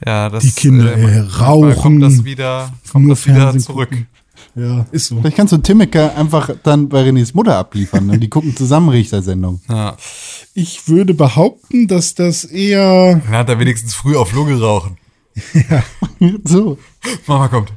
[0.05, 3.89] Ja, das, Die Kinder, ey, manchmal rauchen, kommt das wieder, kommt das wieder Fernsehen zurück.
[3.89, 4.07] gucken.
[4.55, 5.19] Ja, ist so.
[5.19, 9.61] Vielleicht kannst du Timmeke einfach dann bei Renés Mutter abliefern und die gucken zusammen Richtersendung.
[9.69, 9.97] Ja.
[10.53, 13.15] Ich würde behaupten, dass das eher.
[13.15, 14.97] Dann hat er wenigstens früh auf Lunge rauchen.
[16.45, 16.77] So.
[17.27, 17.71] Mama kommt.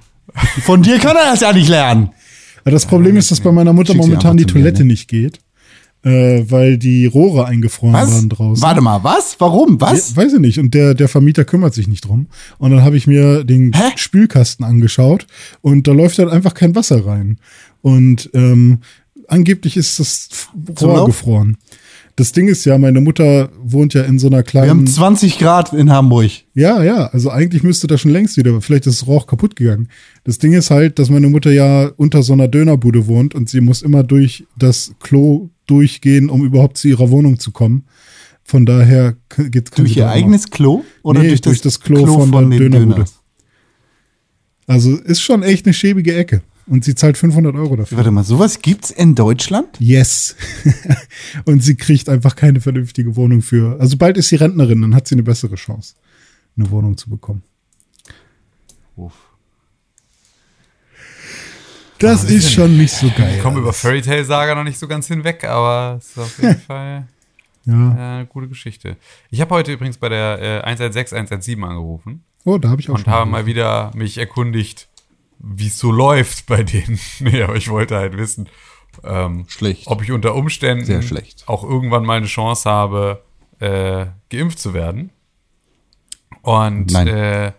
[0.62, 2.11] Von dir kann er das ja nicht lernen.
[2.63, 4.93] Aber das Problem ist, dass bei meiner Mutter momentan die zu mir, Toilette ne?
[4.93, 5.41] nicht geht,
[6.05, 8.11] äh, weil die Rohre eingefroren Was?
[8.11, 8.63] waren draußen.
[8.63, 9.37] Warte mal, was?
[9.39, 9.81] Warum?
[9.81, 10.11] Was?
[10.11, 10.59] Ja, weiß ich nicht.
[10.59, 12.27] Und der, der Vermieter kümmert sich nicht drum.
[12.59, 13.93] Und dann habe ich mir den Hä?
[13.97, 15.27] Spülkasten angeschaut
[15.61, 17.39] und da läuft halt einfach kein Wasser rein.
[17.83, 18.79] Und ähm,
[19.29, 20.29] angeblich ist das
[20.81, 21.57] Rohr gefroren.
[22.17, 24.71] Das Ding ist ja, meine Mutter wohnt ja in so einer Wir kleinen.
[24.71, 26.31] haben 20 Grad in Hamburg.
[26.55, 29.57] Ja, ja, also eigentlich müsste das schon längst wieder, vielleicht ist das Rohr auch kaputt
[29.57, 29.89] gegangen.
[30.25, 33.63] Das Ding ist halt, dass meine Mutter ja unter so einer Dönerbude wohnt und sie
[33.63, 37.85] muss immer durch das Klo durchgehen, um überhaupt zu ihrer Wohnung zu kommen.
[38.45, 39.17] Von daher
[39.51, 40.85] geht Durch ihr eigenes Klo?
[41.03, 42.95] Oder Nee, durch, das durch das Klo von der den Dönerbude.
[42.95, 43.15] Döners?
[44.67, 46.43] Also ist schon echt eine schäbige Ecke.
[46.73, 47.99] Und sie zahlt 500 Euro dafür.
[47.99, 49.68] Warte mal, sowas gibt's in Deutschland?
[49.79, 50.37] Yes.
[51.45, 53.79] und sie kriegt einfach keine vernünftige Wohnung für.
[53.79, 55.97] Also bald ist sie Rentnerin, dann hat sie eine bessere Chance,
[56.57, 57.43] eine Wohnung zu bekommen.
[61.99, 63.35] Das ist schon nicht so geil.
[63.37, 66.39] Ich komme über Fairy Tale Saga noch nicht so ganz hinweg, aber es ist auf
[66.43, 67.07] jeden Fall
[67.64, 67.75] Ja.
[67.75, 68.97] äh, eine gute Geschichte.
[69.31, 72.95] Ich habe heute übrigens bei der äh, 116 117 angerufen Oh, da habe ich auch
[72.95, 73.12] und schon.
[73.12, 74.89] habe mal wieder mich erkundigt,
[75.43, 76.99] wie es so läuft bei denen.
[77.20, 78.49] nee, aber ich wollte halt wissen,
[79.05, 79.86] ähm, Schlecht.
[79.88, 81.45] ob ich unter Umständen Sehr schlecht.
[81.49, 83.24] auch irgendwann mal eine Chance habe,
[83.59, 85.11] äh, geimpft zu werden.
[86.43, 87.53] Und äh,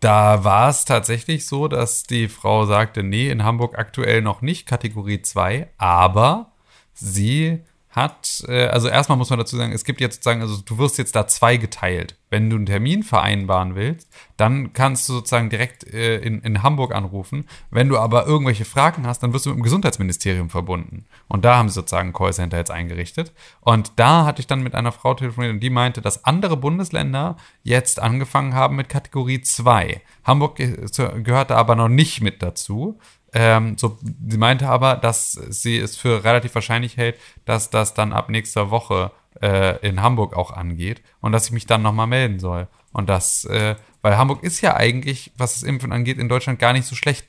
[0.00, 4.66] da war es tatsächlich so, dass die Frau sagte, nee, in Hamburg aktuell noch nicht,
[4.66, 6.52] Kategorie 2, aber
[6.92, 7.60] sie
[7.92, 10.96] hat, äh, also erstmal muss man dazu sagen, es gibt jetzt sozusagen, also du wirst
[10.98, 12.16] jetzt da zwei geteilt.
[12.30, 16.94] Wenn du einen Termin vereinbaren willst, dann kannst du sozusagen direkt äh, in, in Hamburg
[16.94, 17.46] anrufen.
[17.70, 21.04] Wenn du aber irgendwelche Fragen hast, dann wirst du mit dem Gesundheitsministerium verbunden.
[21.28, 23.34] Und da haben sie sozusagen ein Callcenter jetzt eingerichtet.
[23.60, 27.36] Und da hatte ich dann mit einer Frau telefoniert und die meinte, dass andere Bundesländer
[27.62, 30.00] jetzt angefangen haben mit Kategorie 2.
[30.24, 32.98] Hamburg gehörte aber noch nicht mit dazu.
[33.34, 38.12] Ähm, so, sie meinte aber, dass sie es für relativ wahrscheinlich hält, dass das dann
[38.12, 39.10] ab nächster Woche
[39.40, 42.68] äh, in Hamburg auch angeht und dass ich mich dann nochmal melden soll.
[42.92, 46.74] Und das, äh, weil Hamburg ist ja eigentlich, was das Impfen angeht, in Deutschland gar
[46.74, 47.26] nicht so schlecht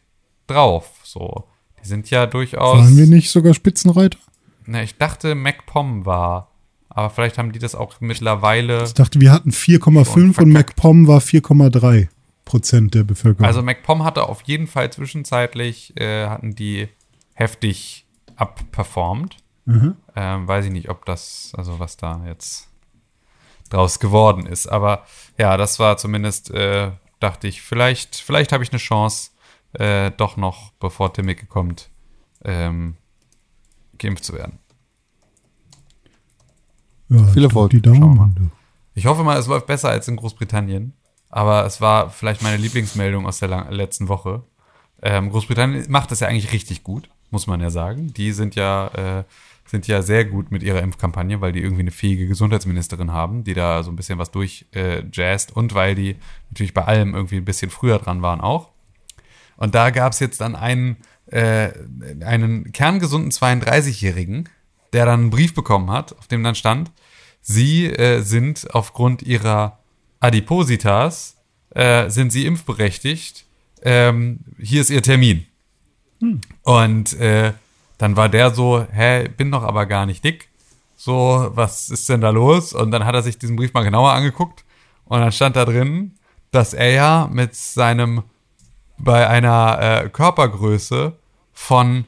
[0.47, 0.91] drauf.
[1.03, 1.45] So,
[1.81, 2.79] die sind ja durchaus.
[2.79, 4.19] Waren wir nicht sogar Spitzenreiter?
[4.65, 6.49] Na, ich dachte, MacPom war.
[6.89, 8.83] Aber vielleicht haben die das auch mittlerweile.
[8.83, 10.49] Ich dachte, wir hatten 4,5 und.
[10.51, 12.09] MacPom war 4,3
[12.45, 13.45] Prozent der Bevölkerung.
[13.45, 16.89] Also MacPom hatte auf jeden Fall zwischenzeitlich, äh, hatten die
[17.33, 19.37] heftig abperformt.
[19.65, 19.95] Mhm.
[20.15, 22.69] Ähm, weiß ich nicht, ob das, also was da jetzt
[23.69, 24.67] draus geworden ist.
[24.67, 25.05] Aber
[25.37, 29.31] ja, das war zumindest, äh, dachte ich, vielleicht, vielleicht habe ich eine Chance,
[29.73, 31.89] äh, doch noch, bevor Timmicke kommt,
[32.43, 32.97] ähm,
[33.97, 34.59] geimpft zu werden.
[37.09, 37.71] ja, viel Erfolg.
[37.71, 37.81] Die.
[37.81, 38.35] Daumen.
[38.35, 38.51] du.
[38.95, 40.93] Ich hoffe mal, es läuft besser als in Großbritannien.
[41.33, 44.43] Aber es war vielleicht meine Lieblingsmeldung aus der letzten Woche.
[45.01, 48.13] Ähm, Großbritannien macht das ja eigentlich richtig gut, muss man ja sagen.
[48.13, 49.23] Die sind ja äh,
[49.65, 53.55] sind ja sehr gut mit ihrer Impfkampagne, weil die irgendwie eine fähige Gesundheitsministerin haben, die
[53.55, 56.17] da so ein bisschen was durchjazzt äh, und weil die
[56.51, 58.69] natürlich bei allem irgendwie ein bisschen früher dran waren auch.
[59.57, 61.71] Und da gab es jetzt dann einen, äh,
[62.23, 64.49] einen kerngesunden 32-Jährigen,
[64.91, 66.91] der dann einen Brief bekommen hat, auf dem dann stand,
[67.41, 69.79] sie äh, sind aufgrund ihrer
[70.23, 71.35] Adipositas,
[71.71, 73.45] äh, sind sie impfberechtigt,
[73.81, 75.45] ähm, hier ist ihr Termin.
[76.21, 76.39] Hm.
[76.63, 77.51] Und äh,
[77.97, 80.47] dann war der so, hä, bin doch aber gar nicht dick.
[80.95, 82.71] So, was ist denn da los?
[82.71, 84.63] Und dann hat er sich diesen Brief mal genauer angeguckt
[85.05, 86.13] und dann stand da drin,
[86.51, 88.23] dass er ja mit seinem
[88.97, 91.17] bei einer äh, Körpergröße
[91.51, 92.05] von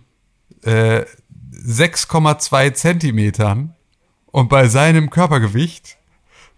[0.63, 1.03] äh,
[1.51, 3.76] 6,2 Zentimetern
[4.28, 5.97] und bei seinem Körpergewicht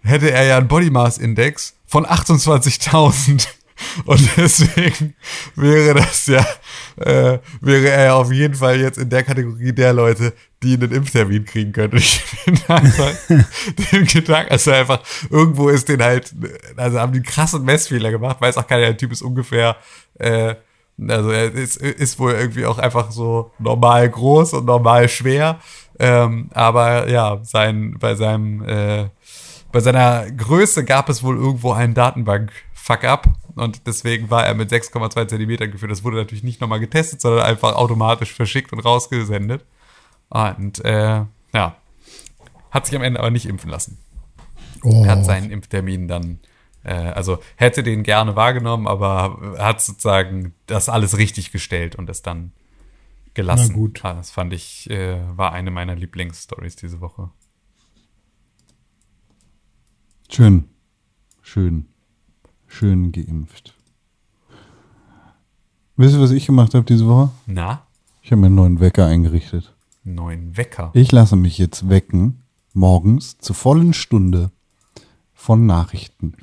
[0.02, 3.48] hätte er ja einen Body Mass Index von 28.000.
[4.06, 5.16] Und deswegen
[5.56, 6.46] wäre das ja,
[6.98, 10.34] äh, wäre er ja auf jeden Fall jetzt in der Kategorie der Leute,
[10.64, 11.96] die einen Impftermin kriegen können.
[11.96, 13.12] Ich finde einfach
[13.92, 16.34] den Gedanken, also einfach, irgendwo ist den halt,
[16.76, 19.76] also haben die krassen Messfehler gemacht, weiß auch keiner, der Typ ist ungefähr,
[20.16, 20.56] äh,
[21.08, 25.60] also er ist, ist wohl irgendwie auch einfach so normal groß und normal schwer.
[26.00, 29.10] Ähm, aber ja, sein, bei seinem, äh,
[29.72, 35.28] bei seiner Größe gab es wohl irgendwo einen Datenbank-Fuck-up und deswegen war er mit 6,2
[35.28, 35.92] Zentimetern geführt.
[35.92, 39.66] Das wurde natürlich nicht nochmal getestet, sondern einfach automatisch verschickt und rausgesendet.
[40.30, 41.76] Und äh, ja,
[42.72, 43.98] hat sich am Ende aber nicht impfen lassen.
[44.84, 45.04] Oh.
[45.04, 46.40] Er hat seinen Impftermin dann,
[46.84, 52.22] äh, also hätte den gerne wahrgenommen, aber hat sozusagen das alles richtig gestellt und es
[52.22, 52.52] dann
[53.34, 53.70] gelassen.
[53.70, 54.00] Na gut.
[54.04, 57.30] Ah, das fand ich, äh, war eine meiner Lieblingsstories diese Woche.
[60.30, 60.66] Schön.
[61.42, 61.86] Schön.
[62.68, 63.74] Schön geimpft.
[65.96, 67.32] Wisst ihr, was ich gemacht habe diese Woche?
[67.46, 67.88] Na?
[68.22, 69.74] Ich habe mir einen neuen Wecker eingerichtet.
[70.04, 70.92] Neuen Wecker?
[70.94, 74.52] Ich lasse mich jetzt wecken, morgens zur vollen Stunde
[75.34, 76.34] von Nachrichten.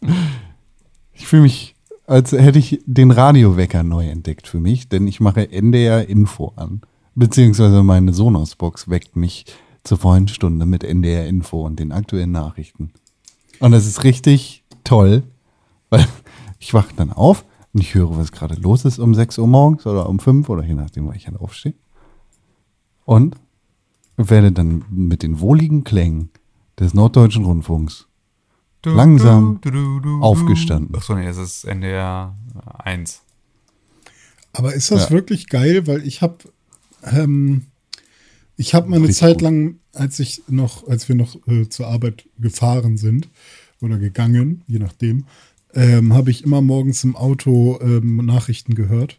[1.12, 1.74] ich fühle mich,
[2.06, 6.80] als hätte ich den Radiowecker neu entdeckt für mich, denn ich mache NDR Info an.
[7.14, 9.46] Beziehungsweise meine Sonos-Box weckt mich
[9.84, 12.92] zur vollen Stunde mit NDR Info und den aktuellen Nachrichten.
[13.58, 15.22] Und das ist richtig toll,
[15.90, 16.06] weil
[16.58, 19.86] ich wache dann auf und ich höre, was gerade los ist um 6 Uhr morgens
[19.86, 21.74] oder um 5 oder je nachdem, wann ich dann aufstehe.
[23.04, 23.36] Und
[24.16, 26.30] werde dann mit den wohligen Klängen
[26.78, 28.06] des Norddeutschen Rundfunks
[28.82, 30.94] du, langsam du, du, aufgestanden.
[30.94, 32.36] Achso, nee, es ist NDR
[32.78, 33.22] 1.
[34.52, 35.10] Aber ist das ja.
[35.10, 35.86] wirklich geil?
[35.86, 36.36] Weil ich habe
[37.04, 37.66] ähm,
[38.56, 42.28] ich habe mal eine Zeit lang, als ich noch, als wir noch äh, zur Arbeit
[42.38, 43.28] gefahren sind
[43.80, 45.24] oder gegangen, je nachdem,
[45.74, 49.18] ähm, habe ich immer morgens im Auto ähm, Nachrichten gehört.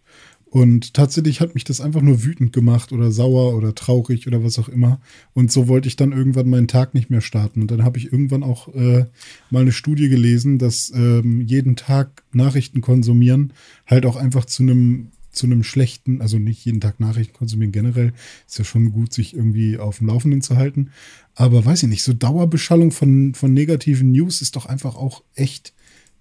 [0.53, 4.59] Und tatsächlich hat mich das einfach nur wütend gemacht oder sauer oder traurig oder was
[4.59, 5.01] auch immer.
[5.33, 7.61] Und so wollte ich dann irgendwann meinen Tag nicht mehr starten.
[7.61, 9.05] Und dann habe ich irgendwann auch äh,
[9.49, 13.51] mal eine Studie gelesen, dass ähm, jeden Tag Nachrichten konsumieren
[13.87, 18.13] halt auch einfach zu einem zu einem schlechten, also nicht jeden Tag Nachrichten konsumieren generell,
[18.47, 20.91] ist ja schon gut, sich irgendwie auf dem Laufenden zu halten.
[21.35, 25.73] Aber weiß ich nicht, so Dauerbeschallung von, von negativen News ist doch einfach auch echt.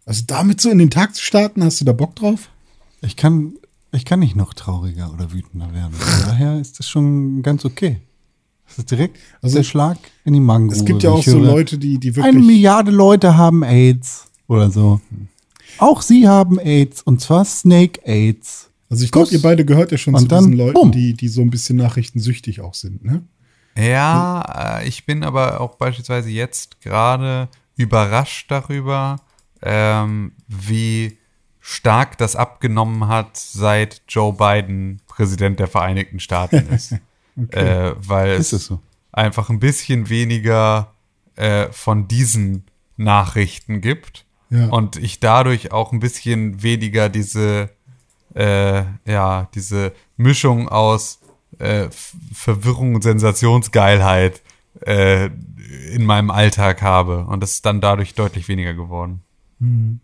[0.05, 2.49] Also damit so in den Tag zu starten, hast du da Bock drauf?
[3.03, 3.53] Ich kann,
[3.93, 5.95] ich kann nicht noch trauriger oder wütender werden.
[6.27, 7.99] Daher ist das schon ganz okay.
[8.67, 10.73] Das ist direkt also, der Schlag in die Mango.
[10.73, 12.35] Es gibt ja auch so Leute, die, die wirklich.
[12.35, 15.01] Eine Milliarde Leute haben AIDS oder so.
[15.79, 18.71] Auch sie haben AIDS und zwar Snake AIDS.
[18.93, 21.41] Also ich glaube, ihr beide gehört ja schon zu dann, diesen Leuten, die, die so
[21.41, 23.23] ein bisschen nachrichtensüchtig auch sind, ne?
[23.75, 29.17] Ja, äh, ich bin aber auch beispielsweise jetzt gerade überrascht darüber,
[29.63, 31.17] ähm, wie
[31.59, 36.93] stark das abgenommen hat, seit Joe Biden Präsident der Vereinigten Staaten ist.
[37.43, 37.89] okay.
[37.89, 38.79] äh, weil ist es so?
[39.11, 40.93] einfach ein bisschen weniger
[41.37, 42.65] äh, von diesen
[42.99, 44.67] Nachrichten gibt ja.
[44.67, 47.71] und ich dadurch auch ein bisschen weniger diese
[48.35, 51.21] äh, ja, diese Mischung aus
[51.59, 51.89] äh,
[52.33, 54.43] Verwirrung und Sensationsgeilheit
[54.81, 55.27] äh,
[55.93, 57.25] in meinem Alltag habe.
[57.27, 59.23] Und das ist dann dadurch deutlich weniger geworden.
[59.59, 60.01] Mhm.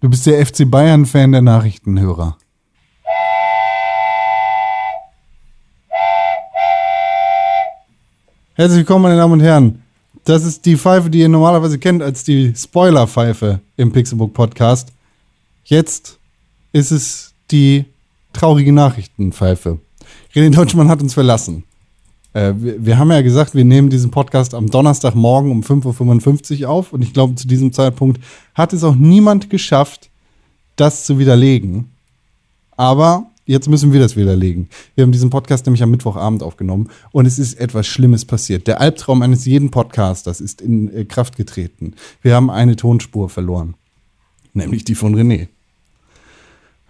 [0.00, 2.36] Du bist der FC Bayern-Fan der Nachrichtenhörer.
[8.54, 9.82] Herzlich willkommen, meine Damen und Herren.
[10.24, 14.92] Das ist die Pfeife, die ihr normalerweise kennt als die Spoiler-Pfeife im Pixelbook Podcast.
[15.64, 16.18] Jetzt
[16.72, 17.84] ist es die
[18.32, 19.78] traurige Nachrichtenpfeife.
[20.34, 21.64] René Deutschmann hat uns verlassen.
[22.32, 26.70] Äh, wir, wir, haben ja gesagt, wir nehmen diesen Podcast am Donnerstagmorgen um 5.55 Uhr
[26.70, 28.20] auf und ich glaube, zu diesem Zeitpunkt
[28.54, 30.10] hat es auch niemand geschafft,
[30.76, 31.90] das zu widerlegen.
[32.76, 34.68] Aber Jetzt müssen wir das widerlegen.
[34.94, 38.68] Wir haben diesen Podcast nämlich am Mittwochabend aufgenommen und es ist etwas Schlimmes passiert.
[38.68, 41.94] Der Albtraum eines jeden Podcasters ist in äh, Kraft getreten.
[42.22, 43.74] Wir haben eine Tonspur verloren,
[44.54, 45.48] nämlich die von René.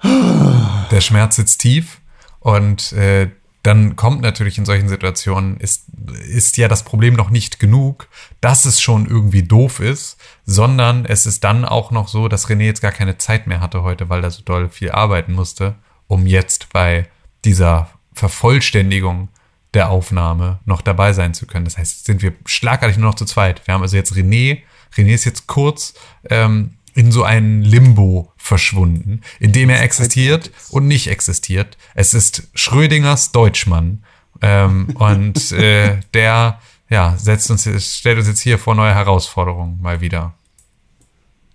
[0.03, 2.00] Der Schmerz sitzt tief
[2.40, 3.30] und äh,
[3.62, 5.84] dann kommt natürlich in solchen Situationen, ist,
[6.28, 8.09] ist ja das Problem noch nicht genug,
[8.40, 12.64] dass es schon irgendwie doof ist, sondern es ist dann auch noch so, dass René
[12.64, 15.76] jetzt gar keine Zeit mehr hatte heute, weil er so doll viel arbeiten musste,
[16.09, 17.09] um jetzt bei
[17.44, 19.28] dieser Vervollständigung
[19.74, 21.64] der Aufnahme noch dabei sein zu können.
[21.64, 23.66] Das heißt, sind wir schlagartig nur noch zu zweit.
[23.66, 24.62] Wir haben also jetzt René.
[24.94, 25.94] René ist jetzt kurz
[26.28, 31.78] ähm, in so ein Limbo verschwunden, in dem er existiert und nicht existiert.
[31.95, 34.05] Es ist Schrödingers Deutschmann.
[34.40, 36.59] Ähm, und äh, der
[36.90, 37.64] ja, setzt uns,
[37.97, 40.34] stellt uns jetzt hier vor neue Herausforderungen mal wieder.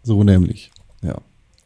[0.01, 0.71] So nämlich,
[1.01, 1.17] ja.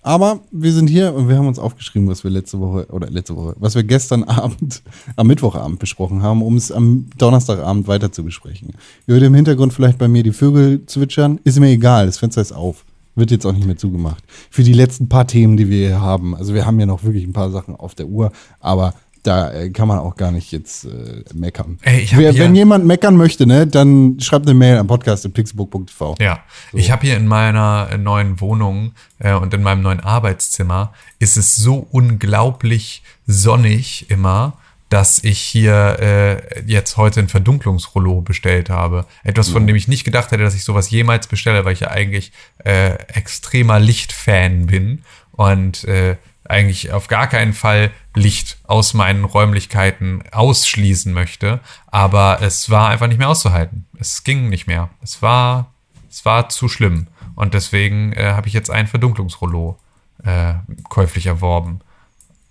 [0.03, 3.35] Aber wir sind hier und wir haben uns aufgeschrieben, was wir letzte Woche oder letzte
[3.35, 4.81] Woche, was wir gestern Abend,
[5.15, 8.73] am Mittwochabend besprochen haben, um es am Donnerstagabend weiter zu besprechen.
[9.07, 11.39] Ihr hört im Hintergrund vielleicht bei mir die Vögel zwitschern.
[11.43, 12.83] Ist mir egal, das Fenster ist auf.
[13.15, 14.23] Wird jetzt auch nicht mehr zugemacht.
[14.49, 16.35] Für die letzten paar Themen, die wir hier haben.
[16.35, 18.93] Also wir haben ja noch wirklich ein paar Sachen auf der Uhr, aber
[19.23, 21.77] da äh, kann man auch gar nicht jetzt äh, meckern.
[21.83, 26.15] Ey, Wer, wenn jemand meckern möchte, ne, dann schreibt eine Mail am podcast.pixelbook.tv.
[26.19, 26.39] Ja,
[26.73, 31.37] ich habe hier in meiner äh, neuen Wohnung äh, und in meinem neuen Arbeitszimmer ist
[31.37, 34.53] es so unglaublich sonnig immer,
[34.91, 39.05] dass ich hier äh, jetzt heute ein Verdunklungsrollo bestellt habe.
[39.23, 41.91] Etwas, von dem ich nicht gedacht hätte, dass ich sowas jemals bestelle, weil ich ja
[41.91, 42.33] eigentlich
[42.65, 50.23] äh, extremer Lichtfan bin und äh, eigentlich auf gar keinen Fall Licht aus meinen Räumlichkeiten
[50.29, 51.61] ausschließen möchte.
[51.87, 53.85] Aber es war einfach nicht mehr auszuhalten.
[53.97, 54.89] Es ging nicht mehr.
[55.01, 55.71] Es war,
[56.09, 57.07] es war zu schlimm.
[57.35, 59.79] Und deswegen äh, habe ich jetzt ein Verdunklungsrollo
[60.25, 60.55] äh,
[60.89, 61.79] käuflich erworben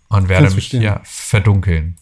[0.08, 1.98] und werde mich hier verdunkeln.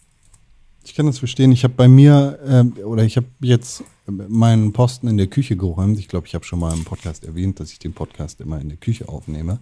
[0.89, 1.53] Ich kann das verstehen.
[1.53, 5.99] Ich habe bei mir, ähm, oder ich habe jetzt meinen Posten in der Küche geräumt.
[5.99, 8.71] Ich glaube, ich habe schon mal im Podcast erwähnt, dass ich den Podcast immer in
[8.71, 9.59] der Küche aufnehme,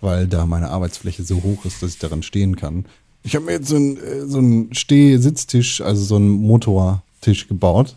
[0.00, 2.84] weil da meine Arbeitsfläche so hoch ist, dass ich daran stehen kann.
[3.22, 7.94] Ich habe mir jetzt so einen, äh, so einen Steh-Sitztisch, also so einen Motortisch gebaut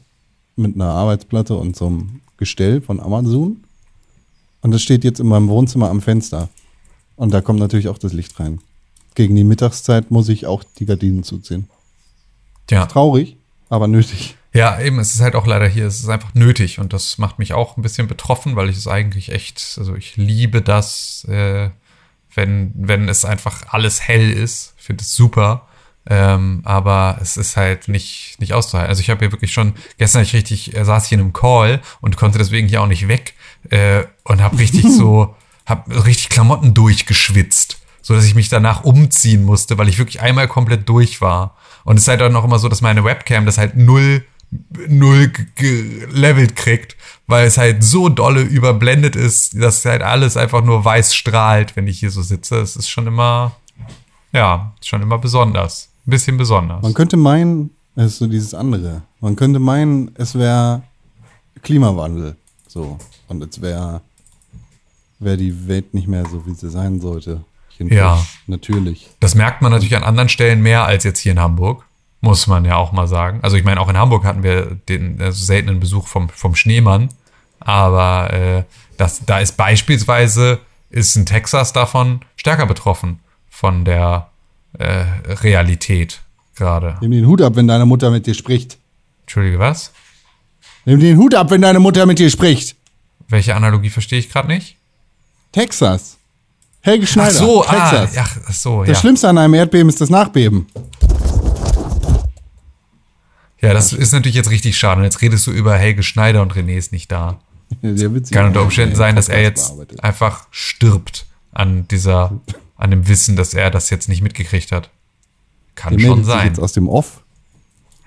[0.56, 3.64] mit einer Arbeitsplatte und so einem Gestell von Amazon.
[4.62, 6.50] Und das steht jetzt in meinem Wohnzimmer am Fenster.
[7.16, 8.60] Und da kommt natürlich auch das Licht rein.
[9.16, 11.68] Gegen die Mittagszeit muss ich auch die Gardinen zuziehen.
[12.70, 12.86] Ja.
[12.86, 13.38] Traurig,
[13.70, 14.36] aber nötig.
[14.54, 17.40] Ja, eben, es ist halt auch leider hier, es ist einfach nötig und das macht
[17.40, 21.72] mich auch ein bisschen betroffen, weil ich es eigentlich echt, also ich liebe das, äh,
[22.36, 24.76] wenn, wenn es einfach alles hell ist.
[24.78, 25.68] Ich finde es super.
[26.06, 28.90] Ähm, aber es ist halt nicht, nicht auszuhalten.
[28.90, 31.34] Also ich habe hier wirklich schon, gestern hab ich richtig, äh, saß ich in einem
[31.34, 33.36] Call und konnte deswegen hier auch nicht weg
[33.70, 35.36] äh, und habe richtig so,
[35.66, 40.50] habe richtig Klamotten durchgeschwitzt, so dass ich mich danach umziehen musste, weil ich wirklich einmal
[40.50, 41.56] komplett durch war.
[41.84, 44.24] Und es ist halt auch noch immer so, dass meine Webcam das halt null
[44.88, 50.64] null ge- gelevelt kriegt, weil es halt so dolle überblendet ist, dass halt alles einfach
[50.64, 52.58] nur weiß strahlt, wenn ich hier so sitze.
[52.58, 53.54] Es ist schon immer,
[54.32, 55.90] ja, schon immer besonders.
[56.06, 56.84] Ein bisschen besonders.
[56.84, 59.02] Man könnte meinen, es ist so dieses andere.
[59.22, 60.84] Man könnte meinen, es wäre
[61.64, 62.36] Klimawandel.
[62.68, 63.00] So.
[63.28, 64.02] Und es wäre
[65.18, 67.44] wär die Welt nicht mehr so, wie sie sein sollte.
[67.80, 68.24] Ja.
[68.48, 69.10] Natürlich.
[69.20, 71.86] Das merkt man natürlich an anderen Stellen mehr als jetzt hier in Hamburg.
[72.22, 73.40] Muss man ja auch mal sagen.
[73.42, 77.10] Also ich meine, auch in Hamburg hatten wir den also seltenen Besuch vom, vom Schneemann.
[77.60, 78.64] Aber äh,
[78.98, 80.60] das, da ist beispielsweise,
[80.90, 83.20] ist in Texas davon stärker betroffen
[83.50, 84.30] von der
[84.78, 86.22] äh, Realität
[86.56, 86.98] gerade.
[87.02, 88.78] Nimm den Hut ab, wenn deine Mutter mit dir spricht.
[89.22, 89.92] Entschuldige, was?
[90.86, 92.76] Nimm den Hut ab, wenn deine Mutter mit dir spricht.
[93.28, 94.78] Welche Analogie verstehe ich gerade nicht?
[95.52, 96.18] Texas.
[96.86, 97.32] Helge Ach Schneider.
[97.32, 98.18] so, ah, Texas.
[98.18, 98.96] ach, ach so, Das ja.
[98.96, 100.68] Schlimmste an einem Erdbeben ist das Nachbeben.
[103.62, 105.00] Ja, das ist natürlich jetzt richtig schade.
[105.00, 107.40] Und jetzt redest du über Helge Schneider und René ist nicht da.
[107.82, 108.36] Sehr witzig.
[108.36, 109.74] Kann unter Umständen sein, dass er jetzt
[110.04, 112.42] einfach stirbt an dieser,
[112.76, 114.90] an dem Wissen, dass er das jetzt nicht mitgekriegt hat.
[115.76, 116.48] Kann Der schon sein.
[116.48, 117.22] jetzt aus dem Off.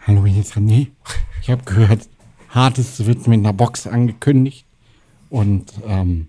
[0.07, 0.89] Hallo, hier ist René.
[1.41, 2.07] Ich habe gehört,
[2.51, 4.67] Hartes wird mit einer Box angekündigt.
[5.31, 6.29] Und ähm,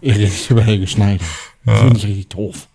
[0.00, 1.24] ihr redet über Helge Schneider.
[1.64, 2.66] Das finde ich richtig doof.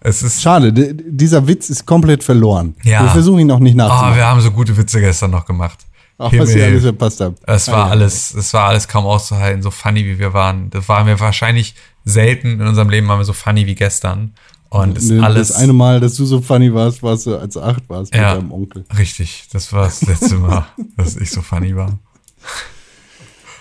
[0.00, 2.74] Es ist, Schade, dieser Witz ist komplett verloren.
[2.84, 3.02] Ja.
[3.04, 4.16] Wir versuchen ihn auch nicht oh, nachzumachen.
[4.16, 5.78] wir haben so gute Witze gestern noch gemacht.
[6.18, 6.68] Auch was ihr Himmel.
[6.70, 7.38] alles verpasst habt.
[7.46, 10.70] Es war alles, es war alles kaum auszuhalten, so funny wie wir waren.
[10.70, 14.32] Das waren wir wahrscheinlich selten in unserem Leben waren wir so funny wie gestern.
[14.68, 17.36] Und es ist Ne, alles Das eine Mal, dass du so funny warst, warst du,
[17.36, 18.34] als du acht warst Ja.
[18.34, 18.84] mit deinem Onkel.
[18.96, 19.44] richtig.
[19.52, 21.98] Das war das letzte Mal, dass ich so funny war.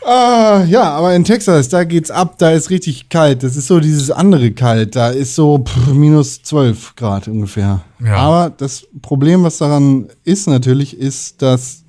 [0.07, 3.41] Ah, ja, aber in Texas, da geht's ab, da ist richtig kalt.
[3.41, 4.95] Das ist so dieses andere kalt.
[4.95, 7.81] Da ist so pff, minus 12 Grad ungefähr.
[7.99, 8.17] Ja.
[8.17, 11.85] Aber das Problem, was daran ist natürlich, ist, dass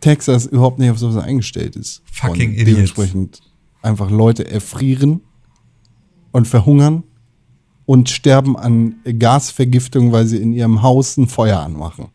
[0.00, 2.00] Texas überhaupt nicht auf sowas eingestellt ist.
[2.10, 2.70] Fucking Und Idiots.
[2.70, 3.40] Dementsprechend
[3.82, 5.20] einfach Leute erfrieren
[6.32, 7.02] und verhungern
[7.84, 12.06] und sterben an Gasvergiftung, weil sie in ihrem Haus ein Feuer anmachen.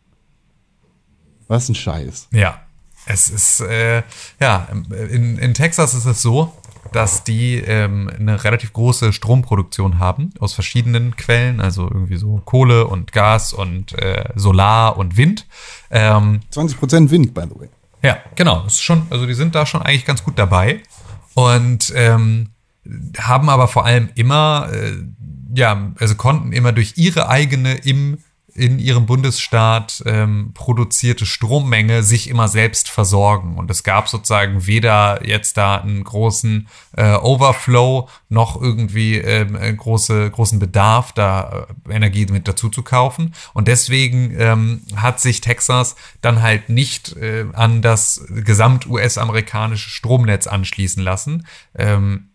[1.46, 2.28] Was ein Scheiß.
[2.32, 2.63] Ja,
[3.06, 4.02] es ist, äh,
[4.40, 4.68] ja,
[5.10, 6.52] in, in Texas ist es so,
[6.92, 12.86] dass die ähm, eine relativ große Stromproduktion haben aus verschiedenen Quellen, also irgendwie so Kohle
[12.86, 15.46] und Gas und äh, Solar und Wind.
[15.90, 17.68] Ähm, 20% Wind, by the way.
[18.02, 18.64] ja, genau.
[18.66, 20.82] Ist schon, also die sind da schon eigentlich ganz gut dabei
[21.34, 22.50] und ähm,
[23.18, 24.92] haben aber vor allem immer, äh,
[25.54, 28.18] ja, also konnten immer durch ihre eigene im
[28.54, 33.56] in ihrem Bundesstaat ähm, produzierte Strommenge sich immer selbst versorgen.
[33.56, 39.72] Und es gab sozusagen weder jetzt da einen großen äh, Overflow noch irgendwie ähm, äh,
[39.72, 43.34] große, großen Bedarf, da äh, Energie mit dazu zu kaufen.
[43.54, 51.02] Und deswegen ähm, hat sich Texas dann halt nicht äh, an das gesamt-US-amerikanische Stromnetz anschließen
[51.02, 51.46] lassen.
[51.76, 52.28] Ähm,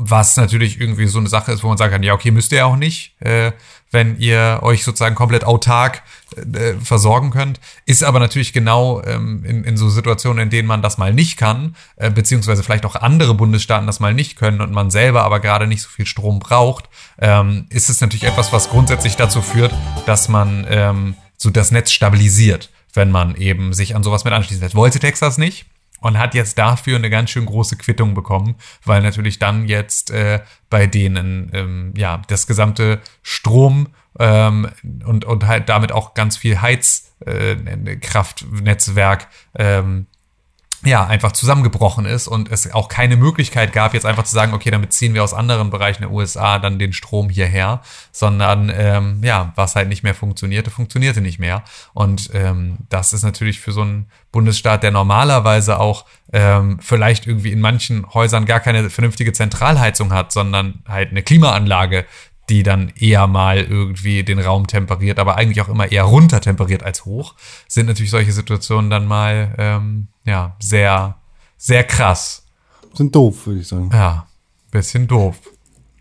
[0.00, 2.64] was natürlich irgendwie so eine Sache ist, wo man sagen kann, ja, okay, müsst ihr
[2.64, 3.50] auch nicht, äh,
[3.90, 6.02] wenn ihr euch sozusagen komplett autark
[6.36, 7.58] äh, versorgen könnt.
[7.84, 11.36] Ist aber natürlich genau ähm, in, in so Situationen, in denen man das mal nicht
[11.36, 15.40] kann, äh, beziehungsweise vielleicht auch andere Bundesstaaten das mal nicht können und man selber aber
[15.40, 16.88] gerade nicht so viel Strom braucht,
[17.18, 19.74] ähm, ist es natürlich etwas, was grundsätzlich dazu führt,
[20.06, 24.62] dass man ähm, so das Netz stabilisiert, wenn man eben sich an sowas mit anschließen
[24.62, 24.76] lässt.
[24.76, 25.66] Wollte Texas nicht,
[26.00, 30.40] und hat jetzt dafür eine ganz schön große Quittung bekommen, weil natürlich dann jetzt äh,
[30.70, 33.88] bei denen ähm, ja das gesamte Strom
[34.18, 34.68] ähm,
[35.04, 40.06] und und halt damit auch ganz viel Heizkraftnetzwerk ähm,
[40.84, 44.70] ja, einfach zusammengebrochen ist und es auch keine Möglichkeit gab, jetzt einfach zu sagen, okay,
[44.70, 49.52] dann beziehen wir aus anderen Bereichen der USA dann den Strom hierher, sondern ähm, ja,
[49.56, 51.64] was halt nicht mehr funktionierte, funktionierte nicht mehr.
[51.94, 57.50] Und ähm, das ist natürlich für so einen Bundesstaat, der normalerweise auch ähm, vielleicht irgendwie
[57.50, 62.04] in manchen Häusern gar keine vernünftige Zentralheizung hat, sondern halt eine Klimaanlage,
[62.48, 66.82] die dann eher mal irgendwie den Raum temperiert, aber eigentlich auch immer eher runter temperiert
[66.82, 67.34] als hoch,
[67.66, 71.16] sind natürlich solche Situationen dann mal ähm, ja sehr
[71.56, 72.44] sehr krass.
[72.94, 73.90] Sind doof, würde ich sagen.
[73.92, 74.26] Ja,
[74.70, 75.36] bisschen doof.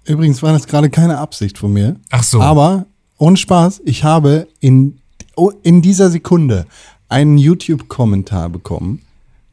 [0.06, 1.98] Übrigens war das gerade keine Absicht von mir.
[2.10, 2.42] Ach so.
[2.42, 2.86] Aber
[3.18, 5.00] ohne Spaß, ich habe in,
[5.36, 6.66] oh, in dieser Sekunde
[7.10, 9.02] einen YouTube-Kommentar bekommen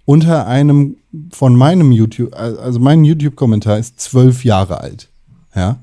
[0.05, 0.97] unter einem
[1.33, 5.09] von meinem YouTube, also mein YouTube-Kommentar ist zwölf Jahre alt.
[5.55, 5.79] Ja.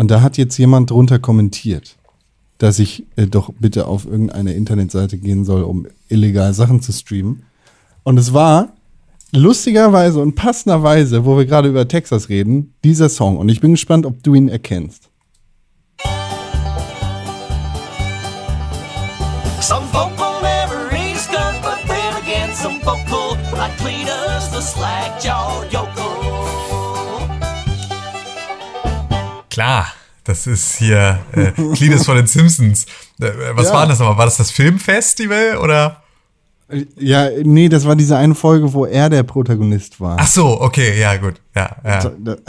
[0.00, 1.98] Und da hat jetzt jemand drunter kommentiert,
[2.56, 7.42] dass ich äh, doch bitte auf irgendeine Internetseite gehen soll, um illegal Sachen zu streamen.
[8.02, 8.72] Und es war
[9.30, 13.36] lustigerweise und passenderweise, wo wir gerade über Texas reden, dieser Song.
[13.36, 15.10] Und ich bin gespannt, ob du ihn erkennst.
[19.60, 24.50] Some folk will never eat a skunk, but then again, some folk will, like Cletus,
[24.50, 25.89] the slack-jawed yokel.
[29.50, 29.86] Klar,
[30.24, 32.84] das ist hier äh, Cletus von den Simpsons.
[33.20, 33.72] Äh, was Ja.
[33.74, 34.16] war das nochmal?
[34.18, 36.02] War das das Filmfestival oder?
[36.96, 40.16] Ja, nee, das war diese eine Folge, wo er der Protagonist war.
[40.20, 42.12] Ach so, okay, ja gut, ja, ja.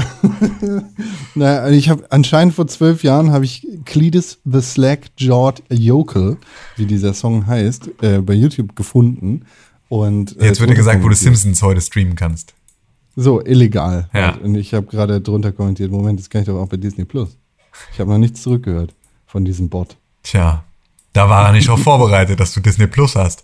[1.36, 6.38] Na, also ich habe anscheinend vor zwölf Jahren habe ich Cletus the Slack Jawed Yokel,
[6.78, 9.46] wie dieser Song heißt, äh, bei YouTube gefunden.
[9.90, 11.16] Und äh, Jetzt wird dir gesagt, wo du.
[11.16, 12.54] Simpsons heute streamen kannst.
[13.16, 14.10] So, illegal.
[14.14, 14.36] Ja.
[14.36, 17.38] Und ich habe gerade drunter kommentiert, Moment, das kann ich doch auch bei Disney Plus.
[17.94, 18.94] Ich habe noch nichts zurückgehört
[19.26, 19.98] von diesem Bot.
[20.24, 20.64] Tja,
[21.14, 23.44] da war er nicht darauf vorbereitet, dass du Disney Plus hast.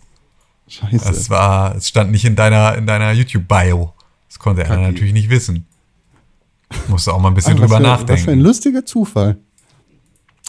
[0.68, 0.98] Scheiße.
[1.04, 3.92] Das war, es stand nicht in deiner, in deiner YouTube-Bio.
[4.28, 4.82] Das konnte er Kacki.
[4.82, 5.66] natürlich nicht wissen.
[6.88, 8.40] Musst du auch mal ein bisschen was drüber für, Was für ein nachdenken.
[8.40, 9.38] lustiger Zufall.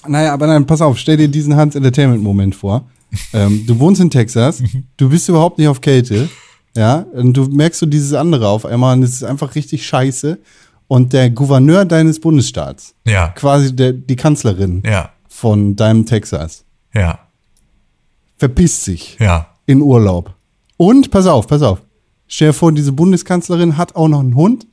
[0.08, 2.88] Naja, aber nein, pass auf, stell dir diesen Hans Entertainment-Moment vor.
[3.34, 4.62] ähm, du wohnst in Texas,
[4.98, 6.30] du bist überhaupt nicht auf Kälte,
[6.76, 10.40] ja, und du merkst so dieses andere auf einmal und es ist einfach richtig scheiße.
[10.88, 16.66] Und der Gouverneur deines Bundesstaats, Ja, quasi der, die Kanzlerin ja, von deinem Texas,
[16.96, 17.20] ja,
[18.38, 19.48] verpisst sich ja.
[19.68, 20.34] in Urlaub.
[20.78, 21.84] Und, pass auf, pass auf,
[22.28, 24.66] stell dir vor, diese Bundeskanzlerin hat auch noch einen Hund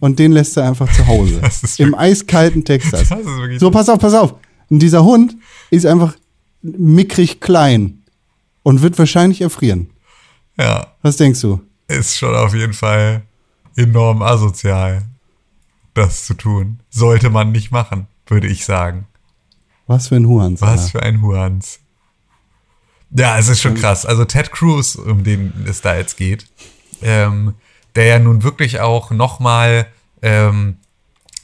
[0.00, 1.36] und den lässt er einfach zu Hause.
[1.36, 1.40] Mhm.
[1.42, 3.08] Das ist Im eiskalten Texas.
[3.10, 4.34] Das ist wirklich So, pass auf, pass auf.
[4.68, 5.36] Und dieser Hund
[5.70, 6.16] ist einfach
[6.62, 8.02] mickrig klein
[8.62, 9.90] und wird wahrscheinlich erfrieren.
[10.58, 11.60] Ja, Was denkst du?
[11.88, 13.22] ist schon auf jeden Fall
[13.76, 15.02] enorm asozial,
[15.94, 16.80] das zu tun.
[16.90, 19.06] Sollte man nicht machen, würde ich sagen.
[19.86, 20.62] Was für ein Huans.
[20.62, 21.80] Was für ein Huans.
[23.10, 24.06] Ja, es ist schon krass.
[24.06, 26.46] Also Ted Cruz, um den es da jetzt geht,
[27.02, 27.54] ähm,
[27.94, 29.86] der ja nun wirklich auch nochmal
[30.22, 30.78] ähm,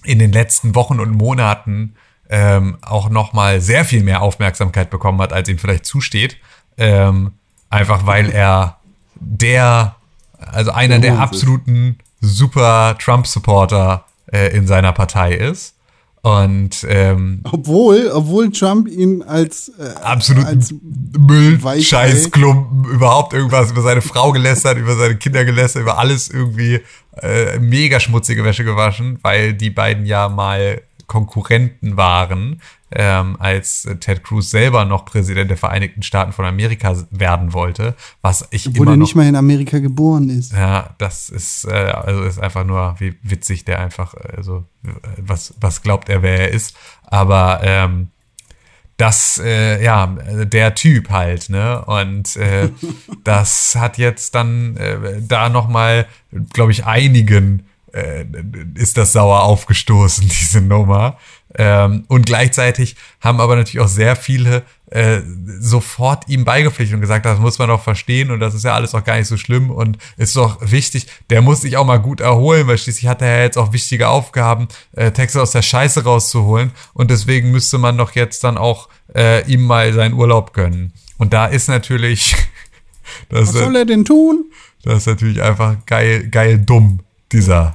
[0.04, 1.94] in den letzten Wochen und Monaten
[2.30, 6.38] ähm, auch nochmal sehr viel mehr Aufmerksamkeit bekommen hat, als ihm vielleicht zusteht.
[6.78, 7.32] Ähm,
[7.68, 8.77] einfach weil er
[9.20, 9.96] der,
[10.38, 15.74] also einer der absoluten super Trump-Supporter äh, in seiner Partei ist.
[16.22, 21.82] Und ähm, Obwohl, obwohl Trump ihn als, äh, absolut als Müll, Weichei.
[21.82, 26.80] Scheißklumpen, überhaupt irgendwas über seine Frau gelästert, über seine Kinder gelästert, über alles irgendwie
[27.22, 32.60] äh, mega schmutzige Wäsche gewaschen, weil die beiden ja mal Konkurrenten waren,
[32.92, 38.46] ähm, als Ted Cruz selber noch Präsident der Vereinigten Staaten von Amerika werden wollte, was
[38.50, 40.52] ich obwohl immer er noch nicht mal in Amerika geboren ist.
[40.52, 45.54] ja, das ist, äh, also ist einfach nur, wie witzig der einfach, also äh, was,
[45.60, 46.76] was glaubt er, wer er ist.
[47.02, 48.08] Aber ähm,
[48.98, 51.84] das, äh, ja, der Typ halt, ne?
[51.84, 52.70] Und äh,
[53.24, 56.06] das hat jetzt dann äh, da nochmal,
[56.52, 58.24] glaube ich, einigen äh,
[58.74, 61.18] ist das sauer aufgestoßen, diese Nummer.
[61.56, 65.20] Ähm, und gleichzeitig haben aber natürlich auch sehr viele äh,
[65.60, 68.94] sofort ihm beigepflichtet und gesagt, das muss man doch verstehen und das ist ja alles
[68.94, 72.20] auch gar nicht so schlimm und ist doch wichtig, der muss sich auch mal gut
[72.20, 76.04] erholen, weil schließlich hat er ja jetzt auch wichtige Aufgaben, äh, Texas aus der Scheiße
[76.04, 80.92] rauszuholen und deswegen müsste man doch jetzt dann auch äh, ihm mal seinen Urlaub gönnen.
[81.16, 82.36] Und da ist natürlich,
[83.30, 84.50] das, Was soll er denn tun?
[84.84, 87.00] das ist natürlich einfach geil, geil dumm,
[87.32, 87.74] dieser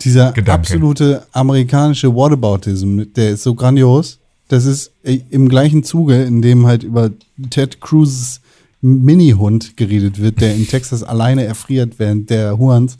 [0.00, 0.60] Dieser Gedanke.
[0.60, 4.18] absolute amerikanische Whataboutism, der ist so grandios.
[4.48, 7.10] Das ist äh, im gleichen Zuge, in dem halt über
[7.50, 8.40] Ted Cruz's
[8.80, 12.98] Mini-Hund geredet wird, der in Texas alleine erfriert, während der Juans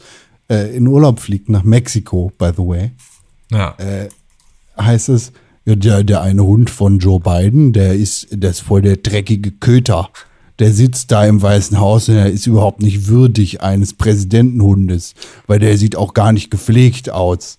[0.49, 2.91] äh, in Urlaub fliegt nach Mexiko, by the way.
[3.51, 3.77] ja.
[4.79, 5.33] heißt es,
[5.65, 9.51] ja, der, der eine Hund von Joe Biden, der ist, der ist voll der dreckige
[9.53, 10.11] Köter.
[10.59, 15.15] Der sitzt da im Weißen Haus und er ist überhaupt nicht würdig eines Präsidentenhundes,
[15.47, 17.59] weil der sieht auch gar nicht gepflegt aus.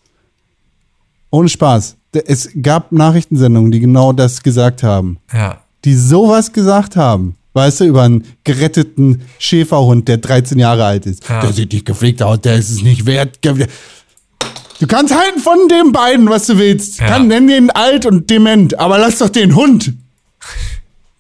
[1.32, 1.96] Ohne Spaß.
[2.28, 5.18] Es gab Nachrichtensendungen, die genau das gesagt haben.
[5.34, 5.60] ja.
[5.84, 7.36] Die sowas gesagt haben.
[7.52, 11.28] Weißt du, über einen geretteten Schäferhund, der 13 Jahre alt ist.
[11.28, 11.42] Ja.
[11.42, 13.40] Der sieht nicht gepflegt aus, der ist es nicht wert.
[13.44, 17.00] Du kannst halten von den beiden, was du willst.
[17.00, 17.08] Ja.
[17.08, 19.94] Kann nennen den alt und dement, aber lass doch den Hund.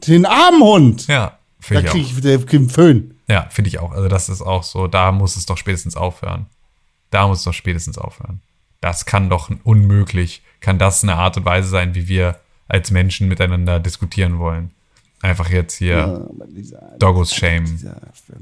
[0.08, 1.08] Den armen Hund.
[1.08, 1.38] Ja,
[1.70, 3.14] Da finde ich krieg ich einen Föhn.
[3.28, 3.92] Ja, finde ich auch.
[3.92, 6.48] Also das ist auch so, da muss es doch spätestens aufhören.
[7.10, 8.42] Da muss es doch spätestens aufhören.
[8.82, 13.30] Das kann doch unmöglich, kann das eine Art und Weise sein, wie wir als Menschen
[13.30, 14.72] miteinander diskutieren wollen.
[15.22, 16.28] Einfach jetzt hier
[17.00, 17.80] Doggos Shame.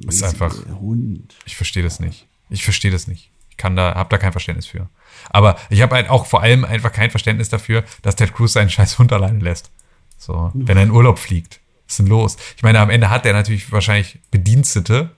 [0.07, 1.35] ist einfach, Hund.
[1.45, 2.26] ich verstehe das nicht.
[2.49, 3.30] Ich verstehe das nicht.
[3.52, 4.89] Ich kann da, hab da kein Verständnis für.
[5.30, 8.72] Aber ich habe halt auch vor allem einfach kein Verständnis dafür, dass Ted Cruz seinen
[8.72, 9.69] scheiß Hund alleine lässt.
[10.18, 11.60] So, wenn er in Urlaub fliegt.
[11.91, 12.38] Was ist denn los?
[12.55, 15.09] Ich meine, am Ende hat er natürlich wahrscheinlich Bedienstete,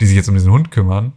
[0.00, 1.12] die sich jetzt um diesen Hund kümmern.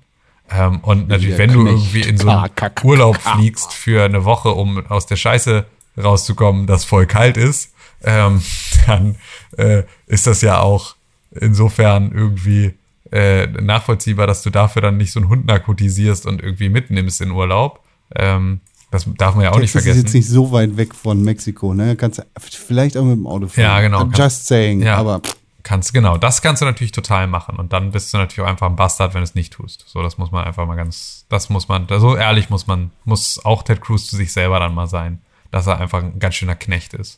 [0.49, 2.49] Ähm, und natürlich, wenn du irgendwie in so einen
[2.83, 5.65] Urlaub fliegst für eine Woche, um aus der Scheiße
[6.01, 8.41] rauszukommen, das voll kalt ist, ähm,
[8.87, 9.17] dann
[9.55, 10.95] äh, ist das ja auch
[11.29, 12.73] insofern irgendwie
[13.11, 17.29] äh, nachvollziehbar, dass du dafür dann nicht so einen Hund narkotisierst und irgendwie mitnimmst in
[17.29, 17.83] Urlaub.
[18.15, 18.61] Ähm,
[18.93, 20.05] das darf man ja auch nicht Texas ist vergessen.
[20.05, 21.95] jetzt nicht so weit weg von Mexiko, ne?
[21.95, 23.63] Kannst du vielleicht auch mit dem Auto fahren.
[23.63, 24.05] Ja, genau.
[24.13, 24.97] Just saying, Ja.
[24.97, 25.21] aber
[25.63, 27.55] Kannst, genau, das kannst du natürlich total machen.
[27.57, 29.85] Und dann bist du natürlich auch einfach ein Bastard, wenn du es nicht tust.
[29.87, 33.43] So, das muss man einfach mal ganz, das muss man, so ehrlich muss man, muss
[33.45, 35.19] auch Ted Cruz zu sich selber dann mal sein,
[35.51, 37.17] dass er einfach ein ganz schöner Knecht ist.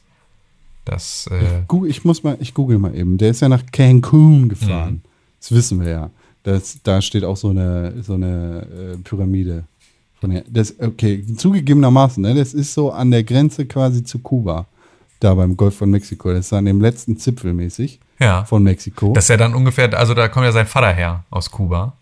[0.86, 3.18] Das, äh, Google, ich muss mal, ich google mal eben.
[3.18, 4.94] Der ist ja nach Cancun gefahren.
[4.94, 5.02] Mhm.
[5.40, 6.10] Das wissen wir ja.
[6.44, 9.64] Das, da steht auch so eine, so eine äh, Pyramide.
[10.48, 14.66] Das, okay, zugegebenermaßen, ne, das ist so an der Grenze quasi zu Kuba.
[15.20, 16.34] Da beim Golf von Mexiko.
[16.34, 18.44] Das ist an dem letzten Zipfel mäßig ja.
[18.46, 19.14] von Mexiko.
[19.14, 21.94] Das ist ja dann ungefähr, also da kommt ja sein Vater her aus Kuba.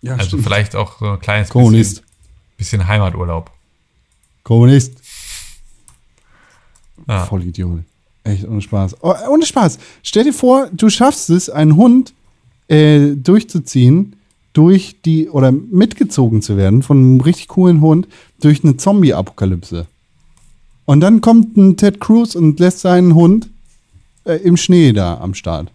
[0.00, 0.44] ja, Also stimmt.
[0.44, 1.96] vielleicht auch so ein kleines Kommunist.
[1.96, 2.06] bisschen,
[2.56, 3.50] bisschen Heimaturlaub.
[4.42, 4.94] Kommunist.
[7.08, 7.24] Ja.
[7.26, 7.82] Voll Idiot.
[8.22, 8.96] Echt ohne Spaß.
[9.02, 9.78] Oh, ohne Spaß.
[10.02, 12.14] Stell dir vor, du schaffst es, einen Hund
[12.68, 14.16] äh, durchzuziehen,
[14.54, 18.08] durch die, oder mitgezogen zu werden von einem richtig coolen Hund
[18.40, 19.86] durch eine Zombie-Apokalypse.
[20.86, 23.48] Und dann kommt ein Ted Cruz und lässt seinen Hund
[24.24, 25.70] äh, im Schnee da am Start.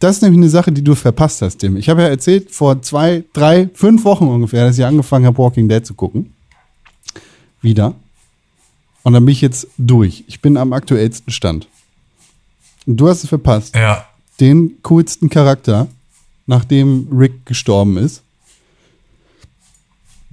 [0.00, 1.76] Das ist nämlich eine Sache, die du verpasst hast, Tim.
[1.76, 5.68] Ich habe ja erzählt, vor zwei, drei, fünf Wochen ungefähr, dass ich angefangen habe, Walking
[5.68, 6.32] Dead zu gucken.
[7.62, 7.94] Wieder.
[9.02, 10.24] Und dann bin ich jetzt durch.
[10.26, 11.68] Ich bin am aktuellsten Stand.
[12.86, 13.76] Und du hast es verpasst.
[13.76, 14.06] Ja.
[14.40, 15.86] Den coolsten Charakter,
[16.50, 18.22] nachdem Rick gestorben ist.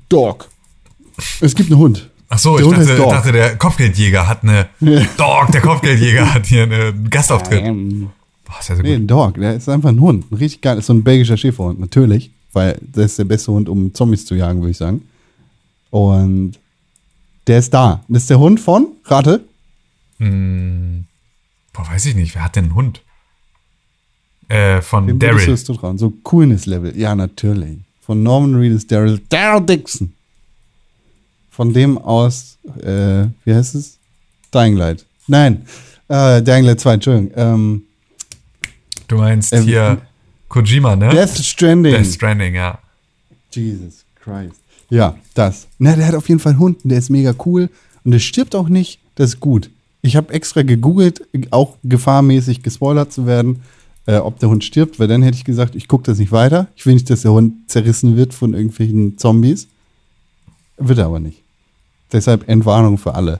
[0.09, 0.49] Dog.
[1.41, 2.09] Es gibt einen Hund.
[2.27, 4.67] Ach so, Der ich dachte, dachte, der Kopfgeldjäger hat eine,
[5.15, 7.63] Dog, der Kopfgeldjäger hat hier einen Gastauftritt.
[7.63, 9.03] Boah, ist ja so nee, gut.
[9.03, 9.35] ein Dog.
[9.35, 10.31] Der ist einfach ein Hund.
[10.31, 10.79] Ein richtig geil.
[10.79, 12.31] Ist so ein belgischer Schäferhund, natürlich.
[12.51, 15.07] weil das ist der beste Hund, um Zombies zu jagen, würde ich sagen.
[15.91, 16.53] Und
[17.45, 18.03] der ist da.
[18.07, 19.45] Das ist der Hund von, rate,
[20.17, 21.05] Hm,
[21.73, 22.33] boah, weiß ich nicht.
[22.33, 23.03] Wer hat denn einen Hund?
[24.49, 25.49] Äh, von du Daryl.
[25.51, 25.97] es zutrauen.
[25.97, 26.97] So Coolness-Level.
[26.97, 27.79] Ja, natürlich.
[28.01, 29.19] Von Norman Reedus Daryl.
[29.29, 30.13] Daryl Dixon.
[31.49, 33.97] Von dem aus, äh, wie heißt es?
[34.53, 35.05] Dying Light.
[35.27, 35.63] Nein.
[36.07, 37.31] Äh, Dying Light 2, Entschuldigung.
[37.35, 37.83] Ähm,
[39.07, 40.01] Du meinst Ähm, hier
[40.49, 41.09] Kojima, ne?
[41.09, 41.93] Death Stranding.
[41.93, 42.77] Death Stranding, ja.
[43.53, 44.55] Jesus Christ.
[44.89, 45.67] Ja, das.
[45.79, 47.69] Na, der hat auf jeden Fall einen Hund, und der ist mega cool
[48.03, 48.99] und der stirbt auch nicht.
[49.15, 49.69] Das ist gut.
[50.01, 51.21] Ich habe extra gegoogelt,
[51.51, 53.61] auch gefahrmäßig gespoilert zu werden,
[54.07, 56.67] äh, ob der Hund stirbt, weil dann hätte ich gesagt, ich gucke das nicht weiter.
[56.75, 59.67] Ich will nicht, dass der Hund zerrissen wird von irgendwelchen Zombies.
[60.77, 61.43] Wird er aber nicht.
[62.11, 63.39] Deshalb Entwarnung für alle.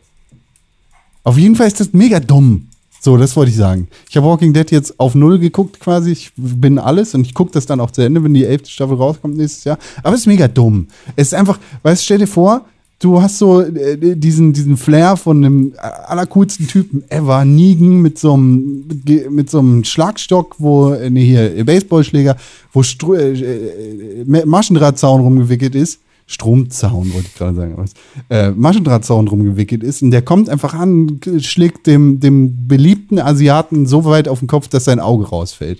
[1.24, 2.68] Auf jeden Fall ist das mega dumm.
[3.00, 3.88] So, das wollte ich sagen.
[4.10, 6.12] Ich habe Walking Dead jetzt auf Null geguckt quasi.
[6.12, 8.98] Ich bin alles und ich gucke das dann auch zu Ende, wenn die elfte Staffel
[8.98, 9.78] rauskommt nächstes Jahr.
[10.04, 10.88] Aber es ist mega dumm.
[11.16, 12.66] Es ist einfach, weißt du, stell dir vor,
[13.00, 18.34] du hast so äh, diesen, diesen Flair von einem allercoolsten Typen ever, Nigen mit so
[18.34, 22.38] einem, mit, mit so einem Schlagstock, wo, äh, nee, hier, Baseballschläger,
[22.74, 26.00] wo Stru äh, äh, Maschendrahtzaun rumgewickelt ist.
[26.30, 27.86] Stromzaun, wollte ich gerade sagen.
[28.30, 30.02] Äh, Maschendrahtzaun rumgewickelt ist.
[30.02, 34.68] Und der kommt einfach an, schlägt dem, dem beliebten Asiaten so weit auf den Kopf,
[34.68, 35.80] dass sein Auge rausfällt.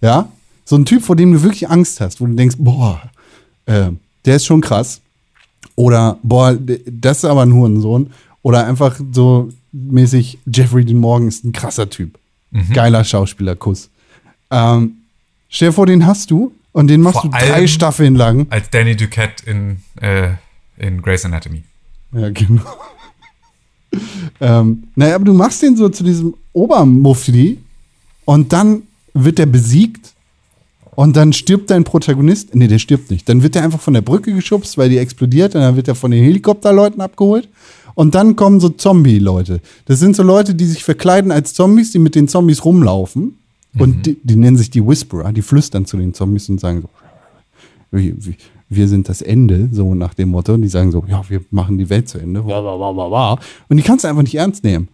[0.00, 0.28] Ja?
[0.64, 3.02] So ein Typ, vor dem du wirklich Angst hast, wo du denkst, boah,
[3.66, 3.88] äh,
[4.24, 5.00] der ist schon krass.
[5.80, 8.10] Oder, boah, das ist aber ein Hurensohn.
[8.42, 12.18] Oder einfach so mäßig, Jeffrey Dean Morgan ist ein krasser Typ.
[12.74, 13.88] Geiler Schauspieler, Kuss.
[14.50, 14.96] Ähm,
[15.48, 18.46] stell dir vor, den hast du und den machst Vor du drei Staffeln lang.
[18.50, 20.32] Als Danny Duquette in, äh,
[20.76, 21.62] in Grey's Anatomy.
[22.12, 22.62] Ja, genau.
[24.42, 27.58] ähm, naja, aber du machst den so zu diesem Obermufti
[28.26, 28.82] und dann
[29.14, 30.12] wird der besiegt
[31.00, 32.54] und dann stirbt dein Protagonist.
[32.54, 33.26] Nee, der stirbt nicht.
[33.26, 35.94] Dann wird er einfach von der Brücke geschubst, weil die explodiert und dann wird er
[35.94, 37.48] von den Helikopterleuten abgeholt.
[37.94, 39.62] Und dann kommen so Zombie-Leute.
[39.86, 43.38] Das sind so Leute, die sich verkleiden als Zombies, die mit den Zombies rumlaufen.
[43.78, 47.98] Und die, die nennen sich die Whisperer, die flüstern zu den Zombies und sagen so,
[48.68, 50.52] wir, sind das Ende, so nach dem Motto.
[50.52, 52.44] Und die sagen so, ja, wir machen die Welt zu Ende.
[53.70, 54.88] Und die kannst du einfach nicht ernst nehmen.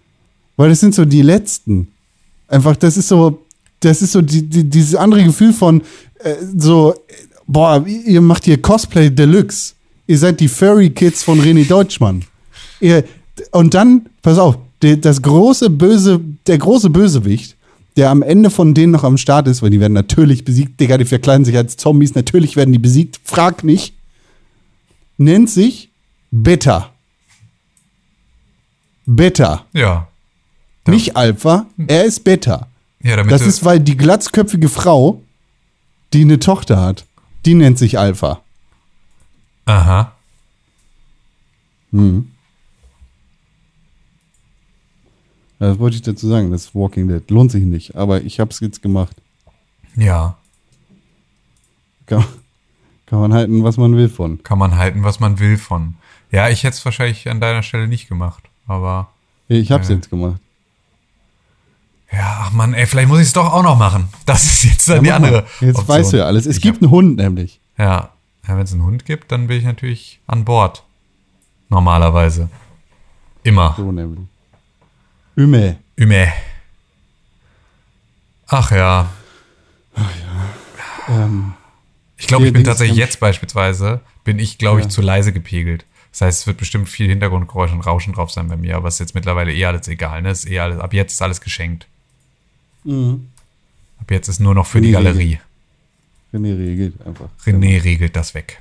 [0.56, 1.88] Weil das sind so die Letzten.
[2.46, 3.40] Einfach, das ist so,
[3.80, 5.82] das ist so die, die, dieses andere Gefühl von
[6.20, 6.94] äh, so,
[7.46, 9.74] boah, ihr macht hier Cosplay Deluxe.
[10.06, 12.24] Ihr seid die Furry Kids von René Deutschmann.
[12.80, 13.04] Ihr,
[13.50, 17.56] und dann, pass auf, der, das große böse, der große Bösewicht,
[17.96, 20.98] der am Ende von denen noch am Start ist, weil die werden natürlich besiegt, Digga,
[20.98, 23.94] die verkleiden sich als Zombies, natürlich werden die besiegt, frag nicht,
[25.16, 25.90] nennt sich
[26.30, 26.90] Beta.
[29.06, 29.64] Beta.
[29.72, 30.08] Ja.
[30.86, 32.68] Nicht Alpha, er ist Beta.
[33.02, 35.22] Ja, damit Das ist, weil die glatzköpfige Frau,
[36.12, 37.04] die eine Tochter hat,
[37.44, 38.40] die nennt sich Alpha.
[39.66, 40.12] Aha.
[41.92, 42.00] Ja,
[45.58, 47.28] Das wollte ich dazu sagen, das Walking Dead.
[47.30, 49.16] Lohnt sich nicht, aber ich habe es jetzt gemacht.
[49.96, 50.36] Ja.
[52.06, 52.24] Kann,
[53.06, 54.42] kann man halten, was man will von.
[54.42, 55.94] Kann man halten, was man will von.
[56.30, 58.44] Ja, ich hätte es wahrscheinlich an deiner Stelle nicht gemacht.
[58.66, 59.08] Aber
[59.48, 59.94] Ich habe es Ja.
[59.94, 60.40] jetzt gemacht.
[62.12, 64.08] Ja, ach Mann, ey, vielleicht muss ich es doch auch noch machen.
[64.26, 65.46] Das ist jetzt dann die Ja, mach andere.
[65.60, 65.88] Jetzt Option.
[65.98, 66.46] weißt du ja alles.
[66.46, 67.60] Es Ich gibt hab- einen Hund nämlich.
[67.78, 68.10] Ja,
[68.46, 70.82] ja wenn es einen Hund gibt, dann bin ich natürlich an Bord.
[71.68, 72.48] Normalerweise.
[73.42, 73.74] Immer.
[73.76, 74.20] So nämlich.
[75.36, 75.76] Ümme.
[75.96, 76.32] Üme.
[78.48, 79.08] Ach ja.
[81.08, 81.54] Ähm,
[82.16, 84.90] Ich glaube, ich bin tatsächlich jetzt beispielsweise, bin ich, glaube ich, Ja.
[84.90, 85.84] zu leise gepegelt.
[86.12, 88.94] Das heißt, es wird bestimmt viel Hintergrundgeräusch und Rauschen drauf sein bei mir, aber es
[88.94, 90.30] ist jetzt mittlerweile eh alles egal, ne?
[90.30, 91.86] Es Ist eh alles, ab jetzt ist alles geschenkt.
[92.86, 95.38] Ab jetzt ist nur noch für die Nee, Galerie.
[96.32, 97.28] René regelt einfach.
[97.44, 98.60] René regelt das weg.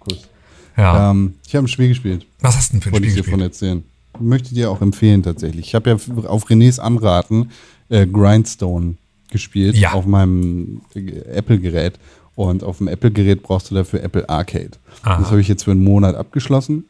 [0.00, 0.28] Kuss.
[0.76, 1.10] Ja.
[1.10, 2.26] Ähm, ich habe ein Spiel gespielt.
[2.40, 3.52] Was hast du denn für ein Wollte ich Spiel dir von gespielt?
[3.52, 3.84] erzählen.
[4.20, 5.66] Möchte ich dir auch empfehlen tatsächlich.
[5.68, 5.96] Ich habe ja
[6.28, 7.50] auf Renés Anraten
[7.88, 8.94] äh, Grindstone
[9.30, 9.92] gespielt Ja.
[9.92, 11.98] auf meinem äh, Apple-Gerät.
[12.34, 14.70] Und auf dem Apple-Gerät brauchst du dafür Apple Arcade.
[15.02, 15.18] Aha.
[15.20, 16.84] Das habe ich jetzt für einen Monat abgeschlossen.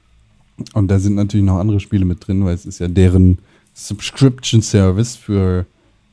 [0.74, 3.38] Und da sind natürlich noch andere Spiele mit drin, weil es ist ja deren
[3.74, 5.66] Subscription Service für,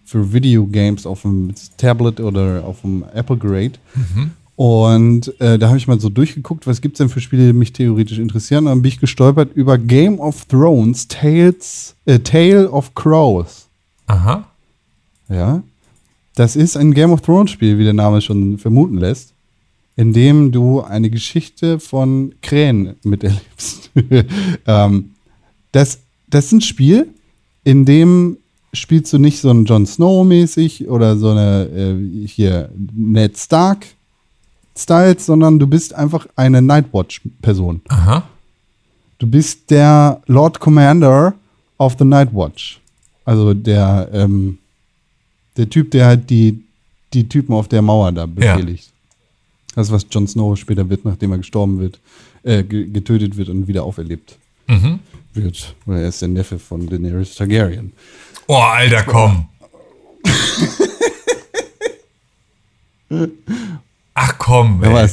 [0.09, 3.79] für Videogames auf dem Tablet oder auf dem Apple-Gerät.
[4.55, 7.53] Und äh, da habe ich mal so durchgeguckt, was gibt es denn für Spiele, die
[7.53, 8.65] mich theoretisch interessieren.
[8.65, 13.67] Und dann bin ich gestolpert über Game of Thrones, Tales, äh, Tale of Crows.
[14.07, 14.47] Aha.
[15.29, 15.63] Ja.
[16.35, 19.33] Das ist ein Game of Thrones Spiel, wie der Name schon vermuten lässt,
[19.95, 23.91] in dem du eine Geschichte von Krähen miterlebst.
[24.65, 25.11] ähm,
[25.71, 27.07] das, das ist ein Spiel,
[27.63, 28.37] in dem
[28.73, 33.85] spielst du nicht so ein Jon Snow mäßig oder so eine äh, hier Ned Stark
[34.77, 37.81] Styles, sondern du bist einfach eine Nightwatch-Person.
[37.89, 38.23] Aha.
[39.17, 41.33] Du bist der Lord Commander
[41.77, 42.79] of the Nightwatch.
[43.25, 44.57] Also der, ähm,
[45.57, 46.63] der Typ, der halt die,
[47.13, 48.89] die Typen auf der Mauer da befehligt.
[49.75, 51.99] Das ist, was Jon Snow später wird, nachdem er gestorben wird,
[52.43, 54.37] äh, ge- getötet wird und wieder auferlebt
[54.67, 54.99] Mhm.
[55.33, 55.75] wird.
[55.85, 57.91] Weil er ist der Neffe von Daenerys Targaryen.
[58.51, 59.47] Oh, Alter, komm.
[64.15, 65.09] Ach komm, Wer ey.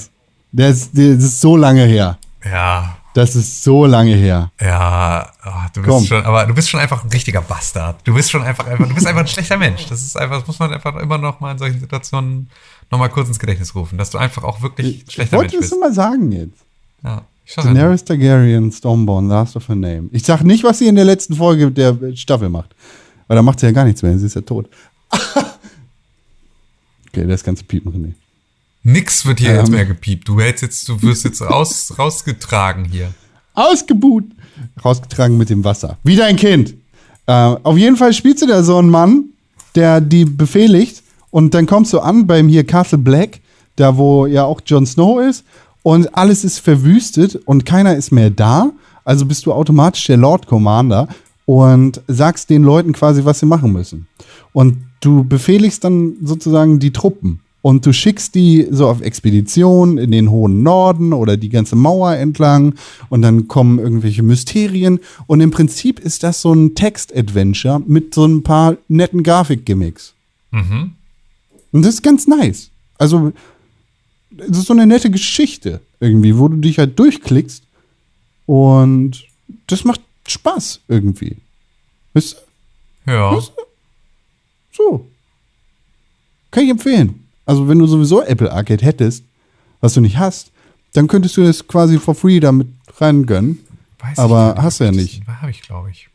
[0.52, 2.18] der, das ist so lange her.
[2.44, 4.50] Ja, Das ist so lange her.
[4.60, 6.04] ja, oh, du bist Komm.
[6.06, 7.96] schon, aber du bist schon einfach ein richtiger Bastard.
[8.04, 9.86] Du bist schon einfach, einfach, du bist einfach ein schlechter Mensch.
[9.86, 12.50] Das ist einfach, das muss man einfach immer noch mal in solchen Situationen
[12.90, 15.64] noch mal kurz ins Gedächtnis rufen, dass du einfach auch wirklich ein schlechter Mensch wollte
[15.64, 15.80] es bist.
[15.80, 16.58] mal sagen jetzt.
[17.04, 20.08] Ja, ich sag ja Daenerys Targaryen, Stormborn, last of her name.
[20.12, 22.74] Ich sag nicht, was sie in der letzten Folge der Staffel macht.
[23.28, 24.18] Weil da macht sie ja gar nichts mehr.
[24.18, 24.68] Sie ist ja tot.
[27.08, 28.12] okay, das ganze Piepen, René.
[28.82, 29.56] Nix wird hier Ähm.
[29.56, 30.28] jetzt mehr gepiept.
[30.28, 33.12] Du hältst jetzt, du wirst jetzt raus, rausgetragen hier.
[33.54, 34.24] Ausgebuht.
[34.84, 35.98] Rausgetragen mit dem Wasser.
[36.04, 36.74] Wie dein Kind.
[37.26, 39.24] Äh, auf jeden Fall spielst du da so einen Mann,
[39.74, 41.02] der die befehligt.
[41.30, 43.40] Und dann kommst du an beim hier Castle Black,
[43.74, 45.44] da wo ja auch Jon Snow ist.
[45.82, 48.70] Und alles ist verwüstet und keiner ist mehr da.
[49.04, 51.08] Also bist du automatisch der Lord Commander
[51.46, 54.06] und sagst den Leuten quasi, was sie machen müssen.
[54.52, 57.40] Und du befehligst dann sozusagen die Truppen.
[57.62, 62.14] Und du schickst die so auf Expedition in den hohen Norden oder die ganze Mauer
[62.14, 62.74] entlang
[63.08, 65.00] und dann kommen irgendwelche Mysterien.
[65.26, 70.14] Und im Prinzip ist das so ein Text-Adventure mit so ein paar netten Grafik-Gimmicks.
[70.52, 70.92] Mhm.
[71.72, 72.70] Und das ist ganz nice.
[72.98, 73.32] Also,
[74.38, 77.64] es ist so eine nette Geschichte irgendwie, wo du dich halt durchklickst
[78.46, 79.24] und
[79.66, 81.36] das macht Spaß irgendwie.
[82.14, 82.36] Weißt
[83.06, 83.12] du?
[83.12, 83.40] Ja.
[84.72, 85.06] So.
[86.50, 87.26] Kann ich empfehlen.
[87.44, 89.24] Also, wenn du sowieso Apple Arcade hättest,
[89.80, 90.50] was du nicht hast,
[90.94, 93.60] dann könntest du das quasi for free damit reingönnen.
[94.00, 95.22] Weiß Aber ich hast du ja nicht.
[95.26, 96.08] Habe ich, glaube ich.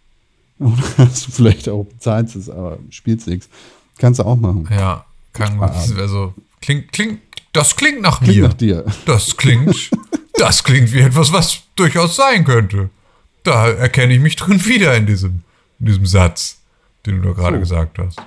[0.60, 3.50] Oder hast du vielleicht auch bezahlst es, aber spielst nichts.
[3.98, 4.68] Kannst du auch machen.
[4.72, 7.22] Ja, kann also klingt, klingt,
[7.54, 8.48] das klingt nach Klingt mir.
[8.48, 8.86] nach dir.
[9.06, 9.92] Das klingt,
[10.34, 12.90] das klingt wie etwas, was durchaus sein könnte.
[13.44, 15.42] Da erkenne ich mich drin wieder in diesem,
[15.80, 16.58] in diesem Satz,
[17.06, 17.60] den du da gerade So.
[17.62, 18.18] gesagt hast.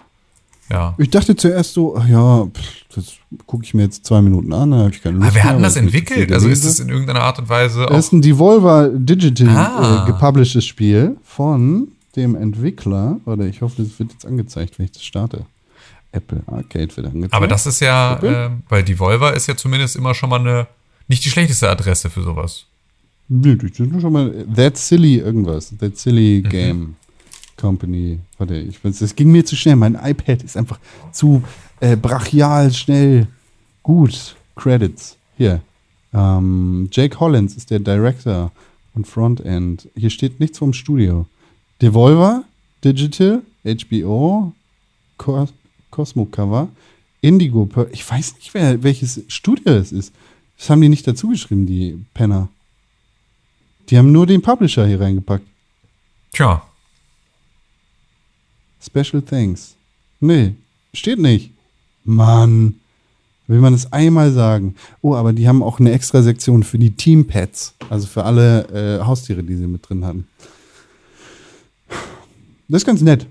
[0.70, 0.94] Ja.
[0.96, 3.12] Ich dachte zuerst so, ach ja, pff, das
[3.46, 5.56] gucke ich mir jetzt zwei Minuten an, da habe ich keine Lust Aber wer hat
[5.56, 6.32] denn das entwickelt?
[6.32, 10.04] Also ist es in irgendeiner Art und Weise Das ist ein Devolver Digital Ah.
[10.04, 13.20] äh, gepublishedes Spiel von dem Entwickler.
[13.26, 15.44] Oder ich hoffe, das wird jetzt angezeigt, wenn ich das starte.
[16.12, 17.34] Apple Arcade wird angezeigt.
[17.34, 20.66] Aber das ist ja, äh, weil Devolver ist ja zumindest immer schon mal eine,
[21.08, 22.64] nicht die schlechteste Adresse für sowas.
[23.28, 25.72] Nö, das ist schon mal That Silly irgendwas.
[25.78, 26.48] That Silly Mhm.
[26.50, 26.96] Game
[27.56, 28.18] Company.
[28.38, 29.76] Warte, ich weiß, das ging mir zu schnell.
[29.76, 30.78] Mein iPad ist einfach
[31.12, 31.42] zu
[31.80, 33.26] äh, brachial schnell.
[33.82, 34.36] Gut.
[34.56, 35.16] Credits.
[35.36, 35.60] Hier.
[36.12, 38.52] Ähm, Jake Hollins ist der Director
[38.94, 39.88] und Frontend.
[39.96, 41.26] Hier steht nichts vom Studio.
[41.82, 42.44] Devolver,
[42.84, 44.52] Digital, HBO,
[45.16, 45.52] Cos
[45.90, 46.68] Cosmo Cover,
[47.20, 47.68] Indigo.
[47.92, 50.12] Ich weiß nicht, wer, welches Studio das ist.
[50.58, 52.48] Das haben die nicht dazu geschrieben, die Penner.
[53.88, 55.46] Die haben nur den Publisher hier reingepackt.
[56.32, 56.62] Tja,
[58.84, 59.74] Special Thanks.
[60.20, 60.54] Nee,
[60.92, 61.52] steht nicht.
[62.04, 62.76] Mann.
[63.46, 64.74] Will man es einmal sagen?
[65.02, 67.74] Oh, aber die haben auch eine extra Sektion für die Team-Pets.
[67.90, 70.26] Also für alle äh, Haustiere, die sie mit drin hatten.
[72.68, 73.26] Das ist ganz nett.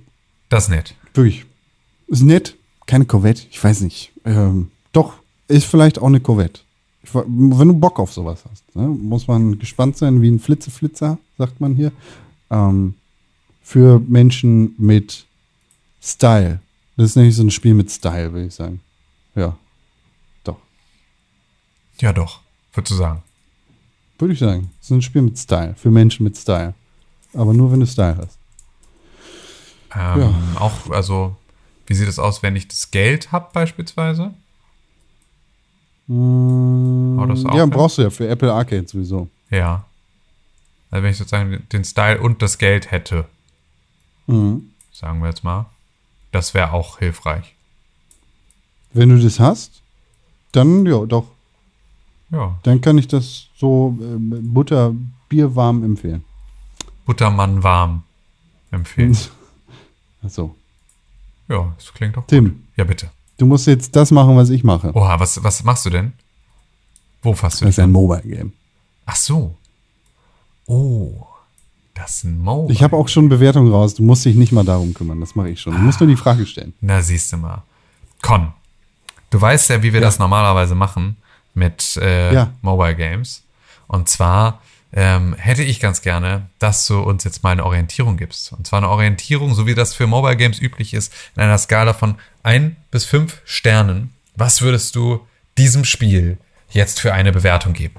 [0.49, 0.95] das ist nett.
[1.13, 1.45] Wirklich.
[2.07, 2.55] Ist nett.
[2.85, 3.43] Keine Corvette.
[3.49, 4.11] Ich weiß nicht.
[4.25, 5.13] Ähm, doch,
[5.47, 6.61] ist vielleicht auch eine Corvette.
[7.11, 11.59] Wenn du Bock auf sowas hast, ne, muss man gespannt sein, wie ein Flitzeflitzer, sagt
[11.59, 11.91] man hier.
[12.49, 12.95] Ähm,
[13.61, 15.25] für Menschen mit
[16.01, 16.59] Style.
[16.97, 18.81] Das ist nämlich so ein Spiel mit Style, würde ich sagen.
[19.35, 19.57] Ja.
[20.43, 20.57] Doch.
[21.99, 22.41] Ja, doch,
[22.73, 23.23] würdest du sagen.
[24.19, 24.69] Würde ich sagen.
[24.79, 25.75] Das ist ein Spiel mit Style.
[25.75, 26.73] Für Menschen mit Style.
[27.33, 28.37] Aber nur, wenn du Style hast.
[29.95, 31.35] Ähm, Auch, also,
[31.87, 34.33] wie sieht es aus, wenn ich das Geld habe, beispielsweise?
[36.09, 37.69] Haut das auch ja, hin?
[37.69, 39.29] brauchst du ja für Apple Arcade sowieso.
[39.49, 39.85] Ja.
[40.91, 43.25] Also, wenn ich sozusagen den Style und das Geld hätte,
[44.27, 44.69] Mhm.
[44.93, 45.65] sagen wir jetzt mal,
[46.31, 47.55] das wäre auch hilfreich.
[48.93, 49.81] Wenn du das hast,
[50.51, 51.25] dann ja, doch.
[52.29, 52.57] Ja.
[52.63, 54.93] Dann kann ich das so äh, Butter,
[55.29, 56.23] Bier warm empfehlen.
[57.05, 58.03] Buttermann warm
[58.71, 59.17] empfehlen.
[60.23, 60.55] Achso.
[61.49, 62.29] Ja, das klingt doch gut.
[62.29, 63.09] Tim, Ja, bitte.
[63.43, 64.91] Du musst jetzt das machen, was ich mache.
[64.95, 66.13] Oha, was, was machst du denn?
[67.21, 67.91] Wo fasst du Das ist dich ein an?
[67.91, 68.53] Mobile Game.
[69.05, 69.55] Ach so.
[70.65, 71.25] Oh,
[71.93, 72.67] das ist ein Mo.
[72.71, 73.95] Ich habe auch schon Bewertungen raus.
[73.95, 75.19] Du musst dich nicht mal darum kümmern.
[75.19, 75.73] Das mache ich schon.
[75.73, 76.73] Du musst nur die Frage stellen.
[76.81, 77.63] Na, siehst du mal.
[78.21, 78.53] Con,
[79.29, 81.17] du weißt ja, wie wir das normalerweise machen.
[81.53, 82.51] mit äh, Ja.
[82.61, 83.43] Mobile Games.
[83.87, 84.61] Und zwar
[84.93, 88.53] ähm, hätte ich ganz gerne, dass du uns jetzt mal eine Orientierung gibst.
[88.53, 91.93] Und zwar eine Orientierung, so wie das für Mobile Games üblich ist, in einer Skala
[91.93, 94.11] von ein bis fünf Sternen.
[94.35, 95.19] Was würdest du
[95.57, 96.37] diesem Spiel
[96.69, 97.95] jetzt für eine Bewertung geben?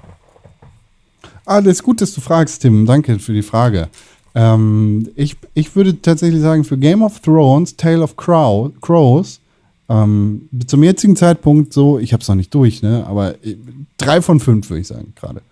[1.45, 2.87] Alles gut, dass du fragst, Tim.
[2.87, 3.89] Danke für die Frage.
[4.35, 9.41] Ähm, ich, ich würde tatsächlich sagen, für Game of Thrones, Tale of Crow, Crows,
[9.89, 13.05] ähm, zum jetzigen Zeitpunkt so, ich habe es noch nicht durch, ne?
[13.07, 13.57] aber äh,
[13.99, 15.43] drei von fünf würde ich sagen gerade.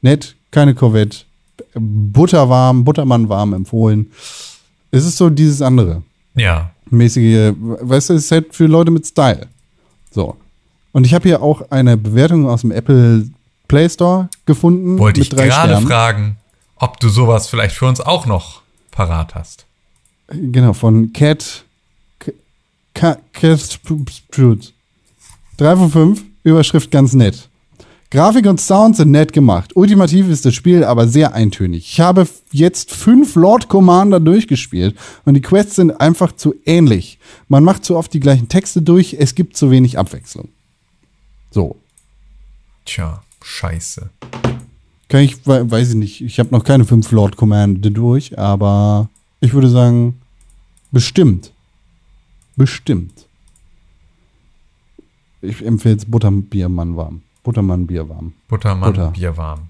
[0.00, 1.18] Nett, keine Corvette,
[1.74, 4.10] butterwarm, Buttermann warm empfohlen.
[4.90, 6.02] Es ist so dieses andere
[6.34, 9.46] Ja, mäßige, weißt du, es ist halt für Leute mit Style.
[10.10, 10.36] So.
[10.92, 13.28] Und ich habe hier auch eine Bewertung aus dem Apple
[13.68, 14.98] Play Store gefunden.
[14.98, 16.36] wollte ich gerade fragen,
[16.76, 19.66] ob du sowas vielleicht für uns auch noch parat hast.
[20.28, 21.64] Genau, von Cat.
[22.94, 23.18] Cat.
[23.32, 24.72] Cat Spruce.
[25.56, 26.24] Drei von fünf.
[26.42, 27.48] Überschrift ganz nett.
[28.10, 29.76] Grafik und Sound sind nett gemacht.
[29.76, 31.88] Ultimativ ist das Spiel aber sehr eintönig.
[31.88, 37.20] Ich habe jetzt fünf Lord Commander durchgespielt und die Quests sind einfach zu ähnlich.
[37.46, 40.48] Man macht zu oft die gleichen Texte durch, es gibt zu wenig Abwechslung.
[41.52, 41.76] So.
[42.84, 44.10] Tja, scheiße.
[45.08, 46.20] Kann ich, we- weiß ich nicht.
[46.20, 49.08] Ich habe noch keine fünf Lord Commander durch, aber
[49.40, 50.20] ich würde sagen,
[50.90, 51.52] bestimmt.
[52.56, 53.26] Bestimmt.
[55.42, 57.22] Ich empfehle es Butterbiermann warm.
[57.50, 58.32] Buttermann Bier warm.
[58.46, 59.10] Buttermann, Butter.
[59.10, 59.62] Bier warm.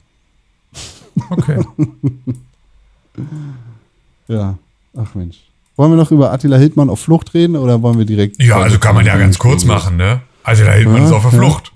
[1.31, 1.65] Okay.
[4.29, 4.57] Ja.
[4.97, 5.39] Ach Mensch.
[5.77, 8.41] Wollen wir noch über Attila Hildmann auf Flucht reden oder wollen wir direkt.
[8.41, 10.21] Ja, also kann man ja ganz kurz machen, ne?
[10.45, 11.39] Also da Hildmann Ja, ist auf der ja.
[11.39, 11.73] Flucht.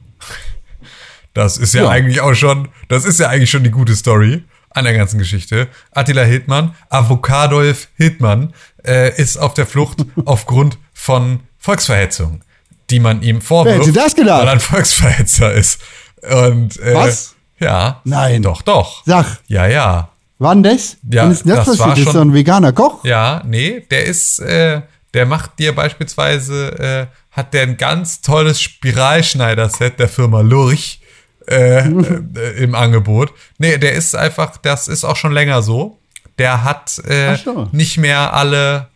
[1.32, 1.88] Das ist ja, Ja.
[1.88, 5.66] eigentlich auch schon, das ist ja eigentlich schon die gute Story an der ganzen Geschichte.
[5.90, 8.52] Attila Hildmann, Avocadolf Hildmann,
[8.86, 12.42] äh, ist auf der Flucht aufgrund von Volksverhetzung,
[12.90, 14.40] die man ihm vorwirft, Wer hätte das gedacht?
[14.40, 15.80] weil er ein Volksverhetzer ist.
[16.22, 17.34] Und, äh, Was?
[17.58, 18.00] Ja.
[18.04, 18.42] Nein.
[18.42, 19.02] Doch, doch.
[19.06, 20.08] Sag, Ja, ja.
[20.38, 20.96] wann das?
[21.10, 21.98] Ja, Wann ist das, das war passiert?
[21.98, 23.04] Ist schon- doch ein veganer Koch?
[23.04, 24.82] Ja, nee, der ist, äh,
[25.14, 31.00] der macht dir beispielsweise, äh, hat der ein ganz tolles Spiralschneiderset der Firma Lurch
[31.48, 31.84] äh, äh,
[32.58, 33.32] im Angebot.
[33.58, 35.98] Nee, der ist einfach, das ist auch schon länger so.
[36.38, 37.36] Der hat äh,
[37.72, 38.88] nicht mehr alle,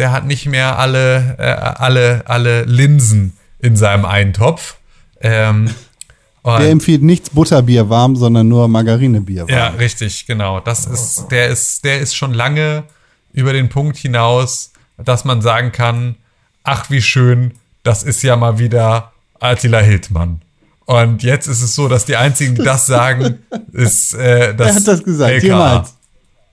[0.00, 4.76] der hat nicht mehr alle, äh, alle, alle Linsen in seinem Eintopf.
[5.20, 5.70] Ähm,
[6.42, 9.50] Der empfiehlt nichts Butterbier warm, sondern nur Margarinebier warm.
[9.50, 10.58] ja, richtig, genau.
[10.60, 12.84] Das ist, der ist, der ist schon lange
[13.34, 16.14] über den Punkt hinaus, dass man sagen kann,
[16.64, 17.52] ach wie schön,
[17.82, 20.40] das ist ja mal wieder Attila Hildmann.
[20.86, 23.38] Und jetzt ist es so, dass die einzigen, die das sagen,
[23.72, 25.42] ist äh, das Wer hat das gesagt?
[25.42, 25.94] Jemals.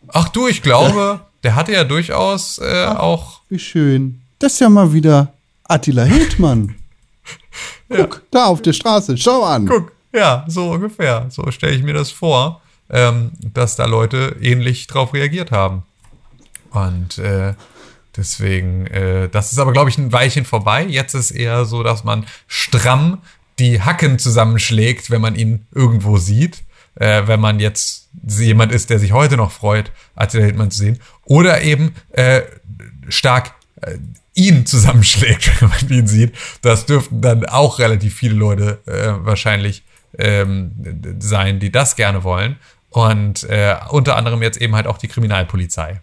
[0.10, 3.40] Ach du, ich glaube, der hatte ja durchaus äh, auch.
[3.48, 4.22] Wie schön.
[4.38, 5.32] Das ist ja mal wieder
[5.64, 6.76] Attila Hildmann.
[7.90, 9.66] Guck, da auf der Straße, schau an.
[9.66, 11.28] Guck, ja, so ungefähr.
[11.30, 15.84] So stelle ich mir das vor, ähm, dass da Leute ähnlich drauf reagiert haben.
[16.72, 17.54] Und äh,
[18.18, 20.86] deswegen, äh, das ist aber, glaube ich, ein Weilchen vorbei.
[20.86, 23.20] Jetzt ist eher so, dass man stramm
[23.58, 26.66] die Hacken zusammenschlägt, wenn man ihn irgendwo sieht.
[27.00, 31.00] Äh, wenn man jetzt jemand ist, der sich heute noch freut, Attila Hildmann zu sehen.
[31.26, 32.42] Oder eben äh,
[33.10, 33.98] stark äh,
[34.34, 36.34] ihn zusammenschlägt, wenn man ihn sieht.
[36.62, 39.84] Das dürften dann auch relativ viele Leute äh, wahrscheinlich
[40.18, 40.72] ähm,
[41.20, 42.58] sein, die das gerne wollen.
[42.90, 46.02] Und äh, unter anderem jetzt eben halt auch die Kriminalpolizei.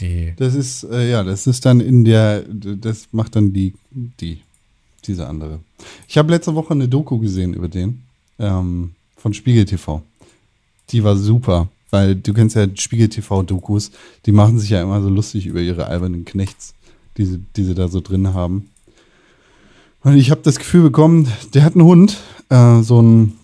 [0.00, 4.42] Die, Das ist, äh, ja, das ist dann in der, das macht dann die, die,
[5.04, 5.58] diese andere.
[6.06, 8.04] Ich habe letzte Woche eine Doku gesehen über den,
[8.38, 10.02] ähm, von Spiegel TV.
[10.90, 13.90] Die war super, weil du kennst ja Spiegel TV-Dokus,
[14.24, 16.74] die machen sich ja immer so lustig über ihre albernen Knechts,
[17.16, 18.70] die sie, die sie da so drin haben.
[20.04, 22.16] Und ich habe das Gefühl bekommen, der hat einen Hund,
[22.48, 23.36] äh, so ein,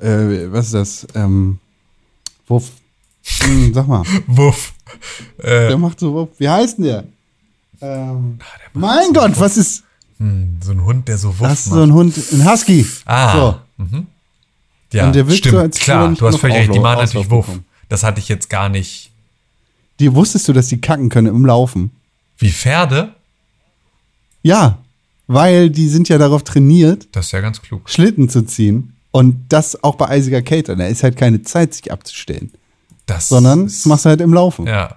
[0.00, 1.58] äh, was ist das, ähm,
[2.48, 2.70] Wuff.
[3.42, 4.02] Hm, sag mal.
[4.26, 4.72] Wuff.
[5.38, 6.28] Äh, Der macht so, Wuff.
[6.38, 7.04] wie heißt denn der?
[7.80, 8.38] Ähm,
[8.72, 9.82] mein Gott, was ist
[10.18, 11.60] hm, so ein Hund, der so Wuff das?
[11.60, 11.76] Ist macht.
[11.76, 12.86] so ein Hund, ein Husky.
[13.04, 13.36] Ah.
[13.78, 13.84] So.
[13.84, 14.06] Mhm.
[14.92, 17.46] Ja, Und der stimmt, so, klar, du hast völlig recht, die machen natürlich Wuff.
[17.46, 17.64] bekommen.
[17.88, 19.10] Das hatte ich jetzt gar nicht.
[20.00, 21.90] Die wusstest du, dass die kacken können im Laufen?
[22.38, 23.14] Wie Pferde?
[24.42, 24.78] Ja,
[25.26, 27.88] weil die sind ja darauf trainiert, Das ist ja ganz klug.
[27.88, 28.92] Schlitten zu ziehen.
[29.10, 30.76] Und das auch bei eisiger Kälte.
[30.76, 32.52] Da ist halt keine Zeit, sich abzustellen.
[33.06, 34.66] Das Sondern ist, das machst du halt im Laufen.
[34.66, 34.96] Ja.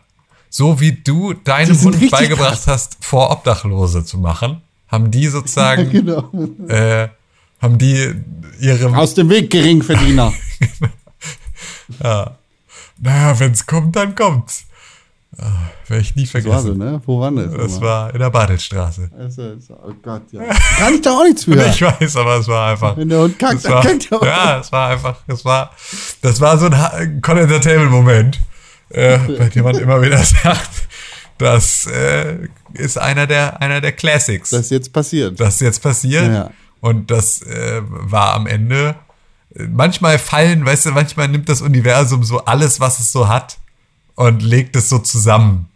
[0.50, 2.68] So wie du deinem Hund beigebracht krass.
[2.68, 6.30] hast, vor Obdachlose zu machen, haben die sozusagen, Genau.
[6.68, 7.08] äh,
[7.62, 8.14] haben die
[8.60, 10.34] ihre, Aus dem Weg, Geringverdiener.
[13.00, 14.66] naja, wenn's kommt, dann kommt's.
[15.88, 16.78] Werde ich nie Das war so, vergessen.
[16.78, 17.02] ne?
[17.06, 17.54] Wo war das?
[17.54, 19.10] Das war in der Bartelstraße.
[19.18, 20.42] Also, so, oh Gott, ja.
[20.78, 21.54] Kann ich da auch nichts für.
[21.66, 22.98] Ich weiß, aber es war einfach.
[22.98, 24.26] Wenn der Hund kackt, dann war, kackt er auch.
[24.26, 25.72] Ja, es war einfach, es war,
[26.22, 28.40] das war so ein Con-Entertainment-Moment,
[28.90, 30.70] äh, bei dem man immer wieder sagt,
[31.38, 34.50] das äh, ist einer der, einer der Classics.
[34.50, 35.40] Das ist jetzt passiert.
[35.40, 36.28] das ist jetzt passiert.
[36.28, 36.52] Ja.
[36.82, 38.96] Und das äh, war am Ende.
[39.56, 43.58] Manchmal fallen, weißt du, manchmal nimmt das Universum so alles, was es so hat,
[44.16, 45.68] und legt es so zusammen.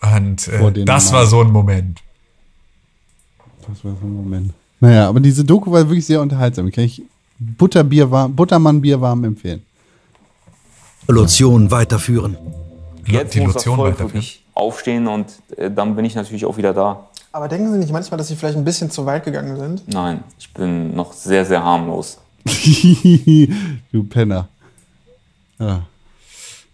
[0.00, 1.14] Und äh, das Mann.
[1.14, 2.02] war so ein Moment.
[3.68, 4.52] Das war so ein Moment.
[4.80, 6.70] Naja, aber diese Doku war wirklich sehr unterhaltsam.
[6.72, 7.02] Kann ich
[7.38, 9.62] Butterbier warm, Buttermann Bier warm empfehlen.
[11.04, 12.36] Evolution weiterführen.
[13.06, 14.24] Jetzt die muss Lotion weiterführen.
[14.54, 15.26] aufstehen und
[15.56, 17.09] äh, dann bin ich natürlich auch wieder da.
[17.32, 19.86] Aber denken Sie nicht manchmal, dass Sie vielleicht ein bisschen zu weit gegangen sind?
[19.92, 22.18] Nein, ich bin noch sehr, sehr harmlos.
[22.44, 24.48] du Penner.
[25.58, 25.82] Ja, Ja.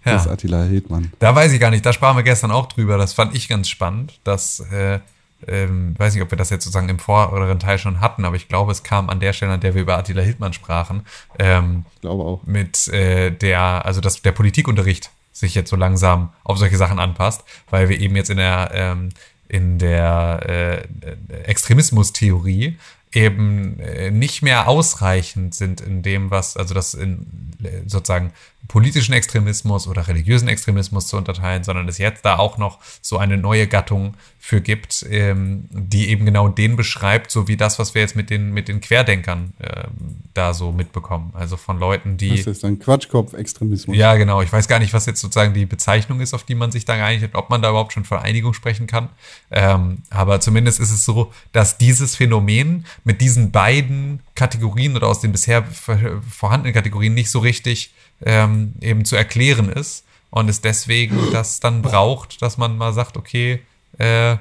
[0.05, 1.13] das ist Attila Hildmann.
[1.19, 2.97] Da weiß ich gar nicht, da sprachen wir gestern auch drüber.
[2.99, 5.01] Das fand ich ganz spannend, dass, äh,
[5.47, 8.49] ähm, weiß nicht, ob wir das jetzt sozusagen im vorderen Teil schon hatten, aber ich
[8.49, 11.03] glaube, es kam an der Stelle, an der wir über Attila Hildmann sprachen,
[11.39, 12.41] ähm, Ich glaube auch.
[12.45, 17.45] mit äh, der, also dass der Politikunterricht sich jetzt so langsam auf solche Sachen anpasst,
[17.69, 19.11] weil wir eben jetzt in der ähm,
[19.49, 20.85] in der
[21.31, 22.77] äh, Extremismustheorie
[23.13, 27.27] eben äh, nicht mehr ausreichend sind in dem, was, also das in
[27.63, 28.33] äh, sozusagen
[28.69, 33.37] politischen Extremismus oder religiösen Extremismus zu unterteilen, sondern es jetzt da auch noch so eine
[33.37, 38.03] neue Gattung für gibt, ähm, die eben genau den beschreibt, so wie das, was wir
[38.03, 41.33] jetzt mit den, mit den Querdenkern ähm, da so mitbekommen.
[41.35, 42.37] Also von Leuten, die.
[42.37, 43.97] Das ist dann Quatschkopf-Extremismus.
[43.97, 44.43] Ja, genau.
[44.43, 46.97] Ich weiß gar nicht, was jetzt sozusagen die Bezeichnung ist, auf die man sich da
[46.97, 49.09] geeinigt hat, ob man da überhaupt schon von Einigung sprechen kann.
[49.51, 55.21] Ähm, aber zumindest ist es so, dass dieses Phänomen mit diesen beiden Kategorien oder aus
[55.21, 61.19] den bisher vorhandenen Kategorien nicht so richtig ähm, eben zu erklären ist und es deswegen
[61.33, 63.63] das dann braucht, dass man mal sagt, okay,
[63.99, 64.37] äh,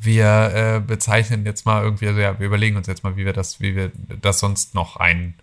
[0.00, 3.32] wir äh, bezeichnen jetzt mal irgendwie, also ja, wir überlegen uns jetzt mal, wie wir
[3.32, 5.34] das, wie wir das sonst noch ein,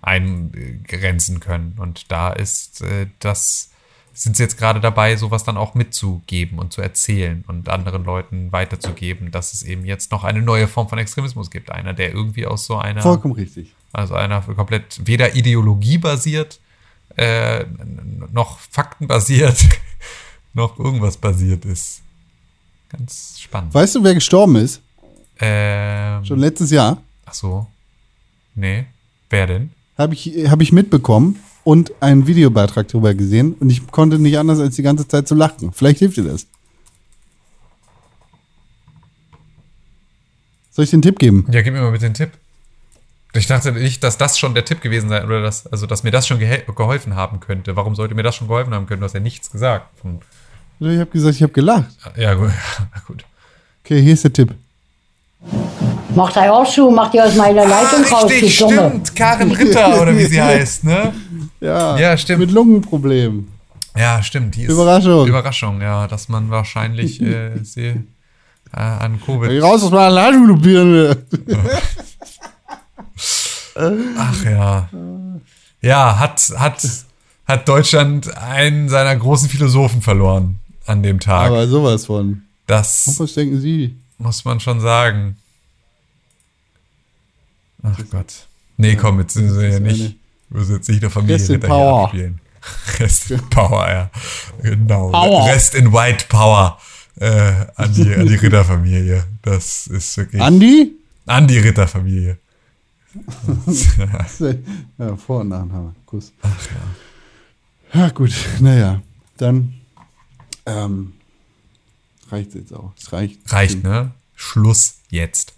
[0.00, 1.74] eingrenzen können.
[1.78, 3.70] Und da ist äh, das,
[4.12, 8.50] sind sie jetzt gerade dabei, sowas dann auch mitzugeben und zu erzählen und anderen Leuten
[8.52, 11.70] weiterzugeben, dass es eben jetzt noch eine neue Form von Extremismus gibt.
[11.70, 13.74] Einer, der irgendwie aus so einer, Vollkommen richtig.
[13.92, 16.60] Also einer komplett weder Ideologie basiert,
[17.16, 17.64] äh,
[18.32, 19.56] noch Fakten basiert,
[20.54, 22.02] noch irgendwas basiert ist.
[22.90, 23.74] Ganz spannend.
[23.74, 24.80] Weißt du, wer gestorben ist?
[25.38, 27.02] Ähm, Schon letztes Jahr.
[27.24, 27.66] ach so.
[28.54, 28.86] Nee.
[29.28, 29.70] Wer denn?
[29.98, 34.60] Habe ich, hab ich mitbekommen und einen Videobeitrag darüber gesehen und ich konnte nicht anders
[34.60, 35.72] als die ganze Zeit zu lachen.
[35.72, 36.46] Vielleicht hilft dir das.
[40.70, 41.46] Soll ich den Tipp geben?
[41.50, 42.32] Ja, gib mir mal bitte den Tipp.
[43.36, 46.10] Ich dachte nicht, dass das schon der Tipp gewesen sei, oder dass, also, dass mir
[46.10, 47.76] das schon geholfen haben könnte.
[47.76, 49.00] Warum sollte mir das schon geholfen haben können?
[49.00, 49.86] Du hast ja nichts gesagt.
[50.00, 50.20] Von,
[50.80, 51.86] Ich habe gesagt, ich habe gelacht.
[52.16, 52.50] ja, gut.
[52.50, 53.24] Ja, gut.
[53.84, 54.54] Okay, hier ist der Tipp.
[56.14, 58.72] Macht er auch zu, macht ihr aus meiner Leitung raus, Ah, richtig, Dumme.
[58.88, 59.14] stimmt.
[59.16, 61.12] Karen Ritter, oder wie sie heißt, ne?
[61.60, 62.40] Ja, Ja, stimmt.
[62.40, 63.52] Mit Lungenproblemen.
[63.96, 64.56] Ja, stimmt.
[64.56, 65.26] Die ist Überraschung.
[65.26, 66.06] Überraschung, ja.
[66.06, 67.86] Dass man wahrscheinlich äh, sie
[68.74, 69.50] äh, an Covid.
[69.50, 71.16] Geh raus aus meiner Leitung, du Birne.
[73.76, 74.88] Ach ja.
[75.82, 76.82] Ja, hat, hat,
[77.46, 81.48] hat Deutschland einen seiner großen Philosophen verloren an dem Tag.
[81.48, 82.42] Aber sowas von.
[82.66, 83.96] das Was denken Sie?
[84.18, 85.36] muss man schon sagen.
[87.82, 88.46] Ach Gott.
[88.78, 90.16] Nee, komm, jetzt sind wir ja nicht.
[90.50, 92.04] Wir sind jetzt nicht der Familie Rest in Power.
[92.04, 92.40] abspielen.
[92.98, 94.10] Rest in Power, ja.
[94.62, 95.10] Genau.
[95.10, 95.46] Power.
[95.48, 96.78] Rest in White Power.
[97.18, 99.24] Äh, an die, an die Ritterfamilie.
[99.42, 100.40] Das ist wirklich.
[100.42, 100.92] Andi?
[101.26, 102.38] an die Ritterfamilie.
[104.98, 105.94] Ja, Vor- und Nachname.
[106.06, 106.32] Kuss.
[106.42, 106.68] Ach
[107.92, 108.00] ja.
[108.00, 108.32] Ja, gut.
[108.60, 109.02] Naja,
[109.36, 109.74] dann
[110.66, 111.12] ähm,
[112.30, 112.92] reicht jetzt auch.
[112.96, 113.40] Es reicht.
[113.52, 114.12] Reicht, ne?
[114.34, 115.54] Schluss jetzt.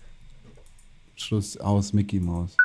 [1.17, 2.57] Schluss aus, Mickey Mouse.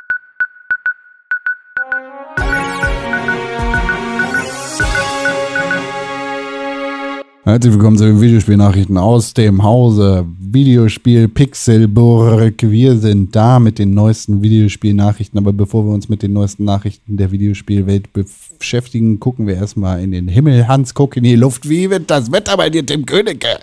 [7.46, 12.54] Herzlich willkommen zu den Videospielnachrichten aus dem Hause Videospiel Pixelburg.
[12.62, 17.18] Wir sind da mit den neuesten Videospielnachrichten, aber bevor wir uns mit den neuesten Nachrichten
[17.18, 20.68] der Videospielwelt beschäftigen, gucken wir erstmal in den Himmel.
[20.68, 21.68] Hans, guck in die Luft.
[21.68, 23.58] Wie wird das Wetter bei dir, Tim Königke?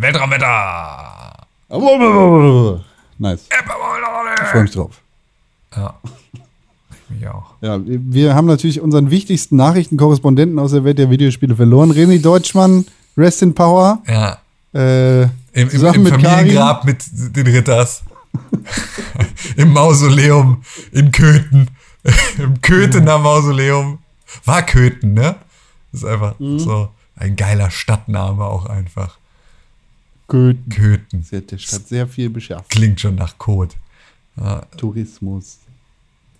[0.00, 1.46] Weltraumwetter!
[3.18, 3.48] Nice.
[3.48, 5.00] Ich freue mich drauf.
[5.76, 5.94] Ja.
[7.20, 7.54] Ich auch.
[7.60, 11.92] Ja, wir haben natürlich unseren wichtigsten Nachrichtenkorrespondenten aus der Welt der Videospiele verloren.
[11.92, 12.84] René Deutschmann,
[13.16, 14.02] Rest in Power.
[14.06, 14.38] Ja.
[14.74, 18.02] Äh, Im, im, im mit Familiengrab mit den Ritters.
[19.56, 20.62] Im Mausoleum
[20.92, 21.68] in Köthen.
[22.38, 23.98] Im Köthener Mausoleum.
[24.46, 25.36] War Köthen, ne?
[25.92, 26.58] Ist einfach Mhm.
[26.58, 26.88] so.
[27.16, 29.18] Ein geiler Stadtname auch einfach.
[30.28, 30.68] Köthen.
[30.70, 31.22] Köthen.
[31.22, 32.70] Sie hat der Stadt sehr viel beschafft.
[32.70, 33.74] Klingt schon nach Code.
[34.78, 35.58] Tourismus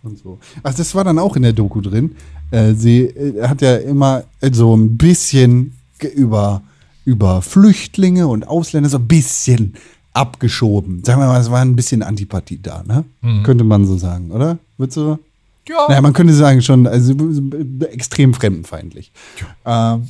[0.02, 0.38] und so.
[0.62, 2.16] Ach, das war dann auch in der Doku drin.
[2.50, 5.76] Äh, sie äh, hat ja immer äh, so ein bisschen
[6.08, 6.62] über,
[7.04, 9.74] über Flüchtlinge und Ausländer so ein bisschen
[10.12, 11.02] abgeschoben.
[11.04, 13.04] Sagen wir mal, es war ein bisschen Antipathie da, ne?
[13.44, 14.58] Könnte man so sagen, oder?
[14.76, 15.18] Würdest du?
[15.68, 15.86] Ja.
[15.88, 19.12] Naja, man könnte sagen, schon also, äh, extrem fremdenfeindlich.
[19.64, 20.08] Ähm,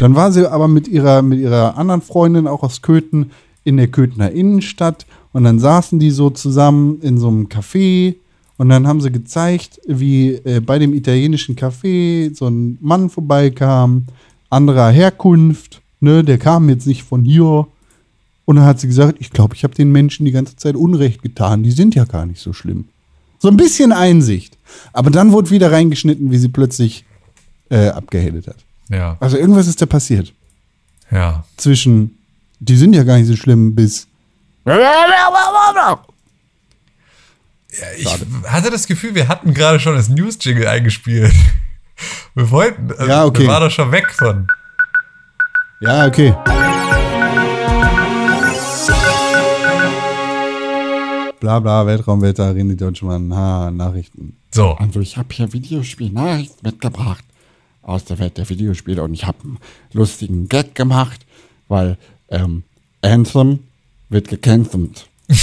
[0.00, 3.32] dann war sie aber mit ihrer, mit ihrer anderen Freundin auch aus Köthen
[3.64, 8.14] in der Köthener Innenstadt und dann saßen die so zusammen in so einem Café
[8.56, 14.06] und dann haben sie gezeigt, wie äh, bei dem italienischen Café so ein Mann vorbeikam,
[14.50, 17.66] anderer Herkunft, ne, der kam jetzt nicht von hier.
[18.44, 21.22] Und dann hat sie gesagt, ich glaube, ich habe den Menschen die ganze Zeit Unrecht
[21.22, 21.62] getan.
[21.62, 22.86] Die sind ja gar nicht so schlimm.
[23.38, 24.56] So ein bisschen Einsicht.
[24.92, 27.04] Aber dann wurde wieder reingeschnitten, wie sie plötzlich
[27.70, 28.56] äh, abgehatet hat.
[28.88, 30.32] Ja, Also irgendwas ist da passiert.
[31.10, 31.44] ja.
[31.58, 32.16] Zwischen,
[32.58, 34.06] die sind ja gar nicht so schlimm, bis.
[37.98, 38.06] Ich
[38.46, 41.34] hatte das Gefühl, wir hatten gerade schon das News-Jingle eingespielt.
[42.34, 43.42] Wir wollten, also Ja, okay.
[43.42, 44.46] wir waren doch schon weg von.
[45.80, 46.34] Ja, okay.
[51.40, 54.36] Bla bla, Weltraumwetter, René Deutschmann, ha, Nachrichten.
[54.50, 57.24] So, Also ich habe hier Videospielnachrichten mitgebracht
[57.82, 59.58] aus der Welt der Videospiele und ich habe einen
[59.92, 61.24] lustigen Gag gemacht,
[61.68, 61.96] weil
[62.28, 62.64] ähm,
[63.02, 63.60] Anthem
[64.08, 65.08] wird gecancelt.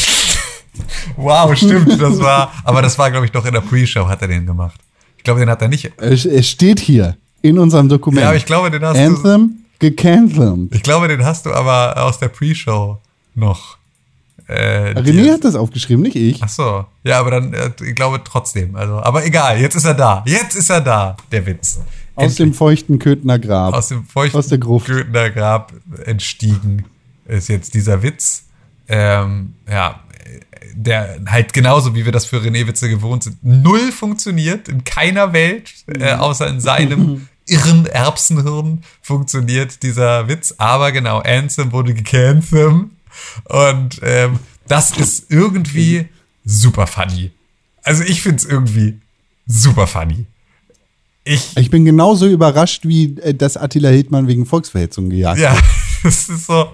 [1.15, 4.27] wow, stimmt, das war, aber das war, glaube ich, doch in der Pre-Show hat er
[4.27, 4.79] den gemacht.
[5.25, 5.91] Ich glaube, den hat er nicht.
[5.97, 8.21] Es, steht hier in unserem Dokument.
[8.21, 10.71] Ja, aber ich glaube, den hast du, Anthem gecancelt.
[10.75, 12.99] ich glaube, den hast du aber aus der Pre-Show
[13.33, 13.79] noch.
[14.45, 16.43] Äh, René hat das aufgeschrieben, nicht ich.
[16.43, 18.75] Ach so, ja, aber dann, äh, ich glaube trotzdem.
[18.75, 20.23] Also, aber egal, jetzt ist er da.
[20.27, 21.79] Jetzt ist er da, der Witz.
[22.13, 23.73] Aus dem feuchten Köthener Grab.
[23.73, 24.85] aus dem feuchten aus der Gruft.
[24.85, 25.73] Götner Grab
[26.05, 26.85] entstiegen
[27.27, 28.43] ist jetzt dieser Witz.
[28.87, 30.01] Ähm, ja,
[30.73, 35.33] der halt genauso wie wir das für René Witze gewohnt sind, null funktioniert in keiner
[35.33, 40.55] Welt, äh, außer in seinem irren Erbsenhirn funktioniert dieser Witz.
[40.57, 42.89] Aber genau, Anthem wurde gecancelt
[43.45, 46.07] und ähm, das ist irgendwie
[46.43, 47.31] super funny.
[47.83, 48.99] Also ich find's irgendwie
[49.45, 50.25] super funny.
[51.23, 55.63] Ich, Ich bin genauso überrascht, wie äh, dass Attila Hildmann wegen Volksverhetzung gejagt Ja, wird.
[56.03, 56.71] das ist so.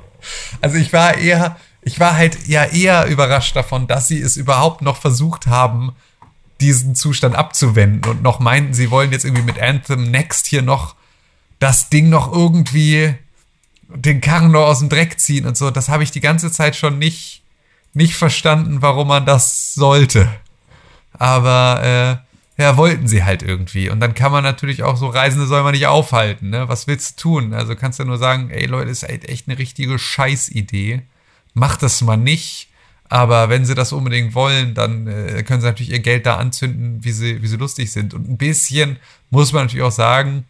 [0.61, 4.81] Also ich war eher, ich war halt ja eher überrascht davon, dass sie es überhaupt
[4.81, 5.93] noch versucht haben,
[6.59, 10.95] diesen Zustand abzuwenden und noch meinten, sie wollen jetzt irgendwie mit Anthem Next hier noch
[11.59, 13.15] das Ding noch irgendwie
[13.87, 15.71] den Karren noch aus dem Dreck ziehen und so.
[15.71, 17.43] Das habe ich die ganze Zeit schon nicht,
[17.93, 20.29] nicht verstanden, warum man das sollte.
[21.13, 22.21] Aber
[22.57, 23.89] äh, ja, wollten sie halt irgendwie.
[23.89, 26.49] Und dann kann man natürlich auch so Reisende soll man nicht aufhalten.
[26.49, 26.69] Ne?
[26.69, 27.53] Was willst du tun?
[27.53, 31.01] Also kannst du nur sagen, ey Leute, ist halt echt eine richtige Scheißidee.
[31.53, 32.67] Macht das mal nicht.
[33.09, 37.03] Aber wenn sie das unbedingt wollen, dann äh, können sie natürlich ihr Geld da anzünden,
[37.03, 38.13] wie sie, wie sie lustig sind.
[38.13, 38.99] Und ein bisschen
[39.29, 40.45] muss man natürlich auch sagen,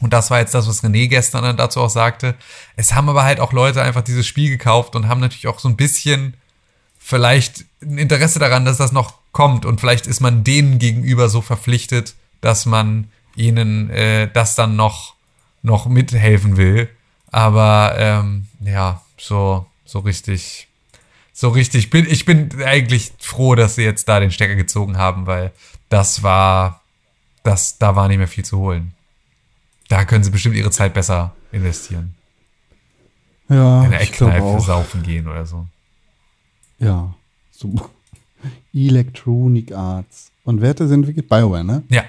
[0.00, 2.34] und das war jetzt das, was René gestern dann dazu auch sagte,
[2.76, 5.68] es haben aber halt auch Leute einfach dieses Spiel gekauft und haben natürlich auch so
[5.68, 6.34] ein bisschen
[6.98, 11.42] vielleicht ein Interesse daran, dass das noch kommt und vielleicht ist man denen gegenüber so
[11.42, 15.14] verpflichtet, dass man ihnen äh, das dann noch
[15.62, 16.88] noch mithelfen will.
[17.30, 20.68] Aber ähm, ja, so so richtig,
[21.32, 25.26] so richtig bin ich bin eigentlich froh, dass sie jetzt da den Stecker gezogen haben,
[25.26, 25.52] weil
[25.88, 26.82] das war
[27.42, 28.94] das da war nicht mehr viel zu holen.
[29.88, 32.14] Da können sie bestimmt ihre Zeit besser investieren.
[33.48, 35.66] Ja, In der Eckkneipe saufen gehen oder so.
[36.78, 37.14] Ja,
[37.50, 37.74] so.
[38.74, 40.30] Electronic Arts.
[40.44, 41.28] Und wer hat das entwickelt?
[41.28, 41.82] BioWare, ne?
[41.88, 42.04] Ja.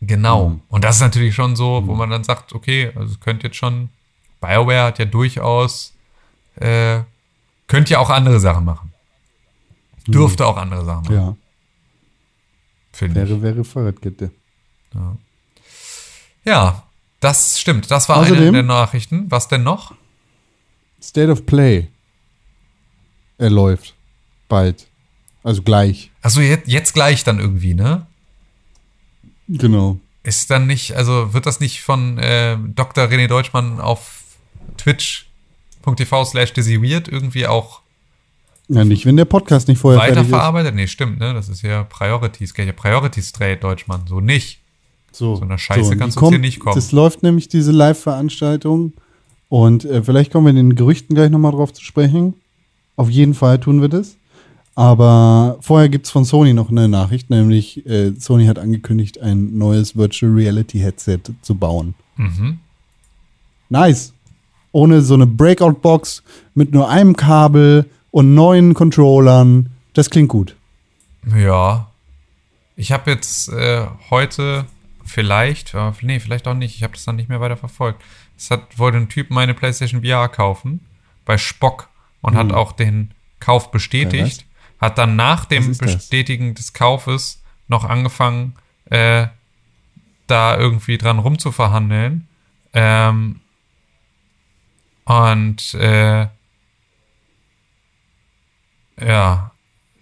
[0.00, 0.50] Genau.
[0.50, 0.60] Mhm.
[0.68, 3.56] Und das ist natürlich schon so, wo man dann sagt, okay, also es könnte jetzt
[3.56, 3.90] schon,
[4.40, 5.93] BioWare hat ja durchaus,
[6.56, 7.00] äh,
[7.66, 8.92] könnte ja auch andere Sachen machen.
[10.06, 11.14] Dürfte auch andere Sachen machen.
[11.14, 11.36] Ja,
[12.92, 13.28] finde ich.
[13.30, 14.30] wäre, wäre Fahrradkette.
[16.44, 16.82] Ja,
[17.20, 17.90] das stimmt.
[17.90, 19.30] Das war eine Außerdem- der Nachrichten.
[19.30, 19.94] Was denn noch?
[21.02, 21.88] State of Play.
[23.38, 23.94] Er läuft.
[24.48, 24.86] Bald.
[25.42, 26.10] Also gleich.
[26.22, 28.06] Achso, jetzt, jetzt gleich dann irgendwie, ne?
[29.48, 29.98] Genau.
[30.22, 33.04] Ist dann nicht, also wird das nicht von äh, Dr.
[33.04, 34.22] René Deutschmann auf
[35.84, 37.80] twitch.tv slash Weird irgendwie auch
[38.68, 40.74] Ja, nicht, wenn der Podcast nicht vorher weiterverarbeitet?
[40.74, 41.34] Nee, stimmt, ne?
[41.34, 44.02] Das ist ja Priorities, geht ja Priorities Trade Deutschmann.
[44.08, 44.60] So nicht.
[45.12, 46.74] So, So eine Scheiße und kannst du hier nicht kommen.
[46.74, 48.94] Das läuft nämlich, diese Live-Veranstaltung.
[49.48, 52.34] Und äh, vielleicht kommen wir in den Gerüchten gleich nochmal drauf zu sprechen.
[52.96, 54.16] Auf jeden Fall tun wir das.
[54.74, 59.56] Aber vorher gibt es von Sony noch eine Nachricht, nämlich äh, Sony hat angekündigt, ein
[59.56, 61.94] neues Virtual Reality Headset zu bauen.
[62.16, 62.58] Mhm.
[63.68, 64.13] Nice.
[64.74, 66.24] Ohne so eine Breakout-Box
[66.54, 69.70] mit nur einem Kabel und neuen Controllern.
[69.92, 70.56] Das klingt gut.
[71.32, 71.90] Ja.
[72.74, 74.66] Ich habe jetzt äh, heute
[75.04, 78.02] vielleicht, äh, nee, vielleicht auch nicht, ich habe das dann nicht mehr weiter verfolgt.
[78.36, 80.80] Es hat, wollte ein Typ meine PlayStation VR kaufen
[81.24, 81.88] bei Spock
[82.20, 84.44] und hat auch den Kauf bestätigt.
[84.80, 85.78] Hat dann nach dem?
[85.78, 88.54] Bestätigen des Kaufes noch angefangen,
[88.86, 89.28] äh,
[90.26, 92.26] da irgendwie dran rumzuverhandeln.
[92.72, 93.40] Ähm,
[95.04, 96.26] und äh,
[99.00, 99.50] ja,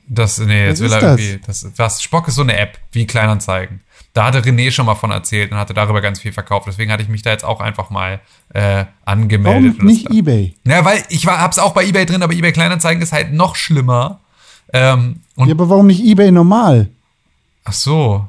[0.09, 1.21] das, nee, jetzt Was will er das?
[1.21, 3.81] irgendwie, das, was, Spock ist so eine App, wie Kleinanzeigen.
[4.13, 6.67] Da hatte René schon mal von erzählt und hatte darüber ganz viel verkauft.
[6.67, 8.21] Deswegen hatte ich mich da jetzt auch einfach mal
[8.53, 9.77] äh, angemeldet.
[9.79, 10.55] Warum das- nicht eBay?
[10.67, 13.57] ja, weil ich war, hab's auch bei eBay drin, aber eBay Kleinanzeigen ist halt noch
[13.57, 14.21] schlimmer.
[14.75, 16.91] Ähm, und Ja, aber warum nicht eBay normal?
[17.65, 18.27] ach so,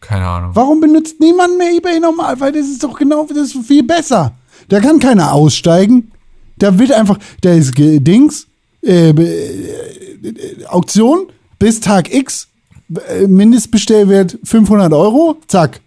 [0.00, 0.50] keine Ahnung.
[0.54, 2.38] Warum benutzt niemand mehr eBay normal?
[2.38, 4.35] Weil das ist doch genau, das ist viel besser.
[4.68, 6.12] Da kann keiner aussteigen.
[6.58, 8.46] Da wird einfach, da ist Dings,
[8.82, 11.26] äh, äh, Auktion
[11.58, 12.48] bis Tag X,
[13.08, 15.80] äh, Mindestbestellwert 500 Euro, zack.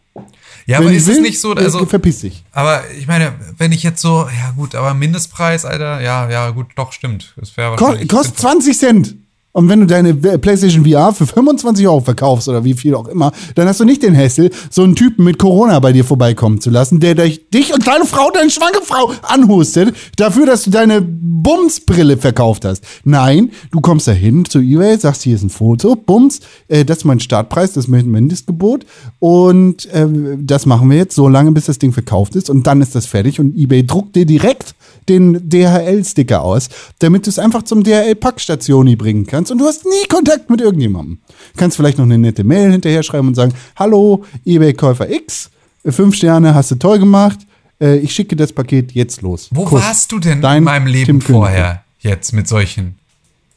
[0.65, 2.43] Ja, Wenn aber ist will, es nicht so, äh, also, verpiss dich.
[2.51, 6.68] aber ich meine, wenn ich jetzt so, ja gut, aber Mindestpreis, Alter, ja, ja, gut,
[6.76, 7.34] doch, stimmt.
[7.38, 8.07] Das wäre Ko wahrscheinlich.
[8.10, 9.15] kostet 20 Cent.
[9.52, 13.32] Und wenn du deine PlayStation VR für 25 Euro verkaufst oder wie viel auch immer,
[13.56, 16.70] dann hast du nicht den Hassel, so einen Typen mit Corona bei dir vorbeikommen zu
[16.70, 22.18] lassen, der dich und deine Frau, deine schwange Frau anhustet, dafür, dass du deine Bumsbrille
[22.18, 22.84] verkauft hast.
[23.04, 27.00] Nein, du kommst da hin zu eBay, sagst, hier ist ein Foto, Bums, äh, das
[27.00, 28.86] ist mein Startpreis, das ist mein Mindestgebot
[29.18, 30.08] und äh,
[30.38, 33.08] das machen wir jetzt so lange, bis das Ding verkauft ist und dann ist das
[33.08, 34.76] fertig und eBay druckt dir direkt
[35.10, 36.69] den DHL-Sticker aus,
[36.99, 41.19] damit du es einfach zum DHL-Packstationi bringen kannst und du hast nie Kontakt mit irgendjemandem.
[41.57, 45.49] Kannst vielleicht noch eine nette Mail hinterher schreiben und sagen, hallo, eBay-Käufer X,
[45.86, 47.40] fünf Sterne, hast du toll gemacht,
[47.81, 49.49] äh, ich schicke das Paket jetzt los.
[49.52, 49.81] Wo Kuss.
[49.81, 52.95] warst du denn Dein in meinem Leben Tim vorher jetzt mit solchen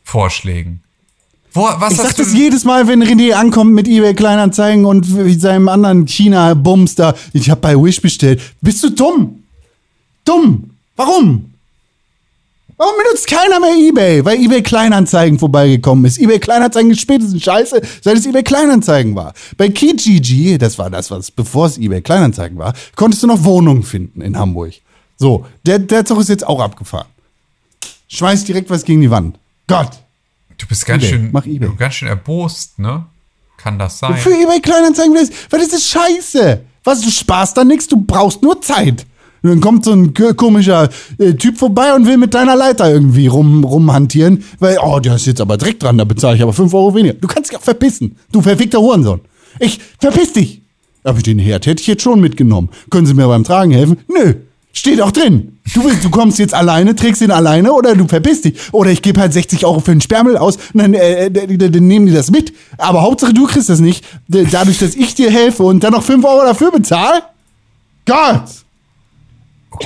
[0.05, 0.83] Vorschlägen?
[1.55, 5.05] Wo, was Ich sag du das jedes Mal, wenn René ankommt mit eBay Kleinanzeigen und
[5.39, 7.15] seinem anderen China-Bums da.
[7.35, 8.41] Ich habe bei Wish bestellt.
[8.63, 9.43] Bist du dumm?
[10.25, 10.71] Dumm.
[10.97, 11.49] Warum?
[12.77, 14.25] Warum benutzt keiner mehr eBay?
[14.25, 16.19] Weil eBay Kleinanzeigen vorbeigekommen ist.
[16.19, 19.35] eBay Kleinanzeigen ist spätestens scheiße, seit es eBay Kleinanzeigen war.
[19.57, 23.83] Bei Kijiji, das war das, was bevor es eBay Kleinanzeigen war, konntest du noch Wohnungen
[23.83, 24.73] finden in Hamburg.
[25.17, 27.07] So, der, der Zug ist jetzt auch abgefahren.
[28.09, 29.39] Schmeiß direkt was gegen die Wand.
[29.69, 29.91] Gott.
[30.59, 31.69] Du bist ganz eBay, schön, mach eBay.
[31.69, 33.07] du ganz schön erbost, ne?
[33.59, 34.17] Kann das sein?
[34.17, 36.61] Für eBay Kleinanzeigen, weil das- weil das ist scheiße.
[36.85, 39.07] Was, du sparst da nichts, du brauchst nur Zeit.
[39.43, 40.89] Und dann kommt so ein komischer
[41.19, 45.27] äh, Typ vorbei und will mit deiner Leiter irgendwie rum, rumhantieren, weil, oh, der ist
[45.27, 47.15] jetzt aber direkt dran, da bezahle ich aber 5 Euro weniger.
[47.15, 49.21] Du kannst dich auch verpissen, du verfickter Hurensohn.
[49.59, 50.63] Ich, verpiss dich.
[51.05, 52.69] Aber den Herd hätte ich jetzt schon mitgenommen.
[52.91, 53.99] Können Sie mir beim Tragen helfen?
[54.09, 54.35] Nö.
[54.73, 55.59] Steht auch drin.
[55.75, 58.55] Du willst, du kommst jetzt alleine, trägst ihn alleine oder du verpisst dich.
[58.73, 61.87] Oder ich gebe halt 60 Euro für einen Sperrmüll aus und dann, äh, äh, dann,
[61.87, 62.55] nehmen die das mit.
[62.79, 64.05] Aber Hauptsache du kriegst das nicht.
[64.29, 67.23] Dadurch, dass ich dir helfe und dann noch 5 Euro dafür bezahle?
[68.07, 68.62] Gott!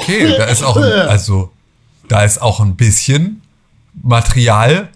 [0.01, 1.51] Okay, da ist auch, ein, also,
[2.09, 3.43] da ist auch ein bisschen
[4.03, 4.89] Material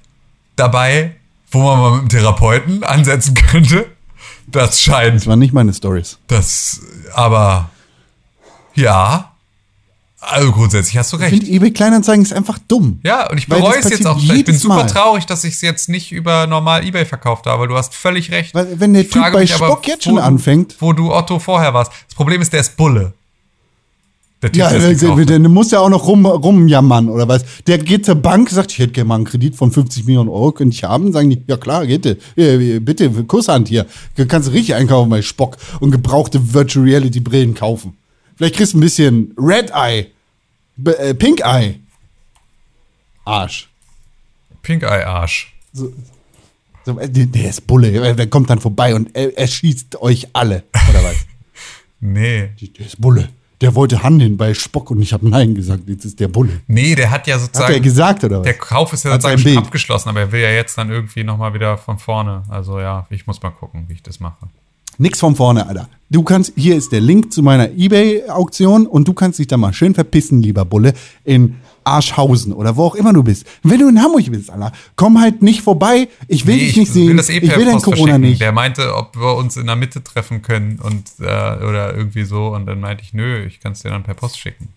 [0.56, 1.16] dabei,
[1.50, 3.86] wo man mal mit dem Therapeuten ansetzen könnte.
[4.46, 6.18] Das scheint, Das waren nicht meine Stories.
[6.26, 6.80] das,
[7.14, 7.70] aber,
[8.74, 9.26] ja.
[10.22, 11.30] Also grundsätzlich hast du Ich recht.
[11.34, 13.00] finde, eBay Kleinanzeigen ist einfach dumm.
[13.04, 14.22] Ja, und ich bereue es jetzt auch.
[14.22, 14.86] Ich bin super Mal.
[14.86, 18.54] traurig, dass ich es jetzt nicht über normal Ebay verkauft habe, du hast völlig recht.
[18.54, 20.76] Weil, wenn der Ich Typ bei mich aber, Spock jetzt wo schon du- anfängt.
[20.78, 21.90] Wo du Otto vorher warst.
[22.06, 23.14] Das Problem ist, der ist Bulle.
[24.42, 27.44] Der Ja, der der, der, muss ja auch noch rum, rumjammern oder was.
[27.66, 30.52] Der geht zur Bank, sagt, ich hätte gerne mal einen Kredit von 50 Millionen Euro,
[30.52, 31.12] könnte ich haben?
[31.12, 32.06] Sagen die, ja klar, geht.
[32.36, 33.86] Äh, bitte, Kusshand hier.
[34.16, 37.98] Du kannst richtig einkaufen bei Spock und gebrauchte Virtual Reality Brillen kaufen.
[38.36, 40.06] Vielleicht kriegst du ein bisschen Red Eye,
[40.86, 41.78] äh, Pink Eye.
[43.26, 43.68] Arsch.
[44.62, 45.54] Pink Eye Arsch.
[45.74, 45.92] So,
[46.86, 51.04] äh, der, ist Bulle, der kommt dann vorbei und er, er schießt euch alle, oder
[51.04, 51.16] was?
[52.02, 52.48] Nee.
[52.58, 53.28] der ist Bulle.
[53.60, 55.82] Der wollte handeln bei Spock und ich habe Nein gesagt.
[55.86, 56.60] Jetzt ist der Bulle.
[56.66, 57.68] Nee, der hat ja sozusagen.
[57.68, 58.44] Hat er gesagt, oder was?
[58.44, 61.24] Der Kauf ist ja Hat sozusagen schon abgeschlossen, aber er will ja jetzt dann irgendwie
[61.24, 62.42] nochmal wieder von vorne.
[62.48, 64.48] Also ja, ich muss mal gucken, wie ich das mache.
[64.98, 65.88] Nix von vorne, Alter.
[66.10, 69.72] Du kannst, hier ist der Link zu meiner Ebay-Auktion und du kannst dich da mal
[69.72, 70.92] schön verpissen, lieber Bulle,
[71.24, 71.56] in
[71.90, 73.46] Arschhausen oder wo auch immer du bist.
[73.62, 76.08] Wenn du in Hamburg bist, Alter, komm halt nicht vorbei.
[76.28, 77.08] Ich will Nee, dich ich nicht sehen.
[77.08, 78.40] will das eh ich per will dein Post Corona nicht.
[78.40, 82.48] Der meinte, ob wir uns in der Mitte treffen können und äh, oder irgendwie so.
[82.48, 84.68] Und dann meinte ich, nö, ich kann es dir dann per Post schicken.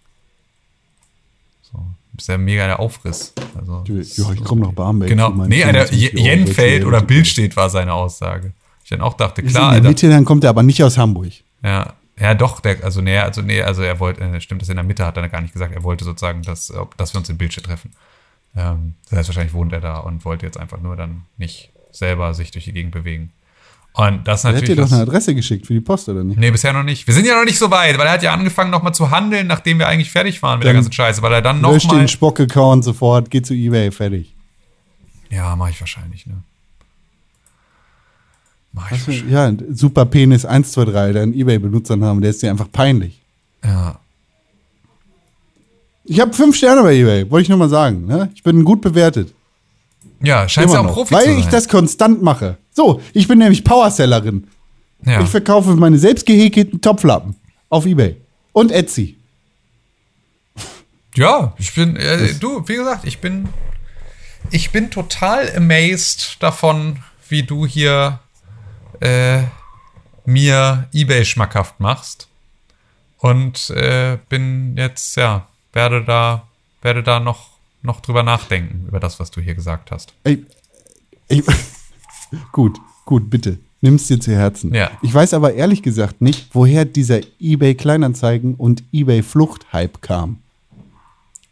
[1.71, 1.79] So.
[2.17, 3.33] Ist ja mega der Aufriss.
[3.59, 5.09] Also, Ja, ich komme nach Barmbek.
[5.09, 5.29] Genau.
[5.31, 7.07] Nee, Alter, 25 Euro Jenfeld oder Reality.
[7.13, 8.53] Bild steht, war seine Aussage.
[8.83, 9.87] Ich dann auch dachte, klar, in der Alter.
[9.89, 11.31] Mitte, dann kommt er aber nicht aus Hamburg.
[11.63, 11.93] Ja.
[12.19, 14.83] Ja, doch, der, also nee, also nee, also er wollte, äh, stimmt, das in der
[14.83, 15.73] Mitte hat er gar nicht gesagt.
[15.73, 17.91] Er wollte sozusagen, dass, dass wir uns in Bildschirm treffen.
[18.55, 22.33] Ähm, das heißt, wahrscheinlich wohnt er da und wollte jetzt einfach nur dann nicht selber
[22.33, 23.31] sich durch die Gegend bewegen.
[23.95, 24.79] Und das ist Er hat dir natürlich.
[24.89, 26.39] doch eine Adresse geschickt für die Post, oder nicht?
[26.39, 27.05] Nee, bisher noch nicht.
[27.05, 29.45] Wir sind ja noch nicht so weit, weil er hat ja angefangen nochmal zu handeln,
[29.47, 31.99] nachdem wir eigentlich fertig waren mit der Dann ganzen Scheiße, weil er dann nochmal.
[31.99, 34.35] den Spock-Account sofort, geh zu Ebay, fertig.
[35.29, 36.43] Ja, mache ich wahrscheinlich, ne?
[38.73, 43.21] Mach ich für, ja, super Penis 123, der einen Ebay-Benutzernamen, der ist dir einfach peinlich.
[43.63, 43.99] Ja.
[46.05, 48.07] Ich habe fünf Sterne bei Ebay, wollte ich nur mal sagen.
[48.07, 48.29] Ne?
[48.35, 49.33] Ich bin gut bewertet.
[50.21, 51.39] Ja, scheint ja auch noch, Profi weil zu sein.
[51.39, 52.57] ich das konstant mache.
[52.71, 54.47] So, ich bin nämlich Powersellerin.
[55.05, 55.21] ja.
[55.21, 57.35] Ich verkaufe meine selbst gehäkelten Topflappen
[57.69, 58.17] auf Ebay
[58.53, 59.17] und Etsy.
[61.15, 63.49] Ja, ich bin, äh, du, wie gesagt, ich bin,
[64.49, 66.97] ich bin total amazed davon,
[67.29, 68.19] wie du hier
[69.03, 69.43] äh,
[70.25, 72.27] mir eBay schmackhaft machst.
[73.17, 76.47] Und äh, bin jetzt, ja, werde da,
[76.81, 77.49] werde da noch,
[77.81, 80.13] noch drüber nachdenken, über das, was du hier gesagt hast.
[80.23, 80.45] Ey,
[81.29, 81.43] ey,
[82.51, 83.59] gut, gut, bitte.
[83.81, 84.73] Nimm's dir zu Herzen.
[84.73, 84.91] Ja.
[85.01, 90.39] Ich weiß aber ehrlich gesagt nicht, woher dieser eBay Kleinanzeigen und eBay Flucht-Hype kam.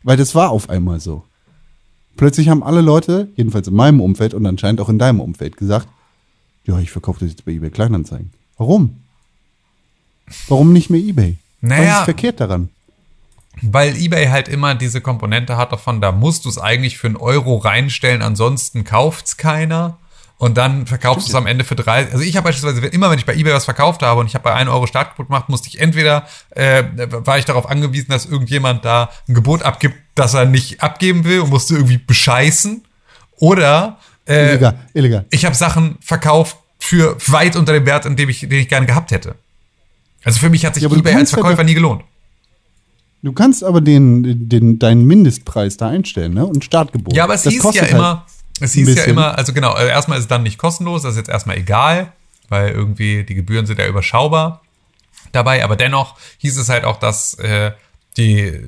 [0.04, 1.24] Weil das war auf einmal so.
[2.16, 5.88] Plötzlich haben alle Leute, jedenfalls in meinem Umfeld und anscheinend auch in deinem Umfeld, gesagt,
[6.66, 8.32] ja, ich verkaufe das jetzt bei eBay Kleinanzeigen.
[8.58, 9.02] Warum?
[10.48, 11.38] Warum nicht mehr eBay?
[11.62, 12.00] Was Naja.
[12.00, 12.70] ist verkehrt daran?
[13.62, 17.18] Weil eBay halt immer diese Komponente hat davon, da musst du es eigentlich für einen
[17.18, 19.98] Euro reinstellen, ansonsten kauft's keiner.
[20.38, 22.12] Und dann verkaufst du es am Ende für drei.
[22.12, 24.44] Also ich habe beispielsweise immer, wenn ich bei eBay was verkauft habe und ich habe
[24.44, 28.84] bei 1 Euro Startgebot gemacht, musste ich entweder, äh, war ich darauf angewiesen, dass irgendjemand
[28.84, 32.84] da ein Gebot abgibt, das er nicht abgeben will und musste irgendwie bescheißen.
[33.38, 35.26] Oder äh, Illegal, illegal.
[35.30, 38.86] ich habe Sachen verkauft für weit unter dem Wert, in dem ich, den ich gerne
[38.86, 39.36] gehabt hätte.
[40.24, 42.04] Also für mich hat sich Ja, eBay als ja Verkäufer nie gelohnt.
[43.24, 46.46] Du kannst aber den, den, deinen Mindestpreis da einstellen, ne?
[46.46, 47.16] Und Startgebot.
[47.16, 48.26] Ja, aber es Das hieß ja kostet immer,
[48.60, 51.12] es ein hieß ja immer, also genau, also erstmal ist es dann nicht kostenlos, das
[51.12, 52.14] ist jetzt erstmal egal,
[52.50, 54.62] weil irgendwie die Gebühren sind ja überschaubar
[55.32, 57.72] dabei, aber dennoch hieß es halt auch, dass äh,
[58.18, 58.60] die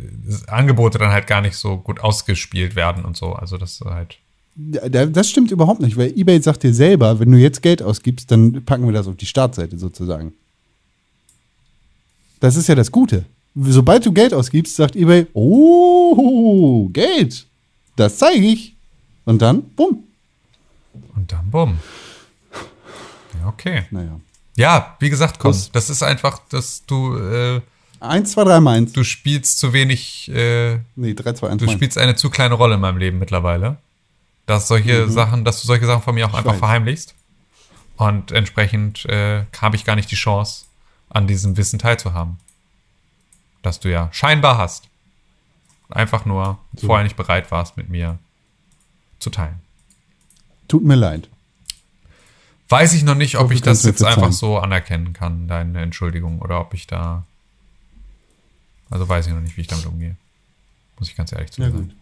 [0.48, 3.34] Angebote dann halt gar nicht so gut ausgespielt werden und so.
[3.34, 4.18] Also das ist halt.
[4.56, 8.64] Das stimmt überhaupt nicht, weil eBay sagt dir selber, wenn du jetzt Geld ausgibst, dann
[8.66, 10.34] packen wir das auf die Startseite sozusagen.
[12.40, 13.26] Das ist ja das Gute.
[13.56, 17.46] Sobald du Geld ausgibst, sagt eBay, oh, Geld,
[17.96, 18.76] das zeige ich.
[19.26, 20.04] Und dann, bumm.
[21.16, 21.78] Und dann bumm.
[23.40, 23.84] Ja, okay.
[23.92, 24.20] Naja.
[24.56, 25.72] Ja, wie gesagt, komm, Was?
[25.72, 27.62] das ist einfach, dass du, äh,
[28.00, 28.92] Eins, zwei, drei, mal eins.
[28.92, 31.76] du spielst zu wenig, äh, Nee, drei, zwei, eins, du mein.
[31.76, 33.78] spielst eine zu kleine Rolle in meinem Leben mittlerweile.
[34.46, 36.60] Dass solche Sachen, dass du solche Sachen von mir auch einfach weiß.
[36.60, 37.16] verheimlichst.
[37.96, 40.66] Und entsprechend äh, habe ich gar nicht die Chance,
[41.10, 42.40] an diesem Wissen teilzuhaben.
[43.62, 44.90] Das du ja scheinbar hast.
[45.90, 48.18] Einfach nur vorher nicht bereit warst, mit mir
[49.20, 49.60] zu teilen.
[50.68, 51.30] Tut mir leid.
[52.68, 55.82] Weiß ich noch nicht, ob ich du kannst das jetzt einfach so anerkennen kann, deine
[55.82, 57.24] Entschuldigung, oder ob ich da.
[58.90, 60.16] Also weiß ich noch nicht, wie ich damit umgehe.
[60.98, 61.82] Muss ich ganz ehrlich zu dir Ja, sein.
[61.90, 61.96] gut.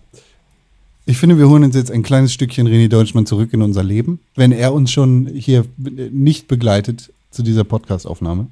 [1.06, 4.19] Ich finde, wir holen uns jetzt ein kleines Stückchen René Deutschmann zurück in unser Leben,
[4.36, 8.48] wenn er uns schon hier nicht begleitet zu dieser Podcast-Aufnahme,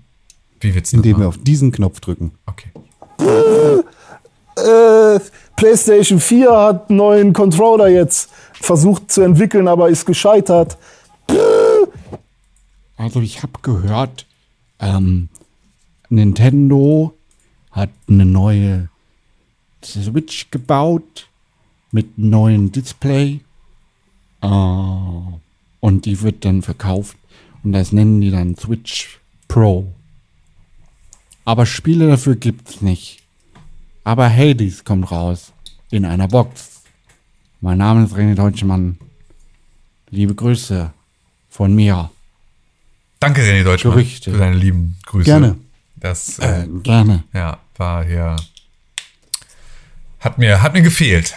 [0.59, 2.31] Wie das indem wir auf diesen Knopf drücken.
[2.47, 2.69] Okay.
[4.57, 5.19] Äh,
[5.55, 10.77] PlayStation 4 hat einen neuen Controller jetzt versucht zu entwickeln, aber ist gescheitert.
[12.97, 14.25] Also ich habe gehört,
[14.79, 15.29] ähm,
[16.09, 17.13] Nintendo
[17.71, 18.89] hat eine neue
[19.83, 21.28] Switch gebaut
[21.91, 23.41] mit neuem Display.
[24.41, 27.17] Äh, und die wird dann verkauft.
[27.63, 29.91] Und das nennen die dann Switch Pro.
[31.45, 33.23] Aber Spiele dafür gibt's nicht.
[34.03, 35.51] Aber Hades kommt raus.
[35.91, 36.83] In einer Box.
[37.61, 38.97] Mein Name ist René Deutschmann.
[40.11, 40.93] Liebe Grüße
[41.49, 42.09] von mir.
[43.19, 44.31] Danke, René Deutschmann, Gerüchte.
[44.31, 45.25] für deine lieben Grüße.
[45.25, 45.57] Gerne.
[45.95, 47.23] Das äh, Gerne.
[47.33, 48.35] ja, war hier.
[50.19, 51.35] Hat mir, hat mir gefehlt.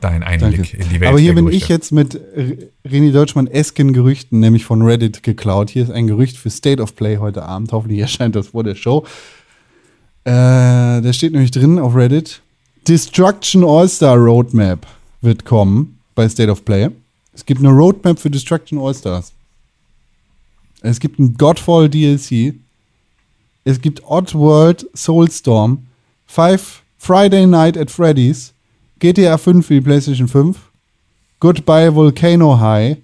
[0.00, 0.76] Dein Einblick Danke.
[0.76, 1.08] in die Welt.
[1.08, 2.20] Aber hier bin ich jetzt mit
[2.86, 5.70] René Deutschmann esken Gerüchten, nämlich von Reddit geklaut.
[5.70, 7.72] Hier ist ein Gerücht für State of Play heute Abend.
[7.72, 9.04] Hoffentlich erscheint das vor der Show.
[10.24, 12.42] Äh, da steht nämlich drin auf Reddit:
[12.86, 14.86] Destruction All-Star Roadmap
[15.20, 16.90] wird kommen bei State of Play.
[17.32, 19.32] Es gibt eine Roadmap für Destruction All-Stars.
[20.80, 22.54] Es gibt ein Godfall DLC.
[23.64, 25.86] Es gibt Oddworld Soulstorm.
[26.26, 28.52] Five Friday Night at Freddy's.
[28.98, 30.58] GTA 5 für die PlayStation 5.
[31.40, 32.98] Goodbye Volcano High.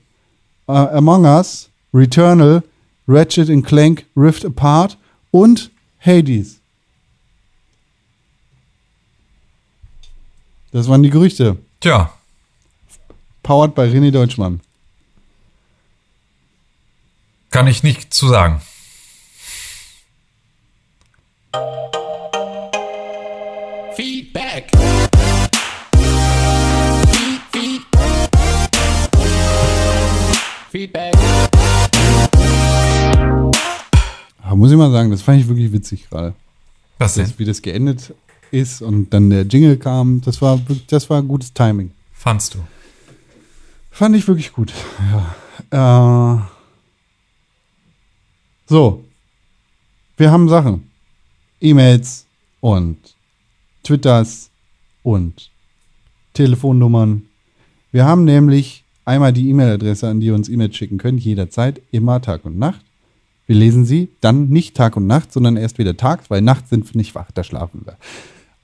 [0.69, 1.69] äh, Among Us.
[1.93, 2.63] Returnal.
[3.07, 4.97] Ratchet Clank Rift Apart.
[5.31, 6.61] Und Hades.
[10.73, 11.57] Das waren die Gerüchte.
[11.81, 12.13] Tja,
[13.43, 14.61] Powered bei René Deutschmann.
[17.51, 18.61] kann ich nicht zu sagen.
[23.95, 24.71] Feedback.
[30.75, 31.15] Feedback.
[34.43, 36.35] Aber muss ich mal sagen, das fand ich wirklich witzig gerade.
[36.99, 37.27] Was denn?
[37.27, 38.13] Das, wie das geendet
[38.51, 41.93] ist und dann der Jingle kam, das war, wirklich- das war gutes Timing.
[42.13, 42.59] Fandst du?
[43.93, 44.73] Fand ich wirklich gut.
[45.71, 46.39] Ja.
[46.39, 46.43] Äh,
[48.67, 49.05] so.
[50.17, 50.91] Wir haben Sachen.
[51.61, 52.27] E-Mails
[52.61, 52.99] und
[53.85, 54.51] Twitters
[55.05, 55.53] und
[56.33, 57.23] Telefonnummern.
[57.93, 62.21] Wir haben nämlich einmal die E-Mail-Adresse, an die ihr uns E-Mails schicken könnt, jederzeit, immer
[62.21, 62.81] Tag und Nacht.
[63.47, 66.93] Wir lesen sie dann nicht Tag und Nacht, sondern erst wieder tags, weil nachts sind
[66.93, 67.97] wir nicht wach, da schlafen wir.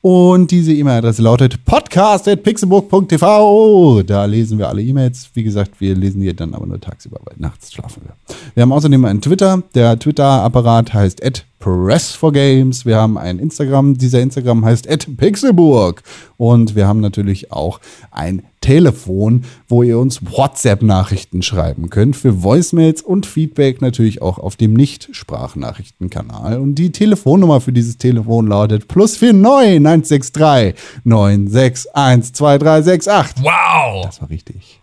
[0.02, 4.02] Und diese E-Mail-Adresse lautet podcast.pixelburg.tv.
[4.02, 5.28] Da lesen wir alle E-Mails.
[5.34, 8.14] Wie gesagt, wir lesen die dann aber nur tagsüber, weil nachts schlafen wir.
[8.54, 9.62] Wir haben außerdem einen Twitter.
[9.74, 11.20] Der Twitter-Apparat heißt
[11.61, 12.85] @press4games.
[12.87, 13.97] Wir haben ein Instagram.
[13.99, 16.03] Dieser Instagram heißt @pixelburg.
[16.37, 17.81] Und wir haben natürlich auch
[18.11, 24.57] ein Telefon, wo ihr uns WhatsApp-Nachrichten schreiben könnt für Voicemails und Feedback natürlich auch auf
[24.57, 26.59] dem Nicht-Sprachnachrichtenkanal.
[26.59, 30.74] Und die Telefonnummer für dieses Telefon lautet plus 49 163
[31.05, 33.43] 961 2368.
[33.45, 34.05] Wow!
[34.05, 34.81] Das war richtig.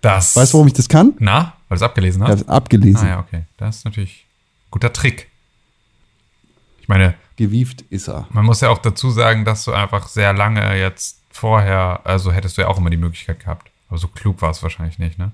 [0.00, 0.36] Das.
[0.36, 1.14] Weißt du, warum ich das kann?
[1.18, 2.30] Na, weil du es abgelesen Ich hast?
[2.32, 3.00] habe es abgelesen.
[3.06, 3.42] Ah ja, okay.
[3.56, 4.26] Das ist natürlich
[4.66, 5.28] ein guter Trick.
[6.84, 8.26] Ich meine, Gewieft ist er.
[8.28, 12.58] man muss ja auch dazu sagen, dass du einfach sehr lange jetzt vorher, also hättest
[12.58, 13.70] du ja auch immer die Möglichkeit gehabt.
[13.88, 15.32] Aber so klug war es wahrscheinlich nicht, ne?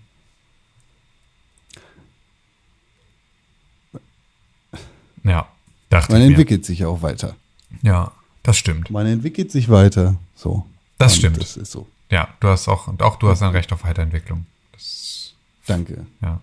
[5.24, 5.48] Ja,
[5.89, 6.32] dachte Man ich mir.
[6.35, 7.35] entwickelt sich auch weiter.
[7.82, 8.12] Ja,
[8.44, 8.90] das stimmt.
[8.90, 10.14] Man entwickelt sich weiter.
[10.36, 10.64] So.
[10.98, 11.39] Das Und stimmt.
[11.39, 11.89] Das ist so.
[12.10, 14.47] Ja, du hast auch, und auch du hast ein Recht auf Weiterentwicklung.
[14.72, 15.35] Das,
[15.66, 16.06] Danke.
[16.22, 16.40] ja.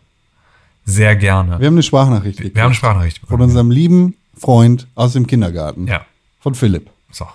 [0.86, 1.60] Sehr gerne.
[1.60, 3.44] Wir haben eine Sprachnachricht Wir haben eine Sprachnachricht von bekommen.
[3.44, 5.88] unserem lieben Freund aus dem Kindergarten.
[5.88, 6.06] Ja,
[6.40, 6.90] Von Philipp.
[7.12, 7.26] so.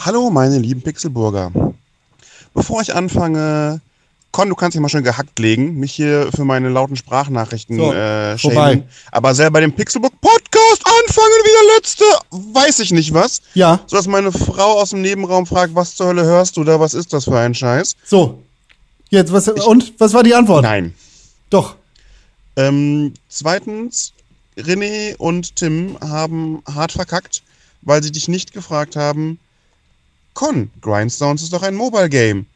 [0.00, 1.50] Hallo, meine lieben Pixelburger.
[2.54, 3.80] Bevor ich anfange,
[4.32, 7.92] Con, du kannst dich mal schön gehackt legen, mich hier für meine lauten Sprachnachrichten So,
[7.94, 8.72] äh, vorbei.
[8.72, 8.88] schämen.
[9.12, 12.04] Aber selber den Pixelburg Podcast anfangen wie der letzte,
[12.52, 13.40] weiß ich nicht was.
[13.54, 16.78] Ja, So dass meine Frau aus dem Nebenraum fragt, was zur Hölle hörst du da,
[16.80, 17.96] was ist das für ein Scheiß?
[18.04, 18.42] so.
[19.08, 19.94] Jetzt, was, und?
[19.98, 20.64] Was war die Antwort?
[20.64, 20.92] Nein.
[21.48, 21.76] Doch.
[22.56, 24.12] Ähm, zweitens,
[24.56, 27.42] René und Tim haben hart verkackt,
[27.82, 29.38] weil sie dich nicht gefragt haben,
[30.34, 32.46] Con, Grindstones ist doch ein Mobile Game.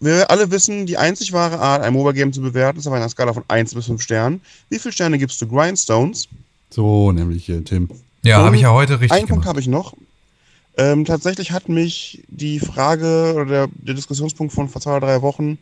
[0.00, 3.08] Wir alle wissen, die einzig wahre Art, ein Mobile Game zu bewerten, ist auf einer
[3.08, 4.40] Skala von 1 bis 5 Sternen.
[4.68, 6.28] Wie viele Sterne gibst du Grindstones?
[6.70, 7.88] So, nämlich hier, Tim.
[8.22, 9.94] Ja, habe ich ja heute richtig Einen Punkt habe ich noch.
[10.76, 15.22] Ähm, tatsächlich hat mich die Frage oder der, der Diskussionspunkt von vor zwei oder drei
[15.22, 15.58] Wochen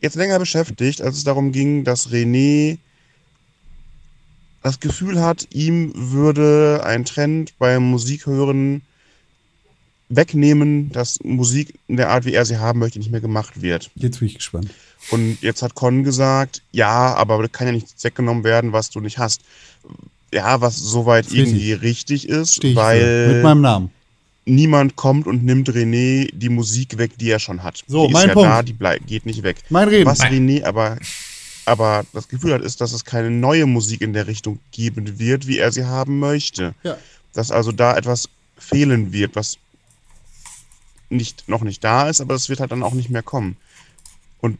[0.00, 2.78] jetzt länger beschäftigt, als es darum ging, dass René
[4.66, 8.82] das Gefühl hat, ihm würde ein Trend beim Musikhören
[10.08, 13.90] wegnehmen, dass Musik in der Art, wie er sie haben möchte, nicht mehr gemacht wird.
[13.94, 14.68] Jetzt bin ich gespannt.
[15.10, 18.98] Und jetzt hat Con gesagt, ja, aber da kann ja nichts weggenommen werden, was du
[18.98, 19.42] nicht hast.
[20.32, 23.34] Ja, was soweit irgendwie richtig ist, Stehe ich weil für.
[23.34, 23.90] Mit meinem Namen.
[24.46, 27.84] niemand kommt und nimmt René die Musik weg, die er schon hat.
[27.86, 28.48] So, die mein ist ja Punkt.
[28.48, 29.58] da, die geht nicht weg.
[29.70, 30.06] Mein Reden.
[30.06, 30.98] Was René aber,
[31.66, 35.46] aber das Gefühl hat, ist, dass es keine neue Musik in der Richtung geben wird,
[35.46, 36.74] wie er sie haben möchte.
[36.82, 36.96] Ja.
[37.32, 39.58] Dass also da etwas fehlen wird, was
[41.10, 43.56] nicht, noch nicht da ist, aber es wird halt dann auch nicht mehr kommen.
[44.40, 44.58] Und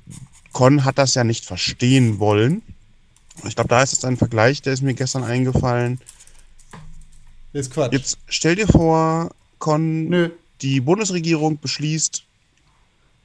[0.52, 2.62] Con hat das ja nicht verstehen wollen.
[3.44, 6.00] Ich glaube, da ist es ein Vergleich, der ist mir gestern eingefallen.
[7.52, 7.92] Das ist Quatsch.
[7.92, 10.30] Jetzt stell dir vor, Con, Nö.
[10.62, 12.24] die Bundesregierung beschließt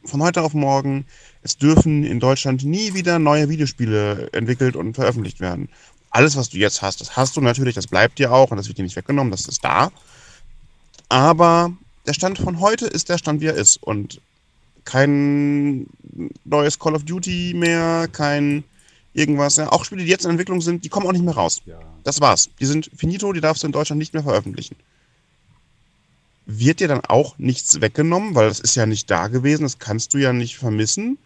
[0.03, 1.05] von heute auf morgen,
[1.43, 5.69] es dürfen in Deutschland nie wieder neue Videospiele entwickelt und veröffentlicht werden.
[6.11, 8.67] Alles, was du jetzt hast, das hast du natürlich, das bleibt dir auch und das
[8.67, 9.91] wird dir nicht weggenommen, das ist da.
[11.09, 11.73] Aber
[12.05, 13.81] der Stand von heute ist der Stand, wie er ist.
[13.81, 14.21] Und
[14.85, 15.87] kein
[16.45, 18.63] neues Call of Duty mehr, kein
[19.13, 19.57] irgendwas.
[19.57, 21.61] Ja, auch Spiele, die jetzt in Entwicklung sind, die kommen auch nicht mehr raus.
[22.03, 22.49] Das war's.
[22.59, 24.75] Die sind finito, die darfst du in Deutschland nicht mehr veröffentlichen.
[26.45, 30.13] Wird dir dann auch nichts weggenommen, weil das ist ja nicht da gewesen, das kannst
[30.13, 31.17] du ja nicht vermissen.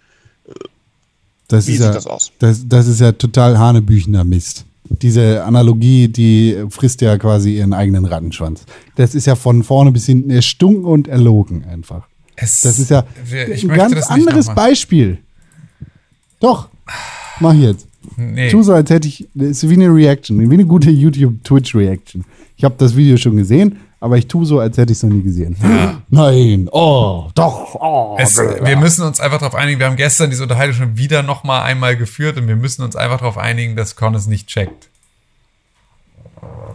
[1.48, 2.32] Das Wie ist sieht ja, das aus?
[2.40, 4.66] Das, das ist ja total hanebüchender Mist.
[4.90, 8.66] Diese Analogie, die frisst ja quasi ihren eigenen Rattenschwanz.
[8.96, 12.08] Das ist ja von vorne bis hinten erstunken und erlogen einfach.
[12.36, 15.20] Es, Das ist ja ein ganz anderes Beispiel.
[16.40, 16.70] Doch,
[17.40, 17.88] mach jetzt.
[18.18, 18.52] Nee.
[18.52, 22.24] Tue so, als hätte ich, das ist wie eine Reaction, wie eine gute YouTube-Twitch-Reaction.
[22.56, 25.10] Ich habe das Video schon gesehen, aber ich tue so, als hätte ich es noch
[25.12, 25.56] nie gesehen.
[26.10, 28.18] Nein, oh, doch, oh.
[28.20, 31.44] Es, wir müssen uns einfach darauf einigen, wir haben gestern diese Unterhaltung schon wieder noch
[31.44, 34.90] mal einmal geführt und wir müssen uns einfach darauf einigen, dass Con es nicht checkt.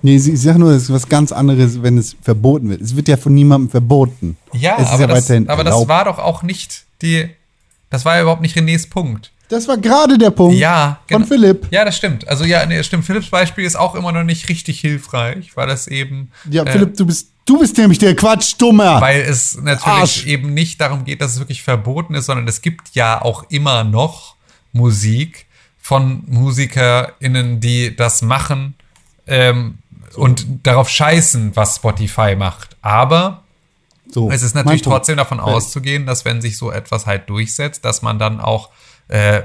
[0.03, 2.81] Nee, ich sag nur, es ist was ganz anderes, wenn es verboten wird.
[2.81, 4.37] Es wird ja von niemandem verboten.
[4.53, 7.29] Ja, es ist aber, ja das, aber das war doch auch nicht die,
[7.91, 9.31] das war ja überhaupt nicht Renés Punkt.
[9.51, 11.27] Das war gerade der Punkt Ja, von genau.
[11.27, 11.67] Philipp.
[11.71, 12.27] Ja, das stimmt.
[12.29, 13.05] Also ja, nee, stimmt.
[13.05, 16.97] Philipps Beispiel ist auch immer noch nicht richtig hilfreich, weil das eben Ja, äh, Philipp,
[16.97, 19.01] du bist, du bist nämlich der Quatschdummer.
[19.01, 20.27] weil es natürlich Arsch.
[20.27, 23.85] eben nicht darum geht, dass es wirklich verboten ist, sondern es gibt ja auch immer
[23.85, 24.37] noch
[24.73, 25.47] Musik
[25.83, 28.75] von MusikerInnen, die das machen
[29.27, 29.79] ähm,
[30.15, 32.77] und darauf scheißen, was Spotify macht.
[32.83, 33.43] Aber
[34.13, 38.03] So, es ist natürlich trotzdem davon auszugehen, dass wenn sich so etwas halt durchsetzt, dass
[38.03, 38.71] man dann auch
[39.11, 39.43] äh,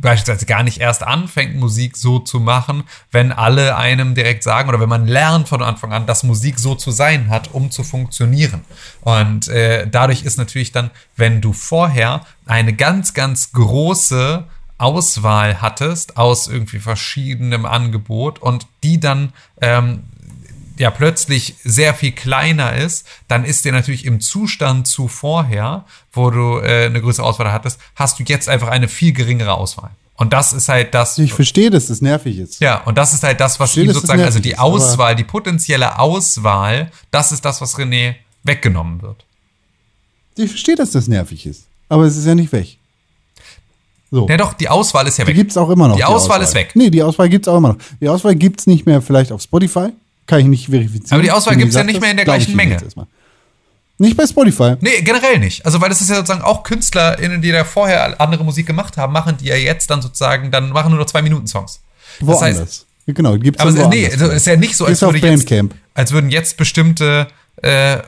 [0.00, 4.80] beispielsweise gar nicht erst anfängt, Musik so zu machen, wenn alle einem direkt sagen oder
[4.80, 8.64] wenn man lernt von Anfang an, dass Musik so zu sein hat, um zu funktionieren.
[9.02, 14.44] Und äh, dadurch ist natürlich dann, wenn du vorher eine ganz, ganz große
[14.78, 20.04] Auswahl hattest aus irgendwie verschiedenem Angebot und die dann ähm,
[20.78, 26.30] ja plötzlich sehr viel kleiner ist, dann ist dir natürlich im Zustand zu vorher, wo
[26.30, 29.90] du äh, eine größere Auswahl hattest, hast du jetzt einfach eine viel geringere Auswahl.
[30.16, 31.16] Und das ist halt das.
[31.18, 32.60] Ich verstehe, dass das nervig ist.
[32.60, 35.22] Ja, und das ist halt das, was Verstehe, ihm sozusagen, also die ist, Auswahl, die
[35.24, 39.24] potenzielle Auswahl, das ist das, was René weggenommen wird.
[40.36, 41.64] Ich verstehe, dass das nervig ist.
[41.88, 42.78] Aber es ist ja nicht weg.
[44.10, 44.26] So.
[44.28, 45.36] Ja doch, die Auswahl ist ja Die weg.
[45.36, 45.96] gibt's auch immer noch.
[45.96, 46.72] Die Auswahl ist weg.
[46.74, 47.78] Nee, die Auswahl gibt's auch immer noch.
[48.00, 49.90] Die Auswahl gibt's nicht mehr vielleicht auf Spotify.
[50.28, 51.14] Kann ich nicht verifizieren.
[51.14, 52.78] Aber die Auswahl René gibt's ja nicht das, mehr in der gleichen Menge.
[54.00, 54.76] Nicht bei Spotify.
[54.80, 55.66] Nee, generell nicht.
[55.66, 59.12] Also, weil das ist ja sozusagen auch KünstlerInnen, die da vorher andere Musik gemacht haben,
[59.12, 61.80] machen die ja jetzt dann sozusagen, dann machen nur noch zwei Minuten Songs.
[62.20, 62.60] Das Woanders.
[62.60, 64.20] heißt, Ja, genau, gibt's aber dann es- nee, woanders.
[64.22, 65.52] also es ist ja nicht so, als würde jetzt,
[65.94, 67.26] als würden jetzt bestimmte,
[67.62, 67.98] äh,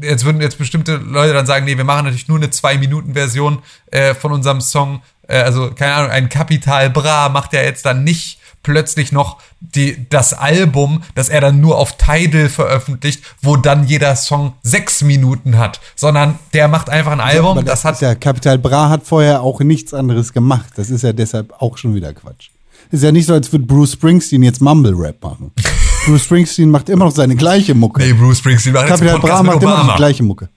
[0.00, 3.58] jetzt würden jetzt bestimmte Leute dann sagen, nee, wir machen natürlich nur eine Zwei-Minuten-Version
[3.90, 5.02] äh, von unserem Song.
[5.28, 10.08] Äh, also, keine Ahnung, ein Capital Bra macht ja jetzt dann nicht plötzlich noch die,
[10.10, 15.56] das Album, das er dann nur auf Tidal veröffentlicht, wo dann jeder Song sechs Minuten
[15.56, 19.04] hat, sondern der macht einfach ein Album, Aber das, das, hat ja, Capital Bra hat
[19.04, 20.66] vorher auch nichts anderes gemacht.
[20.74, 22.48] Das ist ja deshalb auch schon wieder Quatsch.
[22.90, 25.52] Ist ja nicht so, als würde Bruce Springsteen jetzt Mumble Rap machen.
[26.06, 28.02] Bruce Springsteen macht immer noch seine gleiche Mucke.
[28.02, 29.92] Nee, Bruce Springsteen macht jetzt Capital Podcast Bra macht immer noch Obama.
[29.92, 30.48] die gleiche Mucke.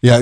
[0.00, 0.20] Ja,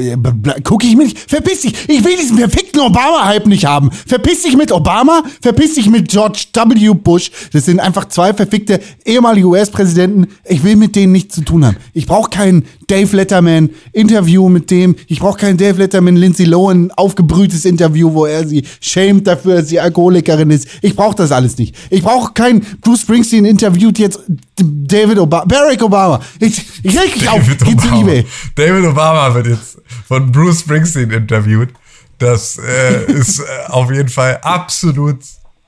[0.64, 1.18] guck ich mir nicht.
[1.18, 1.74] Verpiss dich.
[1.88, 3.90] Ich will diesen verfickten Obama-Hype nicht haben.
[3.90, 6.94] Verpiss dich mit Obama, verpiss dich mit George W.
[6.94, 7.30] Bush.
[7.52, 10.28] Das sind einfach zwei verfickte ehemalige US-Präsidenten.
[10.44, 11.76] Ich will mit denen nichts zu tun haben.
[11.92, 14.96] Ich brauche kein Dave Letterman-Interview mit dem.
[15.06, 19.68] Ich brauche kein Dave Letterman, Lindsay Lohan aufgebrühtes Interview, wo er sie schämt dafür, dass
[19.68, 20.68] sie Alkoholikerin ist.
[20.82, 21.74] Ich brauche das alles nicht.
[21.90, 24.20] Ich brauche kein Bruce Springsteen interviewt jetzt
[24.56, 26.20] David Obama, Barack Obama.
[26.40, 27.40] Ich, ich reg mich auf.
[27.40, 28.00] David Geh zu Obama.
[28.02, 28.26] eBay.
[28.54, 31.70] David Obama wird jetzt von Bruce Springsteen interviewt.
[32.18, 35.18] Das äh, ist äh, auf jeden Fall absolut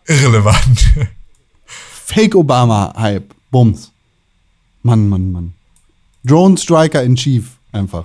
[0.07, 0.89] irrelevant.
[2.07, 3.35] Fake Obama-Hype.
[3.51, 3.93] Bums.
[4.83, 5.53] Mann, Mann, Mann.
[6.25, 7.45] Drone Striker in Chief.
[7.73, 8.05] Einfach.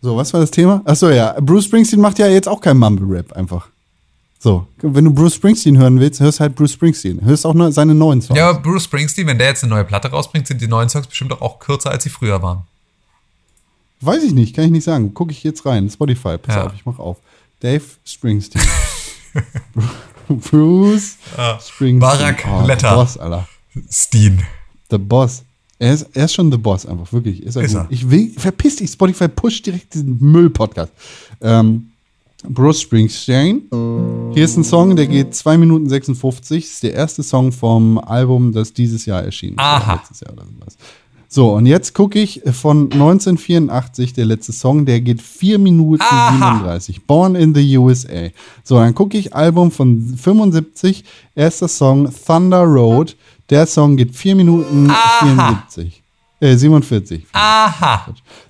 [0.00, 0.82] So, was war das Thema?
[0.84, 1.36] Achso, ja.
[1.40, 3.68] Bruce Springsteen macht ja jetzt auch kein Mumble-Rap einfach.
[4.40, 7.24] So, wenn du Bruce Springsteen hören willst, hörst halt Bruce Springsteen.
[7.24, 8.36] Hörst auch nur seine neuen Songs.
[8.36, 11.30] Ja, Bruce Springsteen, wenn der jetzt eine neue Platte rausbringt, sind die neuen Songs bestimmt
[11.40, 12.62] auch kürzer, als sie früher waren.
[14.00, 15.14] Weiß ich nicht, kann ich nicht sagen.
[15.14, 15.88] Gucke ich jetzt rein.
[15.88, 16.66] Spotify, pass Ja.
[16.66, 17.18] auf, ich mach auf.
[17.60, 18.62] Dave Springsteen.
[20.28, 21.18] Bruce
[21.60, 22.00] Springsteen.
[22.00, 22.96] Barack oh, Letter.
[22.96, 23.46] Boss, Alter.
[23.90, 24.42] Steen.
[24.90, 25.42] The Boss.
[25.78, 27.42] Er ist, er ist schon The Boss, einfach, wirklich.
[27.42, 27.82] Ist er Ist gut.
[27.82, 27.86] er.
[27.90, 30.92] Ich will, verpiss dich, Spotify pusht direkt diesen Müll-Podcast.
[31.40, 31.88] Ähm,
[32.48, 33.62] Bruce Springsteen.
[34.34, 36.64] Hier ist ein Song, der geht 2 Minuten 56.
[36.64, 39.60] Ist der erste Song vom Album, das dieses Jahr erschienen ist.
[39.60, 39.94] Aha.
[39.94, 40.76] Letztes Jahr oder sowas.
[41.28, 46.56] So, und jetzt gucke ich von 1984, der letzte Song, der geht 4 Minuten Aha.
[46.58, 47.06] 37.
[47.06, 48.28] Born in the USA.
[48.64, 51.04] So, dann gucke ich Album von 75,
[51.34, 53.16] erster Song Thunder Road.
[53.52, 56.02] Der Song geht 4 Minuten 74.
[56.40, 57.26] Äh, 47.
[57.34, 58.06] Aha.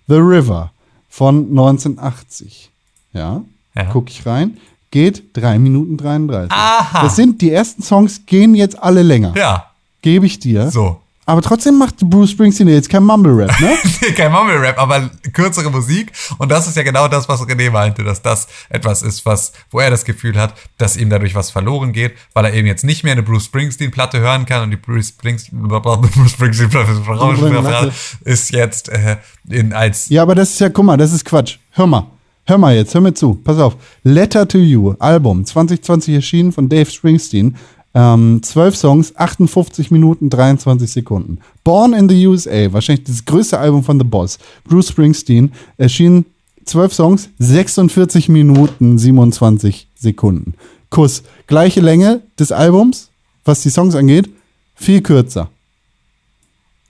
[0.06, 0.70] The River
[1.08, 2.70] von 1980.
[3.12, 3.42] Ja,
[3.74, 3.84] Ja.
[3.86, 4.58] gucke ich rein.
[4.92, 6.52] Geht 3 Minuten 33.
[6.52, 7.02] Aha.
[7.02, 9.34] Das sind, die ersten Songs gehen jetzt alle länger.
[9.36, 9.66] Ja,
[10.02, 10.70] Gebe ich dir.
[10.70, 11.00] so.
[11.24, 13.76] Aber trotzdem macht Bruce Springsteen jetzt kein Mumble-Rap, ne?
[14.16, 16.10] Kein Mumble-Rap, aber kürzere Musik.
[16.38, 19.78] Und das ist ja genau das, was René meinte, dass das etwas ist, was, wo
[19.78, 23.04] er das Gefühl hat, dass ihm dadurch was verloren geht, weil er eben jetzt nicht
[23.04, 27.92] mehr eine Bruce Springsteen-Platte hören kann und die Bruce Springsteen- Bruce Springsteen-Platte
[28.24, 29.16] ist jetzt äh,
[29.48, 31.58] in als ja, aber das ist ja, guck mal, das ist Quatsch.
[31.70, 32.06] Hör mal.
[32.44, 33.34] Hör mal jetzt, hör mir zu.
[33.34, 33.76] Pass auf.
[34.02, 37.56] Letter to You, Album, 2020 erschienen von Dave Springsteen.
[37.94, 41.39] Ähm, 12 Songs, 58 Minuten, 23 Sekunden.
[41.62, 44.39] Born in the USA, wahrscheinlich das größte Album von The Boss.
[44.64, 46.24] Bruce Springsteen, erschien
[46.64, 50.55] 12 Songs, 46 Minuten, 27 Sekunden.
[50.89, 51.23] Kuss.
[51.47, 53.10] Gleiche Länge des Albums,
[53.44, 54.31] was die Songs angeht,
[54.74, 55.51] viel kürzer.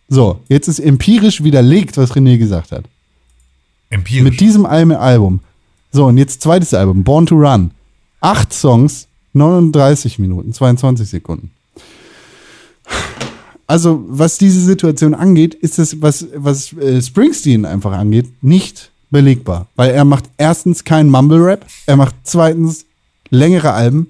[0.09, 2.85] So, jetzt ist empirisch widerlegt, was René gesagt hat.
[3.91, 4.23] Empirisch.
[4.25, 5.41] Mit diesem Al- Album.
[5.91, 7.71] So, und jetzt zweites Album, Born to Run.
[8.21, 11.51] Acht Songs, 39 Minuten, 22 Sekunden.
[13.67, 19.67] Also, was diese Situation angeht, ist es, was, was äh, Springsteen einfach angeht, nicht belegbar.
[19.77, 22.85] Weil er macht erstens keinen Mumble-Rap, er macht zweitens
[23.31, 24.09] längere Alben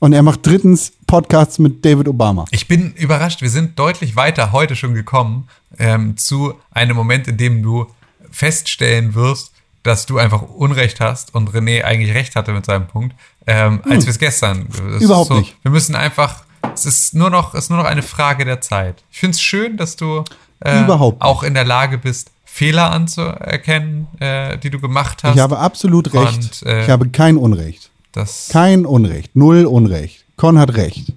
[0.00, 2.44] und er macht drittens Podcasts mit David Obama.
[2.50, 7.36] Ich bin überrascht, wir sind deutlich weiter heute schon gekommen ähm, zu einem Moment, in
[7.36, 7.86] dem du
[8.30, 13.14] feststellen wirst, dass du einfach Unrecht hast und René eigentlich recht hatte mit seinem Punkt,
[13.46, 14.02] ähm, als Hm.
[14.02, 14.68] wir es gestern.
[14.96, 15.56] Es Überhaupt nicht.
[15.62, 16.44] Wir müssen einfach,
[16.74, 19.02] es ist nur noch, es ist nur noch eine Frage der Zeit.
[19.10, 20.24] Ich finde es schön, dass du
[20.60, 25.36] äh, auch in der Lage bist, Fehler anzuerkennen, äh, die du gemacht hast.
[25.36, 26.62] Ich habe absolut recht.
[26.62, 27.90] Und, äh, ich habe kein Unrecht.
[28.12, 29.34] das Kein Unrecht.
[29.36, 30.24] Null Unrecht.
[30.36, 31.12] Con hat recht.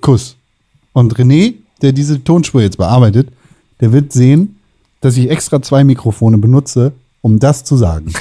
[0.00, 0.36] Kuss.
[0.92, 3.28] Und René, der diese Tonspur jetzt bearbeitet,
[3.80, 4.60] der wird sehen,
[5.00, 6.92] dass ich extra zwei Mikrofone benutze,
[7.22, 8.12] um das zu sagen.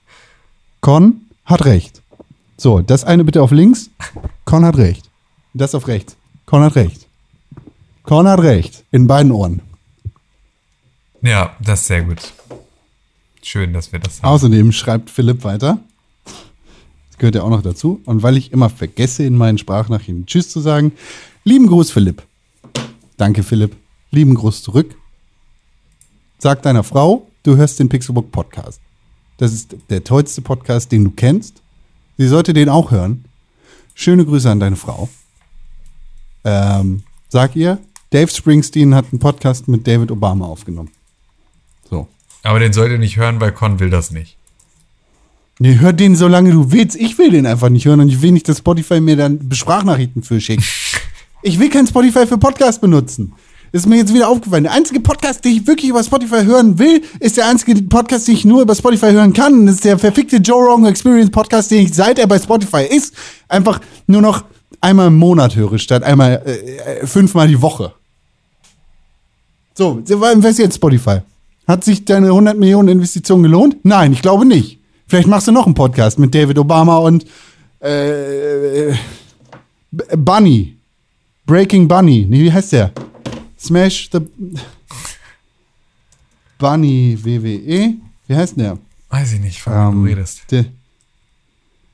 [0.80, 1.99] Con hat recht.
[2.60, 3.88] So, das eine bitte auf links.
[4.44, 5.08] Con hat recht.
[5.54, 6.18] Das auf rechts.
[6.44, 7.06] Con hat recht.
[8.02, 8.84] Con hat recht.
[8.90, 9.62] In beiden Ohren.
[11.22, 12.34] Ja, das ist sehr gut.
[13.42, 14.28] Schön, dass wir das haben.
[14.28, 15.78] Außerdem schreibt Philipp weiter.
[16.26, 18.02] Das gehört ja auch noch dazu.
[18.04, 20.92] Und weil ich immer vergesse, in meinen Sprachnachrichten Tschüss zu sagen,
[21.44, 22.22] lieben Gruß, Philipp.
[23.16, 23.74] Danke, Philipp.
[24.10, 24.96] Lieben Gruß zurück.
[26.36, 28.82] Sag deiner Frau, du hörst den Pixelbook Podcast.
[29.38, 31.62] Das ist der tollste Podcast, den du kennst.
[32.20, 33.24] Sie sollte den auch hören.
[33.94, 35.08] Schöne Grüße an deine Frau.
[36.44, 37.78] Ähm, sag ihr,
[38.10, 40.90] Dave Springsteen hat einen Podcast mit David Obama aufgenommen.
[41.88, 42.08] So.
[42.42, 44.36] Aber den sollt ihr nicht hören, weil Con will das nicht.
[45.60, 46.94] Nee, hör den, solange du willst.
[46.94, 50.22] Ich will den einfach nicht hören und ich will nicht, dass Spotify mir dann Sprachnachrichten
[50.22, 50.64] für schickt.
[51.42, 53.32] ich will kein Spotify für Podcast benutzen.
[53.72, 54.64] Ist mir jetzt wieder aufgefallen.
[54.64, 58.34] Der einzige Podcast, den ich wirklich über Spotify hören will, ist der einzige Podcast, den
[58.34, 59.66] ich nur über Spotify hören kann.
[59.66, 63.14] Das ist der verfickte Joe Rogan Experience Podcast, den ich seit er bei Spotify ist,
[63.48, 64.44] einfach nur noch
[64.80, 67.92] einmal im Monat höre, statt einmal äh, äh, fünfmal die Woche.
[69.74, 71.18] So, was jetzt Spotify?
[71.68, 73.76] Hat sich deine 100 Millionen Investition gelohnt?
[73.84, 74.80] Nein, ich glaube nicht.
[75.06, 77.24] Vielleicht machst du noch einen Podcast mit David Obama und
[77.80, 78.92] äh,
[79.92, 80.76] B- Bunny.
[81.46, 82.26] Breaking Bunny.
[82.28, 82.90] Nee, wie heißt der?
[83.60, 84.20] Smash the
[86.58, 87.94] Bunny WWE.
[88.26, 88.78] Wie heißt denn der?
[89.10, 90.42] Weiß ich nicht, von wem Ähm, du redest.
[90.50, 90.64] Der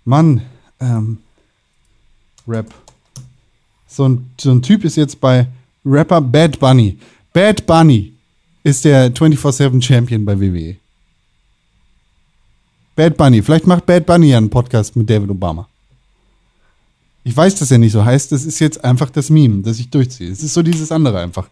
[0.04, 0.42] Mann,
[0.80, 1.18] ähm,
[2.46, 2.72] Rap.
[3.88, 5.46] So ein, so ein Typ ist jetzt bei
[5.84, 6.98] Rapper Bad Bunny.
[7.32, 8.12] Bad Bunny
[8.62, 10.76] ist der 24-7 Champion bei WWE.
[12.94, 13.42] Bad Bunny.
[13.42, 15.68] Vielleicht macht Bad Bunny ja einen Podcast mit David Obama.
[17.26, 18.30] Ich weiß, dass er nicht so heißt.
[18.30, 20.30] Das ist jetzt einfach das Meme, das ich durchziehe.
[20.30, 21.48] Es ist so dieses andere einfach.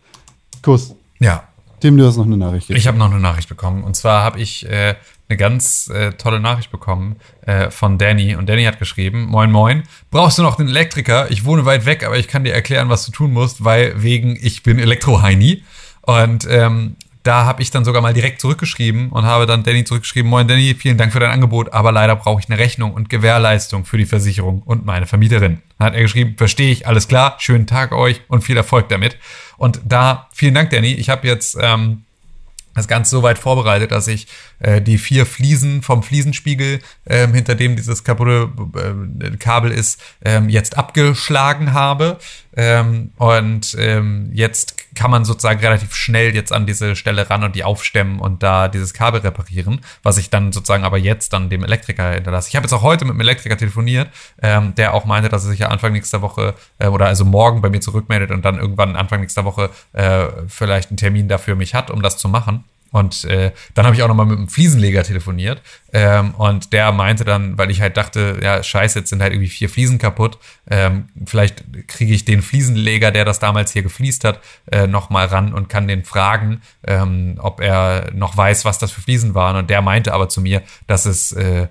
[0.63, 0.95] Kuss.
[1.19, 1.49] Ja.
[1.81, 2.71] Tim, du hast noch eine Nachricht.
[2.71, 3.83] Ich habe noch eine Nachricht bekommen.
[3.83, 4.95] Und zwar habe ich äh,
[5.29, 8.37] eine ganz äh, tolle Nachricht bekommen äh, von Danny.
[8.37, 9.83] Und Danny hat geschrieben, moin moin,
[10.13, 11.29] brauchst du noch einen Elektriker?
[11.33, 14.39] Ich wohne weit weg, aber ich kann dir erklären, was du tun musst, weil wegen
[14.41, 15.65] ich bin Elektroheini.
[16.03, 16.95] Und ähm,
[17.25, 20.75] da habe ich dann sogar mal direkt zurückgeschrieben und habe dann Danny zurückgeschrieben, moin Danny,
[20.75, 24.05] vielen Dank für dein Angebot, aber leider brauche ich eine Rechnung und Gewährleistung für die
[24.05, 25.63] Versicherung und meine Vermieterin.
[25.79, 29.17] Dann hat er geschrieben, verstehe ich, alles klar, schönen Tag euch und viel Erfolg damit.
[29.57, 32.05] Und da, vielen Dank Danny, ich habe jetzt ähm,
[32.75, 34.27] das Ganze so weit vorbereitet, dass ich
[34.65, 40.49] äh, die vier Fliesen vom Fliesenspiegel, ähm, hinter dem dieses kaputte äh, Kabel ist, ähm,
[40.49, 42.19] jetzt abgeschlagen habe.
[42.57, 47.57] Ähm, und ähm, jetzt kann man sozusagen relativ schnell jetzt an diese Stelle ran und
[47.57, 51.65] die aufstemmen und da dieses Kabel reparieren, was ich dann sozusagen aber jetzt dann dem
[51.65, 52.49] Elektriker hinterlasse.
[52.49, 54.09] Ich habe jetzt auch heute mit dem Elektriker telefoniert,
[54.41, 57.61] ähm, der auch meinte, dass er sich ja Anfang nächster Woche äh, oder also morgen
[57.61, 61.74] bei mir zurückmeldet und dann irgendwann Anfang nächster Woche äh, vielleicht einen Termin dafür mich
[61.74, 62.65] hat, um das zu machen.
[62.95, 65.61] Und äh, dann habe ich auch nochmal mit einem Fliesenleger telefoniert.
[65.93, 69.49] Ähm, und der meinte dann, weil ich halt dachte, ja, scheiße, jetzt sind halt irgendwie
[69.49, 70.39] vier Fliesen kaputt.
[70.71, 74.39] Ähm, vielleicht kriege ich den Fliesenleger, der das damals hier gefliest hat,
[74.71, 79.01] äh, nochmal ran und kann den fragen, ähm, ob er noch weiß, was das für
[79.01, 79.57] Fliesen waren.
[79.57, 81.66] Und der meinte aber zu mir, dass es äh,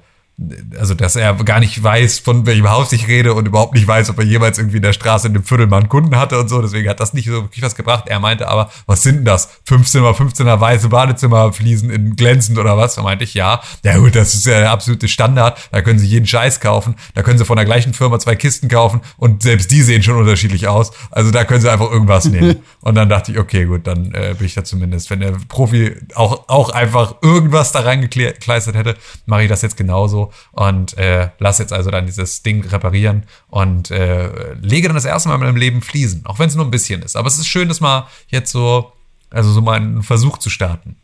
[0.79, 4.09] also dass er gar nicht weiß, von welchem Haus ich rede und überhaupt nicht weiß,
[4.09, 6.49] ob er jemals irgendwie in der Straße in dem Viertel mal einen Kunden hatte und
[6.49, 6.61] so.
[6.61, 8.05] Deswegen hat das nicht so wirklich was gebracht.
[8.07, 9.49] Er meinte aber, was sind denn das?
[9.65, 12.95] 15 mal 15er weiße Badezimmerfliesen in glänzend oder was?
[12.95, 13.61] Da meinte ich, ja.
[13.83, 15.69] Ja gut, das ist ja der absolute Standard.
[15.71, 16.95] Da können Sie jeden Scheiß kaufen.
[17.13, 20.17] Da können Sie von der gleichen Firma zwei Kisten kaufen und selbst die sehen schon
[20.17, 20.91] unterschiedlich aus.
[21.11, 22.57] Also da können Sie einfach irgendwas nehmen.
[22.81, 25.09] Und dann dachte ich, okay, gut, dann äh, bin ich da zumindest.
[25.09, 30.22] Wenn der Profi auch, auch einfach irgendwas da reingekleistert hätte, mache ich das jetzt genauso
[30.51, 35.29] und äh, lass jetzt also dann dieses Ding reparieren und äh, lege dann das erste
[35.29, 37.15] Mal in meinem Leben Fliesen, auch wenn es nur ein bisschen ist.
[37.15, 38.93] Aber es ist schön, das mal jetzt so,
[39.29, 40.95] also so mal einen Versuch zu starten.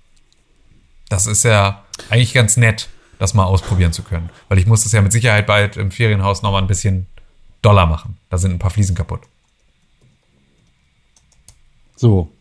[1.10, 4.30] Das ist ja eigentlich ganz nett, das mal ausprobieren zu können.
[4.48, 7.08] Weil ich muss das ja mit Sicherheit bald im Ferienhaus nochmal ein bisschen
[7.62, 8.18] doller machen.
[8.30, 9.22] Da sind ein paar Fliesen kaputt.
[11.96, 12.32] So,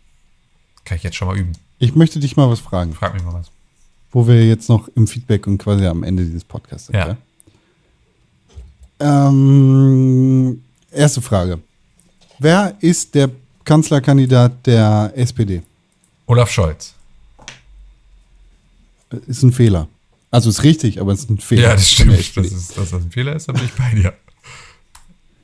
[0.85, 1.53] Kann ich jetzt schon mal üben.
[1.79, 3.51] ich möchte dich mal was fragen, Frag mich mal was.
[4.13, 6.97] Wo wir jetzt noch im Feedback und quasi am Ende dieses Podcasts sind.
[6.97, 7.17] Ja.
[9.01, 9.29] ja?
[9.29, 11.61] Ähm, erste Frage.
[12.39, 13.31] Wer ist der
[13.65, 15.63] Kanzlerkandidat der SPD?
[16.27, 16.95] Olaf Scholz.
[19.27, 19.89] Ist ein Fehler.
[20.31, 21.63] Also ist richtig, aber es ist ein Fehler.
[21.63, 22.13] Ja, das stimmt.
[22.13, 22.49] SPD.
[22.49, 24.15] Das ist, dass das ein Fehler ist, da bin ich bei dir.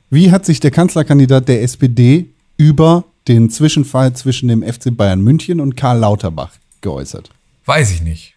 [0.09, 2.27] Wie hat sich der Kanzlerkandidat der SPD
[2.57, 6.51] über den Zwischenfall zwischen dem FC Bayern München und Karl Lauterbach
[6.81, 7.31] geäußert?
[7.65, 8.34] Weiß ich nicht.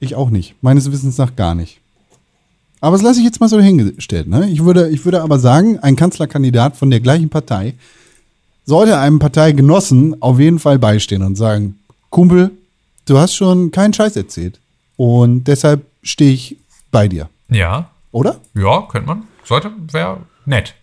[0.00, 0.54] Ich auch nicht.
[0.62, 1.80] Meines Wissens nach gar nicht.
[2.80, 4.28] Aber das lasse ich jetzt mal so hingestellt.
[4.28, 4.50] Ne?
[4.50, 7.74] Ich, würde, ich würde aber sagen, ein Kanzlerkandidat von der gleichen Partei
[8.66, 11.78] sollte einem Parteigenossen auf jeden Fall beistehen und sagen,
[12.10, 12.50] Kumpel,
[13.06, 14.60] du hast schon keinen Scheiß erzählt.
[14.96, 16.56] Und deshalb stehe ich
[16.90, 17.28] bei dir.
[17.48, 18.40] Ja, Oder?
[18.54, 19.22] ja, könnte man.
[19.44, 20.74] Sollte, wäre nett.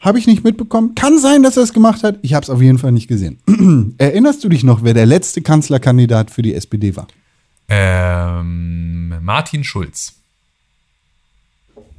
[0.00, 0.94] Habe ich nicht mitbekommen.
[0.94, 2.18] Kann sein, dass er es gemacht hat.
[2.22, 3.38] Ich habe es auf jeden Fall nicht gesehen.
[3.98, 7.06] Erinnerst du dich noch, wer der letzte Kanzlerkandidat für die SPD war?
[7.68, 10.12] Ähm, Martin Schulz.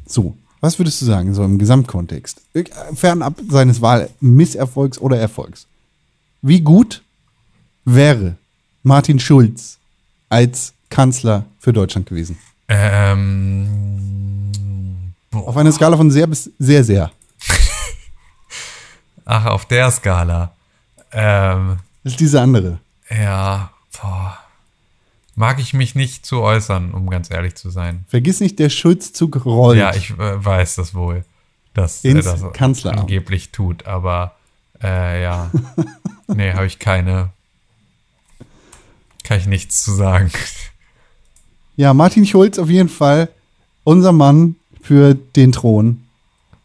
[0.07, 2.41] So, was würdest du sagen, so im Gesamtkontext?
[2.53, 2.63] Äh,
[2.95, 5.65] Fernab seines Wahlmisserfolgs oder Erfolgs.
[6.41, 7.01] Wie gut
[7.85, 8.35] wäre
[8.83, 9.77] Martin Schulz
[10.29, 12.37] als Kanzler für Deutschland gewesen?
[12.67, 14.51] Ähm,
[15.31, 15.47] boah.
[15.47, 17.11] Auf einer Skala von sehr bis sehr, sehr.
[19.25, 20.53] Ach, auf der Skala.
[21.11, 22.79] Ähm, Das ist diese andere.
[23.09, 24.37] ja, boah.
[25.35, 28.05] Mag ich mich nicht zu äußern, um ganz ehrlich zu sein.
[28.07, 29.77] Vergiss nicht, der Schulzzug rollt.
[29.77, 31.25] Ja, ich äh, weiß das wohl,
[31.73, 33.01] dass er Ins das Kanzleramt.
[33.01, 34.35] angeblich tut, aber
[34.81, 35.51] äh, ja.
[36.27, 37.29] nee, habe ich keine.
[39.23, 40.31] Kann ich nichts zu sagen.
[41.75, 43.27] Ja, Martin Schulz auf jeden Fall,
[43.83, 46.03] unser Mann für den Thron,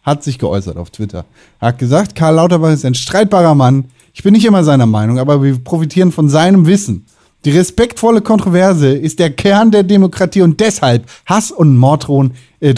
[0.03, 1.25] hat sich geäußert auf Twitter.
[1.59, 3.91] Er hat gesagt, Karl Lauterbach ist ein streitbarer Mann.
[4.15, 7.07] Ich bin nicht immer seiner Meinung, aber wir profitieren von seinem Wissen.
[7.45, 12.75] Die respektvolle Kontroverse ist der Kern der Demokratie und deshalb Hass und Morddrohungen äh,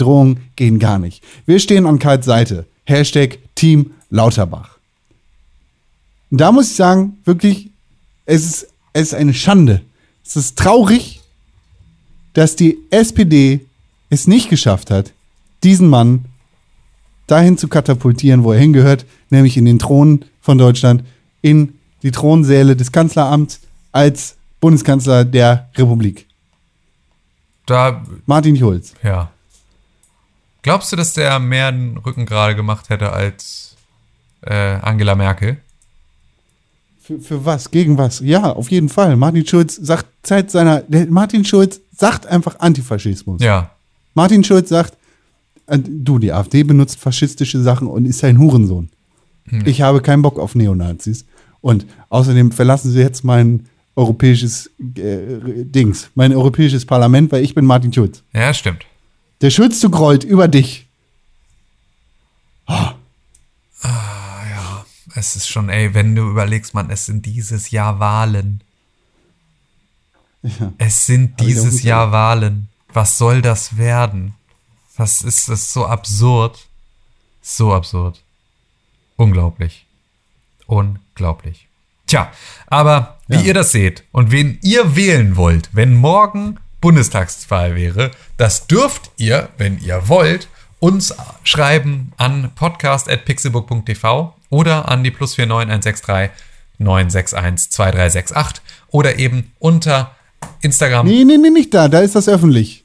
[0.55, 1.21] gehen gar nicht.
[1.45, 2.65] Wir stehen an Karls Seite.
[2.85, 4.77] Hashtag Team Lauterbach.
[6.31, 7.69] Und da muss ich sagen, wirklich,
[8.25, 9.81] es ist, es ist eine Schande.
[10.25, 11.21] Es ist traurig,
[12.33, 13.61] dass die SPD
[14.09, 15.11] es nicht geschafft hat,
[15.63, 16.25] diesen Mann
[17.27, 21.03] dahin zu katapultieren, wo er hingehört, nämlich in den Thron von Deutschland,
[21.41, 23.59] in die Thronsäle des Kanzleramts
[23.91, 26.25] als Bundeskanzler der Republik.
[27.65, 28.93] Da, Martin Schulz.
[29.03, 29.29] ja.
[30.61, 33.75] Glaubst du, dass der mehr den Rücken gerade gemacht hätte als
[34.39, 35.57] äh, Angela Merkel?
[37.01, 37.71] Für, für was?
[37.71, 38.21] Gegen was?
[38.21, 39.17] Ja, auf jeden Fall.
[39.17, 40.83] Martin Schulz sagt seit seiner.
[41.09, 43.41] Martin Schulz sagt einfach Antifaschismus.
[43.41, 43.71] Ja.
[44.13, 44.97] Martin Schulz sagt,
[45.67, 48.89] äh, du, die AfD benutzt faschistische Sachen und ist ein Hurensohn.
[49.65, 51.25] Ich habe keinen Bock auf Neonazis.
[51.59, 57.65] Und außerdem verlassen Sie jetzt mein europäisches äh, Dings, mein europäisches Parlament, weil ich bin
[57.65, 58.23] Martin Schulz.
[58.33, 58.85] Ja, stimmt.
[59.41, 60.87] Der Schulzzug rollt über dich.
[65.15, 68.63] Es ist schon, ey, wenn du überlegst, man, es sind dieses Jahr Wahlen.
[70.77, 72.69] Es sind Hab dieses Jahr Wahlen.
[72.91, 74.33] Was soll das werden?
[74.97, 76.67] Was ist das so absurd?
[77.41, 78.23] So absurd.
[79.15, 79.85] Unglaublich.
[80.65, 81.67] Unglaublich.
[82.07, 82.31] Tja,
[82.67, 83.41] aber wie Ja.
[83.41, 89.49] ihr das seht und wen ihr wählen wollt, wenn morgen Bundestagswahl wäre, das dürft ihr,
[89.57, 90.47] wenn ihr wollt,
[90.79, 91.13] uns
[91.43, 96.29] schreiben an podcast.pixelbook.tv oder an die plus 49163
[96.79, 100.11] 961 2368 oder eben unter
[100.61, 101.05] Instagram.
[101.07, 101.87] Nee, nee, nee, nicht da.
[101.87, 102.83] Da ist das öffentlich.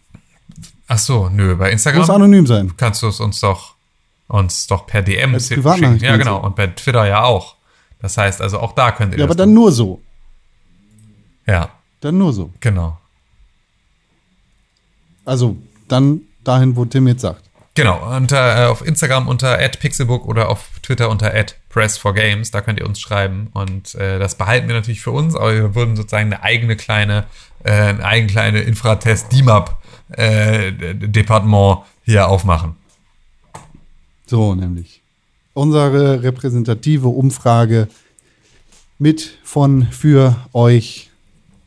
[0.87, 2.73] Ach so, nö, bei Instagram Muss anonym sein.
[2.77, 3.75] kannst du es uns doch
[4.29, 5.99] uns doch per DM schicken.
[6.01, 6.39] Ja, genau.
[6.41, 7.57] Und bei Twitter ja auch.
[8.01, 10.01] Das heißt also, auch da könnt ihr Ja, aber dann nur so.
[11.49, 11.71] Ja,
[12.01, 12.53] Dann nur so.
[12.61, 12.99] genau.
[15.25, 15.57] Also
[15.89, 17.43] dann dahin, wo Tim jetzt sagt.
[17.75, 21.33] Genau, unter, äh, auf Instagram unter @pixelbook oder auf Twitter unter
[21.73, 25.55] @press4games, da könnt ihr uns schreiben und äh, das behalten wir natürlich für uns, aber
[25.55, 27.25] wir würden sozusagen eine eigene kleine,
[27.63, 29.77] äh, eine eigene kleine Infratest DIMAP
[30.11, 32.77] äh, Departement hier aufmachen.
[34.27, 35.03] So nämlich.
[35.55, 37.89] Unsere repräsentative Umfrage
[38.99, 41.08] mit von für euch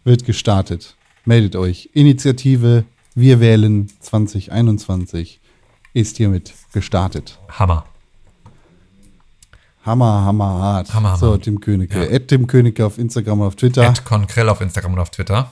[0.03, 0.95] wird gestartet.
[1.25, 1.89] Meldet euch.
[1.93, 5.39] Initiative Wir wählen 2021
[5.93, 7.39] ist hiermit gestartet.
[7.49, 7.85] Hammer.
[9.85, 10.93] Hammer, hammer hart.
[10.93, 11.37] Hammer, hammer so.
[11.37, 12.11] Tim Königke.
[12.11, 12.19] Ja.
[12.19, 13.83] Tim Königke auf Instagram und auf Twitter.
[13.83, 15.51] Ed Konkrell auf Instagram und auf Twitter.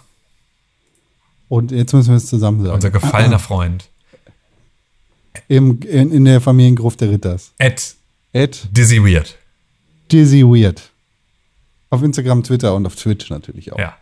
[1.47, 2.75] Und jetzt müssen wir es zusammen sagen.
[2.75, 3.89] Unser gefallener Freund.
[5.47, 7.51] Im, in, in der Familiengruft der Ritters.
[7.57, 7.95] Ed
[8.31, 9.35] Ed Dizzy Weird.
[10.11, 10.91] Dizzy Weird.
[11.89, 13.79] Auf Instagram, Twitter und auf Twitch natürlich auch.
[13.79, 13.97] Ja.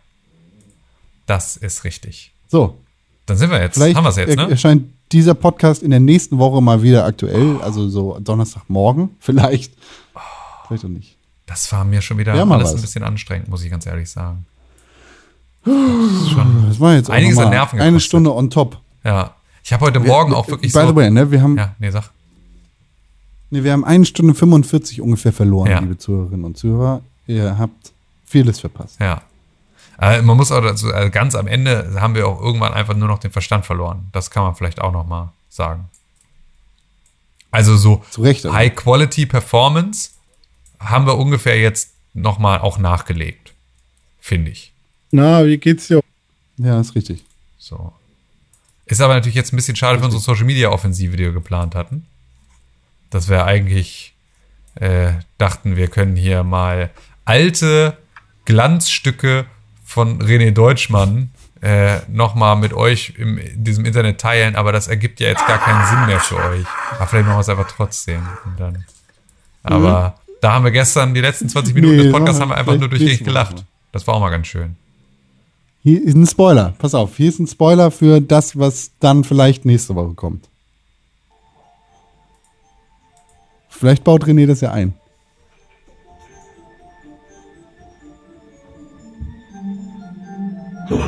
[1.28, 2.32] Das ist richtig.
[2.48, 2.76] So,
[3.26, 3.74] Dann sind wir jetzt.
[3.74, 4.50] vielleicht haben wir es jetzt, ne?
[4.50, 7.60] erscheint dieser Podcast in der nächsten Woche mal wieder aktuell.
[7.62, 9.72] Also so Donnerstagmorgen vielleicht.
[10.66, 11.14] Vielleicht auch nicht.
[11.46, 12.74] Das war mir schon wieder Ja, alles was.
[12.74, 14.44] ein bisschen anstrengend, muss ich ganz ehrlich sagen.
[15.64, 18.00] Das ist schon Das war jetzt einiges an Nerven Eine.
[18.00, 18.78] Stunde on top.
[19.04, 19.34] Ja.
[19.64, 20.88] Ich habe heute Morgen auch wirklich By so.
[20.88, 22.10] the way, ne, wir haben, Ja, nee, sag.
[23.50, 25.80] nee, wir haben eine Stunde 45 ungefähr verloren, Ja.
[25.80, 27.02] liebe Zuhörerinnen und Zuhörer.
[27.26, 27.92] Ihr habt
[28.24, 28.96] vieles verpasst.
[29.00, 29.20] Ja.
[30.00, 33.08] Äh, man muss auch dazu, also ganz am Ende haben wir auch irgendwann einfach nur
[33.08, 34.08] noch den Verstand verloren.
[34.12, 35.88] Das kann man vielleicht auch noch mal sagen.
[37.50, 38.44] Also so Recht.
[38.44, 40.10] High Quality Performance
[40.78, 43.52] haben wir ungefähr jetzt noch mal auch nachgelegt,
[44.20, 44.72] finde ich.
[45.10, 46.02] Na, wie geht's dir?
[46.58, 47.24] Ja, ist richtig.
[47.58, 47.92] So.
[48.86, 51.74] Ist aber natürlich jetzt ein bisschen schade für unsere Social Media Offensive, die wir geplant
[51.74, 52.06] hatten.
[53.10, 54.14] Dass wir eigentlich
[54.76, 56.90] äh, dachten, wir können hier mal
[57.24, 57.96] alte
[58.44, 59.46] Glanzstücke
[59.88, 61.30] von René Deutschmann
[61.62, 65.56] äh, nochmal mit euch im, in diesem Internet teilen, aber das ergibt ja jetzt gar
[65.58, 66.66] keinen Sinn mehr für euch.
[66.94, 68.22] Aber vielleicht machen wir es einfach trotzdem.
[69.62, 72.76] Aber da haben wir gestern die letzten 20 Minuten Nee, des Podcasts haben wir einfach
[72.76, 73.64] nur durchgehend gelacht.
[73.90, 74.76] Das war auch mal ganz schön.
[75.82, 76.74] Hier ist ein Spoiler.
[76.78, 80.44] Pass auf, hier ist ein Spoiler für das, was dann vielleicht nächste Woche kommt.
[83.70, 84.92] Vielleicht baut René das ja ein.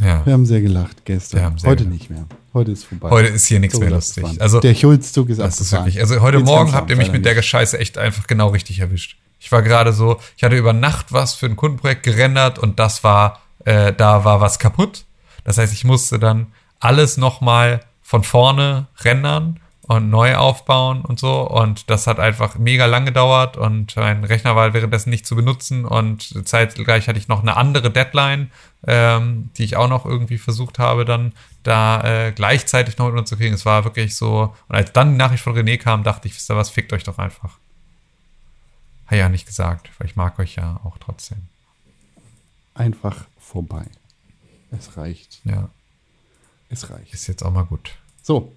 [0.00, 0.26] Ja.
[0.26, 1.42] Wir haben sehr gelacht gestern.
[1.42, 2.00] Haben sehr Heute gelacht.
[2.00, 2.26] nicht mehr.
[2.54, 3.10] Heute ist vorbei.
[3.10, 4.24] Heute ist hier nichts So mehr lustig.
[4.40, 5.86] Also der Schulzzug ist Das ist abgefahren.
[5.86, 7.40] wirklich, also heute Jetzt Morgen habt ihr mich mit der.
[7.40, 9.16] Scheiße echt einfach genau richtig erwischt.
[9.38, 13.04] Ich war gerade so, ich hatte über Nacht was für ein Kundenprojekt gerendert und das
[13.04, 15.04] war, äh, da war was kaputt.
[15.44, 16.48] Das heißt, ich musste dann
[16.80, 19.60] alles nochmal von vorne rendern
[19.96, 21.42] und neu aufbauen und so.
[21.48, 25.84] Und das hat einfach mega lang gedauert und mein Rechner war währenddessen nicht zu benutzen
[25.84, 28.50] und zeitgleich hatte ich noch eine andere Deadline,
[28.86, 31.32] ähm, die ich auch noch irgendwie versucht habe, dann
[31.62, 33.54] da äh, gleichzeitig noch unterzukriegen.
[33.54, 34.54] Es war wirklich so.
[34.68, 37.04] Und als dann die Nachricht von René kam, dachte ich, wisst ihr was, fickt euch
[37.04, 37.58] doch einfach.
[39.06, 41.38] Hat ja nicht gesagt, weil ich mag euch ja auch trotzdem.
[42.74, 43.84] Einfach vorbei.
[44.70, 45.40] Es reicht.
[45.44, 45.68] Ja,
[46.70, 47.12] Es reicht.
[47.12, 47.90] ist jetzt auch mal gut.
[48.22, 48.52] So.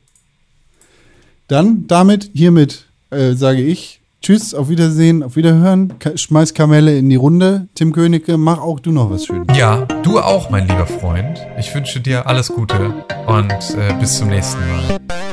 [1.47, 5.99] Dann damit, hiermit äh, sage ich Tschüss, auf Wiedersehen, auf Wiederhören.
[5.99, 7.67] Ka schmeiß Kamelle in die Runde.
[7.75, 9.55] Tim Königke, mach auch du noch was Schönes.
[9.55, 11.39] Ja, du auch, mein lieber Freund.
[11.59, 15.24] Ich wünsche dir alles Gute und äh, bis zum nächsten Mal.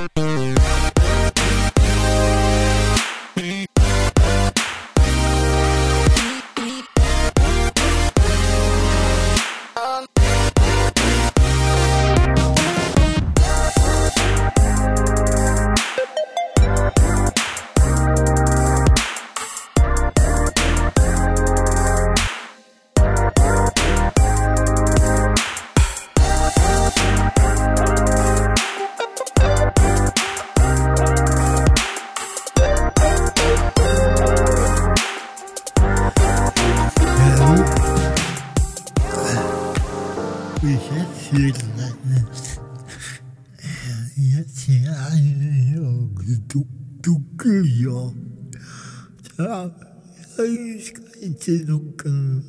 [51.47, 52.45] Dunkel.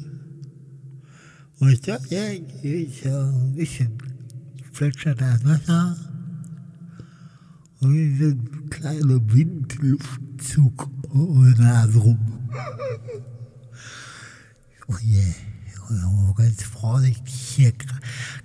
[1.59, 3.97] Und da ist ja ein bisschen
[4.73, 5.97] plätschert das Wasser.
[7.79, 12.49] Und ein kleiner Windluftzug um Nase rum.
[14.87, 15.33] Oh yeah.
[15.89, 17.73] Oh, ganz vorsichtig hier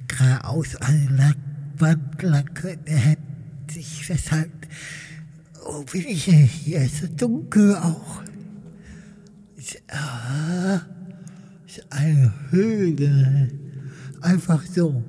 [0.06, 1.34] geradeaus an der
[1.78, 3.22] Wand lang könnte hätte
[3.72, 4.68] sich festhalten.
[5.64, 6.34] Oh, bin ich hier?
[6.34, 8.22] Hier ist dunkel auch.
[9.68, 10.80] Ist, ah,
[11.66, 13.50] ist eine Höhle.
[14.22, 15.04] Einfach so.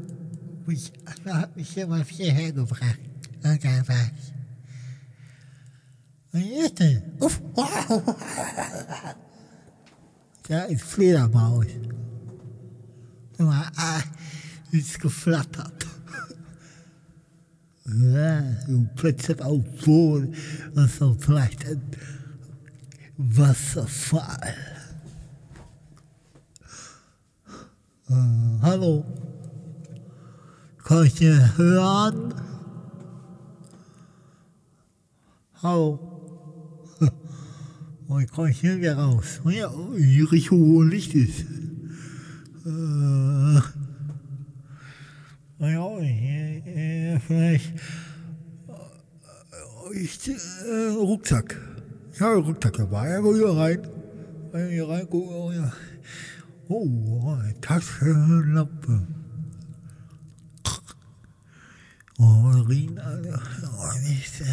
[0.65, 2.99] Mich, also hat mich jemand hierher gebracht.
[3.41, 4.33] Und da war ich.
[6.31, 7.01] Was ist denn?
[7.19, 7.41] Uff.
[10.47, 11.67] Da ist Fledermaus.
[13.37, 14.03] Nur, ah,
[14.71, 15.85] ist geflattert.
[17.91, 20.35] Ja, und plötzlich auf dem Boden,
[20.75, 21.81] was so vielleicht ein
[23.21, 24.55] Wasserfall.
[28.07, 28.13] Äh,
[28.61, 29.03] hallo?
[30.85, 32.33] Kann ich dir hören?
[35.61, 35.99] Hallo?
[38.07, 39.39] Oh, ich komme hier wieder raus.
[39.45, 41.45] Ja, die Richtung, wo Licht ist.
[42.65, 43.59] Äh,
[45.59, 47.73] ja, äh, vielleicht.
[48.67, 51.68] äh, Ich, äh, Rucksack.
[52.19, 53.11] Ja, Rucksack dabei.
[53.11, 53.87] Ja, hier rein.
[54.51, 55.71] Hier rein, guck, oh, ja.
[56.67, 59.07] Oh, Taschenlampe.
[62.17, 63.41] Oh, Rien, Alter.
[63.63, 64.43] Oh, nicht.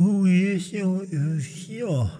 [0.00, 2.10] Oh, hier ist äh, hier.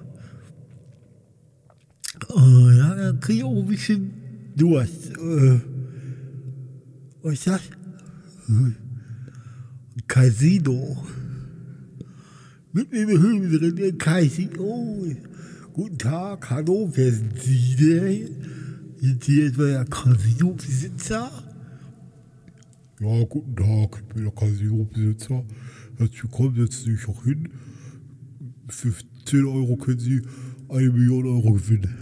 [2.28, 4.12] Oh, ja, dann krieg ich auch ein bisschen
[4.55, 5.16] Durst.
[5.16, 5.60] Äh,
[7.22, 7.60] was ist das?
[8.48, 8.72] Äh,
[10.06, 11.05] Casino.
[12.70, 15.06] Mit Höhe drin, ein Casino.
[15.72, 18.28] Guten Tag, hallo, wer sind Sie denn?
[19.00, 21.30] Sind Sie etwa der Casino-Besitzer?
[23.00, 25.44] Ja, guten Tag, ich bin der Casino-Besitzer.
[25.96, 27.48] Herzlich willkommen, setzen Sie sich auch hin.
[28.68, 28.92] Für
[29.24, 30.20] 10 Euro können Sie
[30.68, 31.94] eine Million Euro gewinnen.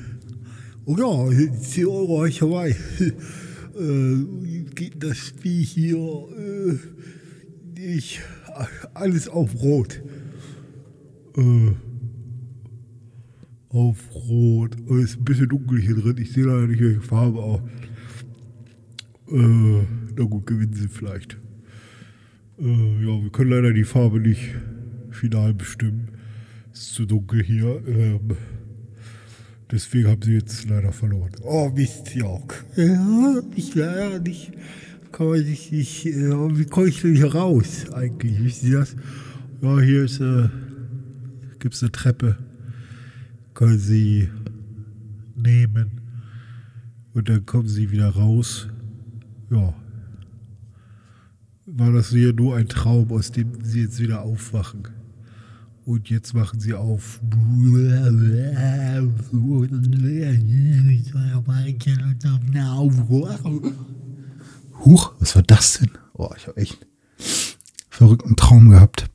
[0.84, 2.70] Oh ja, 10 Euro habe ich dabei.
[3.78, 6.76] äh, geht das Spiel hier äh,
[7.78, 8.20] nicht
[8.94, 10.02] alles auf Rot.
[11.36, 11.72] Äh,
[13.68, 14.76] auf Rot.
[14.90, 16.16] Es ist ein bisschen dunkel hier drin.
[16.18, 17.60] Ich sehe leider nicht, welche Farbe auch.
[19.30, 19.82] Äh,
[20.16, 21.36] na gut, gewinnen Sie vielleicht.
[22.58, 24.54] Äh, ja, wir können leider die Farbe nicht
[25.10, 26.08] final bestimmen.
[26.72, 27.82] Es ist zu dunkel hier.
[27.86, 28.20] Ähm,
[29.70, 31.32] deswegen haben Sie jetzt leider verloren.
[31.42, 32.64] Oh, Mist, Jörg.
[32.76, 34.52] Ja, ich leider nicht.
[35.12, 36.06] Kann man sich nicht.
[36.06, 38.42] Äh, wie komme ich denn hier raus eigentlich?
[38.42, 38.96] Wissen Sie das?
[39.60, 40.48] Ja, hier ist, äh,
[41.60, 42.38] gibt's eine Treppe.
[43.54, 44.28] Können Sie
[45.34, 46.00] nehmen.
[47.14, 48.68] Und dann kommen Sie wieder raus.
[49.50, 49.74] Ja.
[51.66, 54.88] War das hier nur ein Traum, aus dem Sie jetzt wieder aufwachen?
[55.84, 57.20] Und jetzt machen Sie auf.
[64.84, 65.90] Huch, was war das denn?
[66.12, 66.86] Oh, ich habe echt
[67.88, 69.08] verrückten Traum gehabt.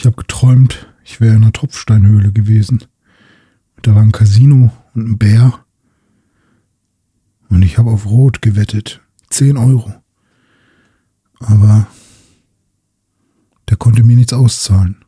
[0.00, 2.84] Ich habe geträumt, ich wäre in einer Tropfsteinhöhle gewesen.
[3.82, 5.62] Da war ein Casino und ein Bär.
[7.50, 9.02] Und ich habe auf Rot gewettet.
[9.28, 9.92] 10 Euro.
[11.38, 11.86] Aber
[13.68, 14.99] der konnte mir nichts auszahlen.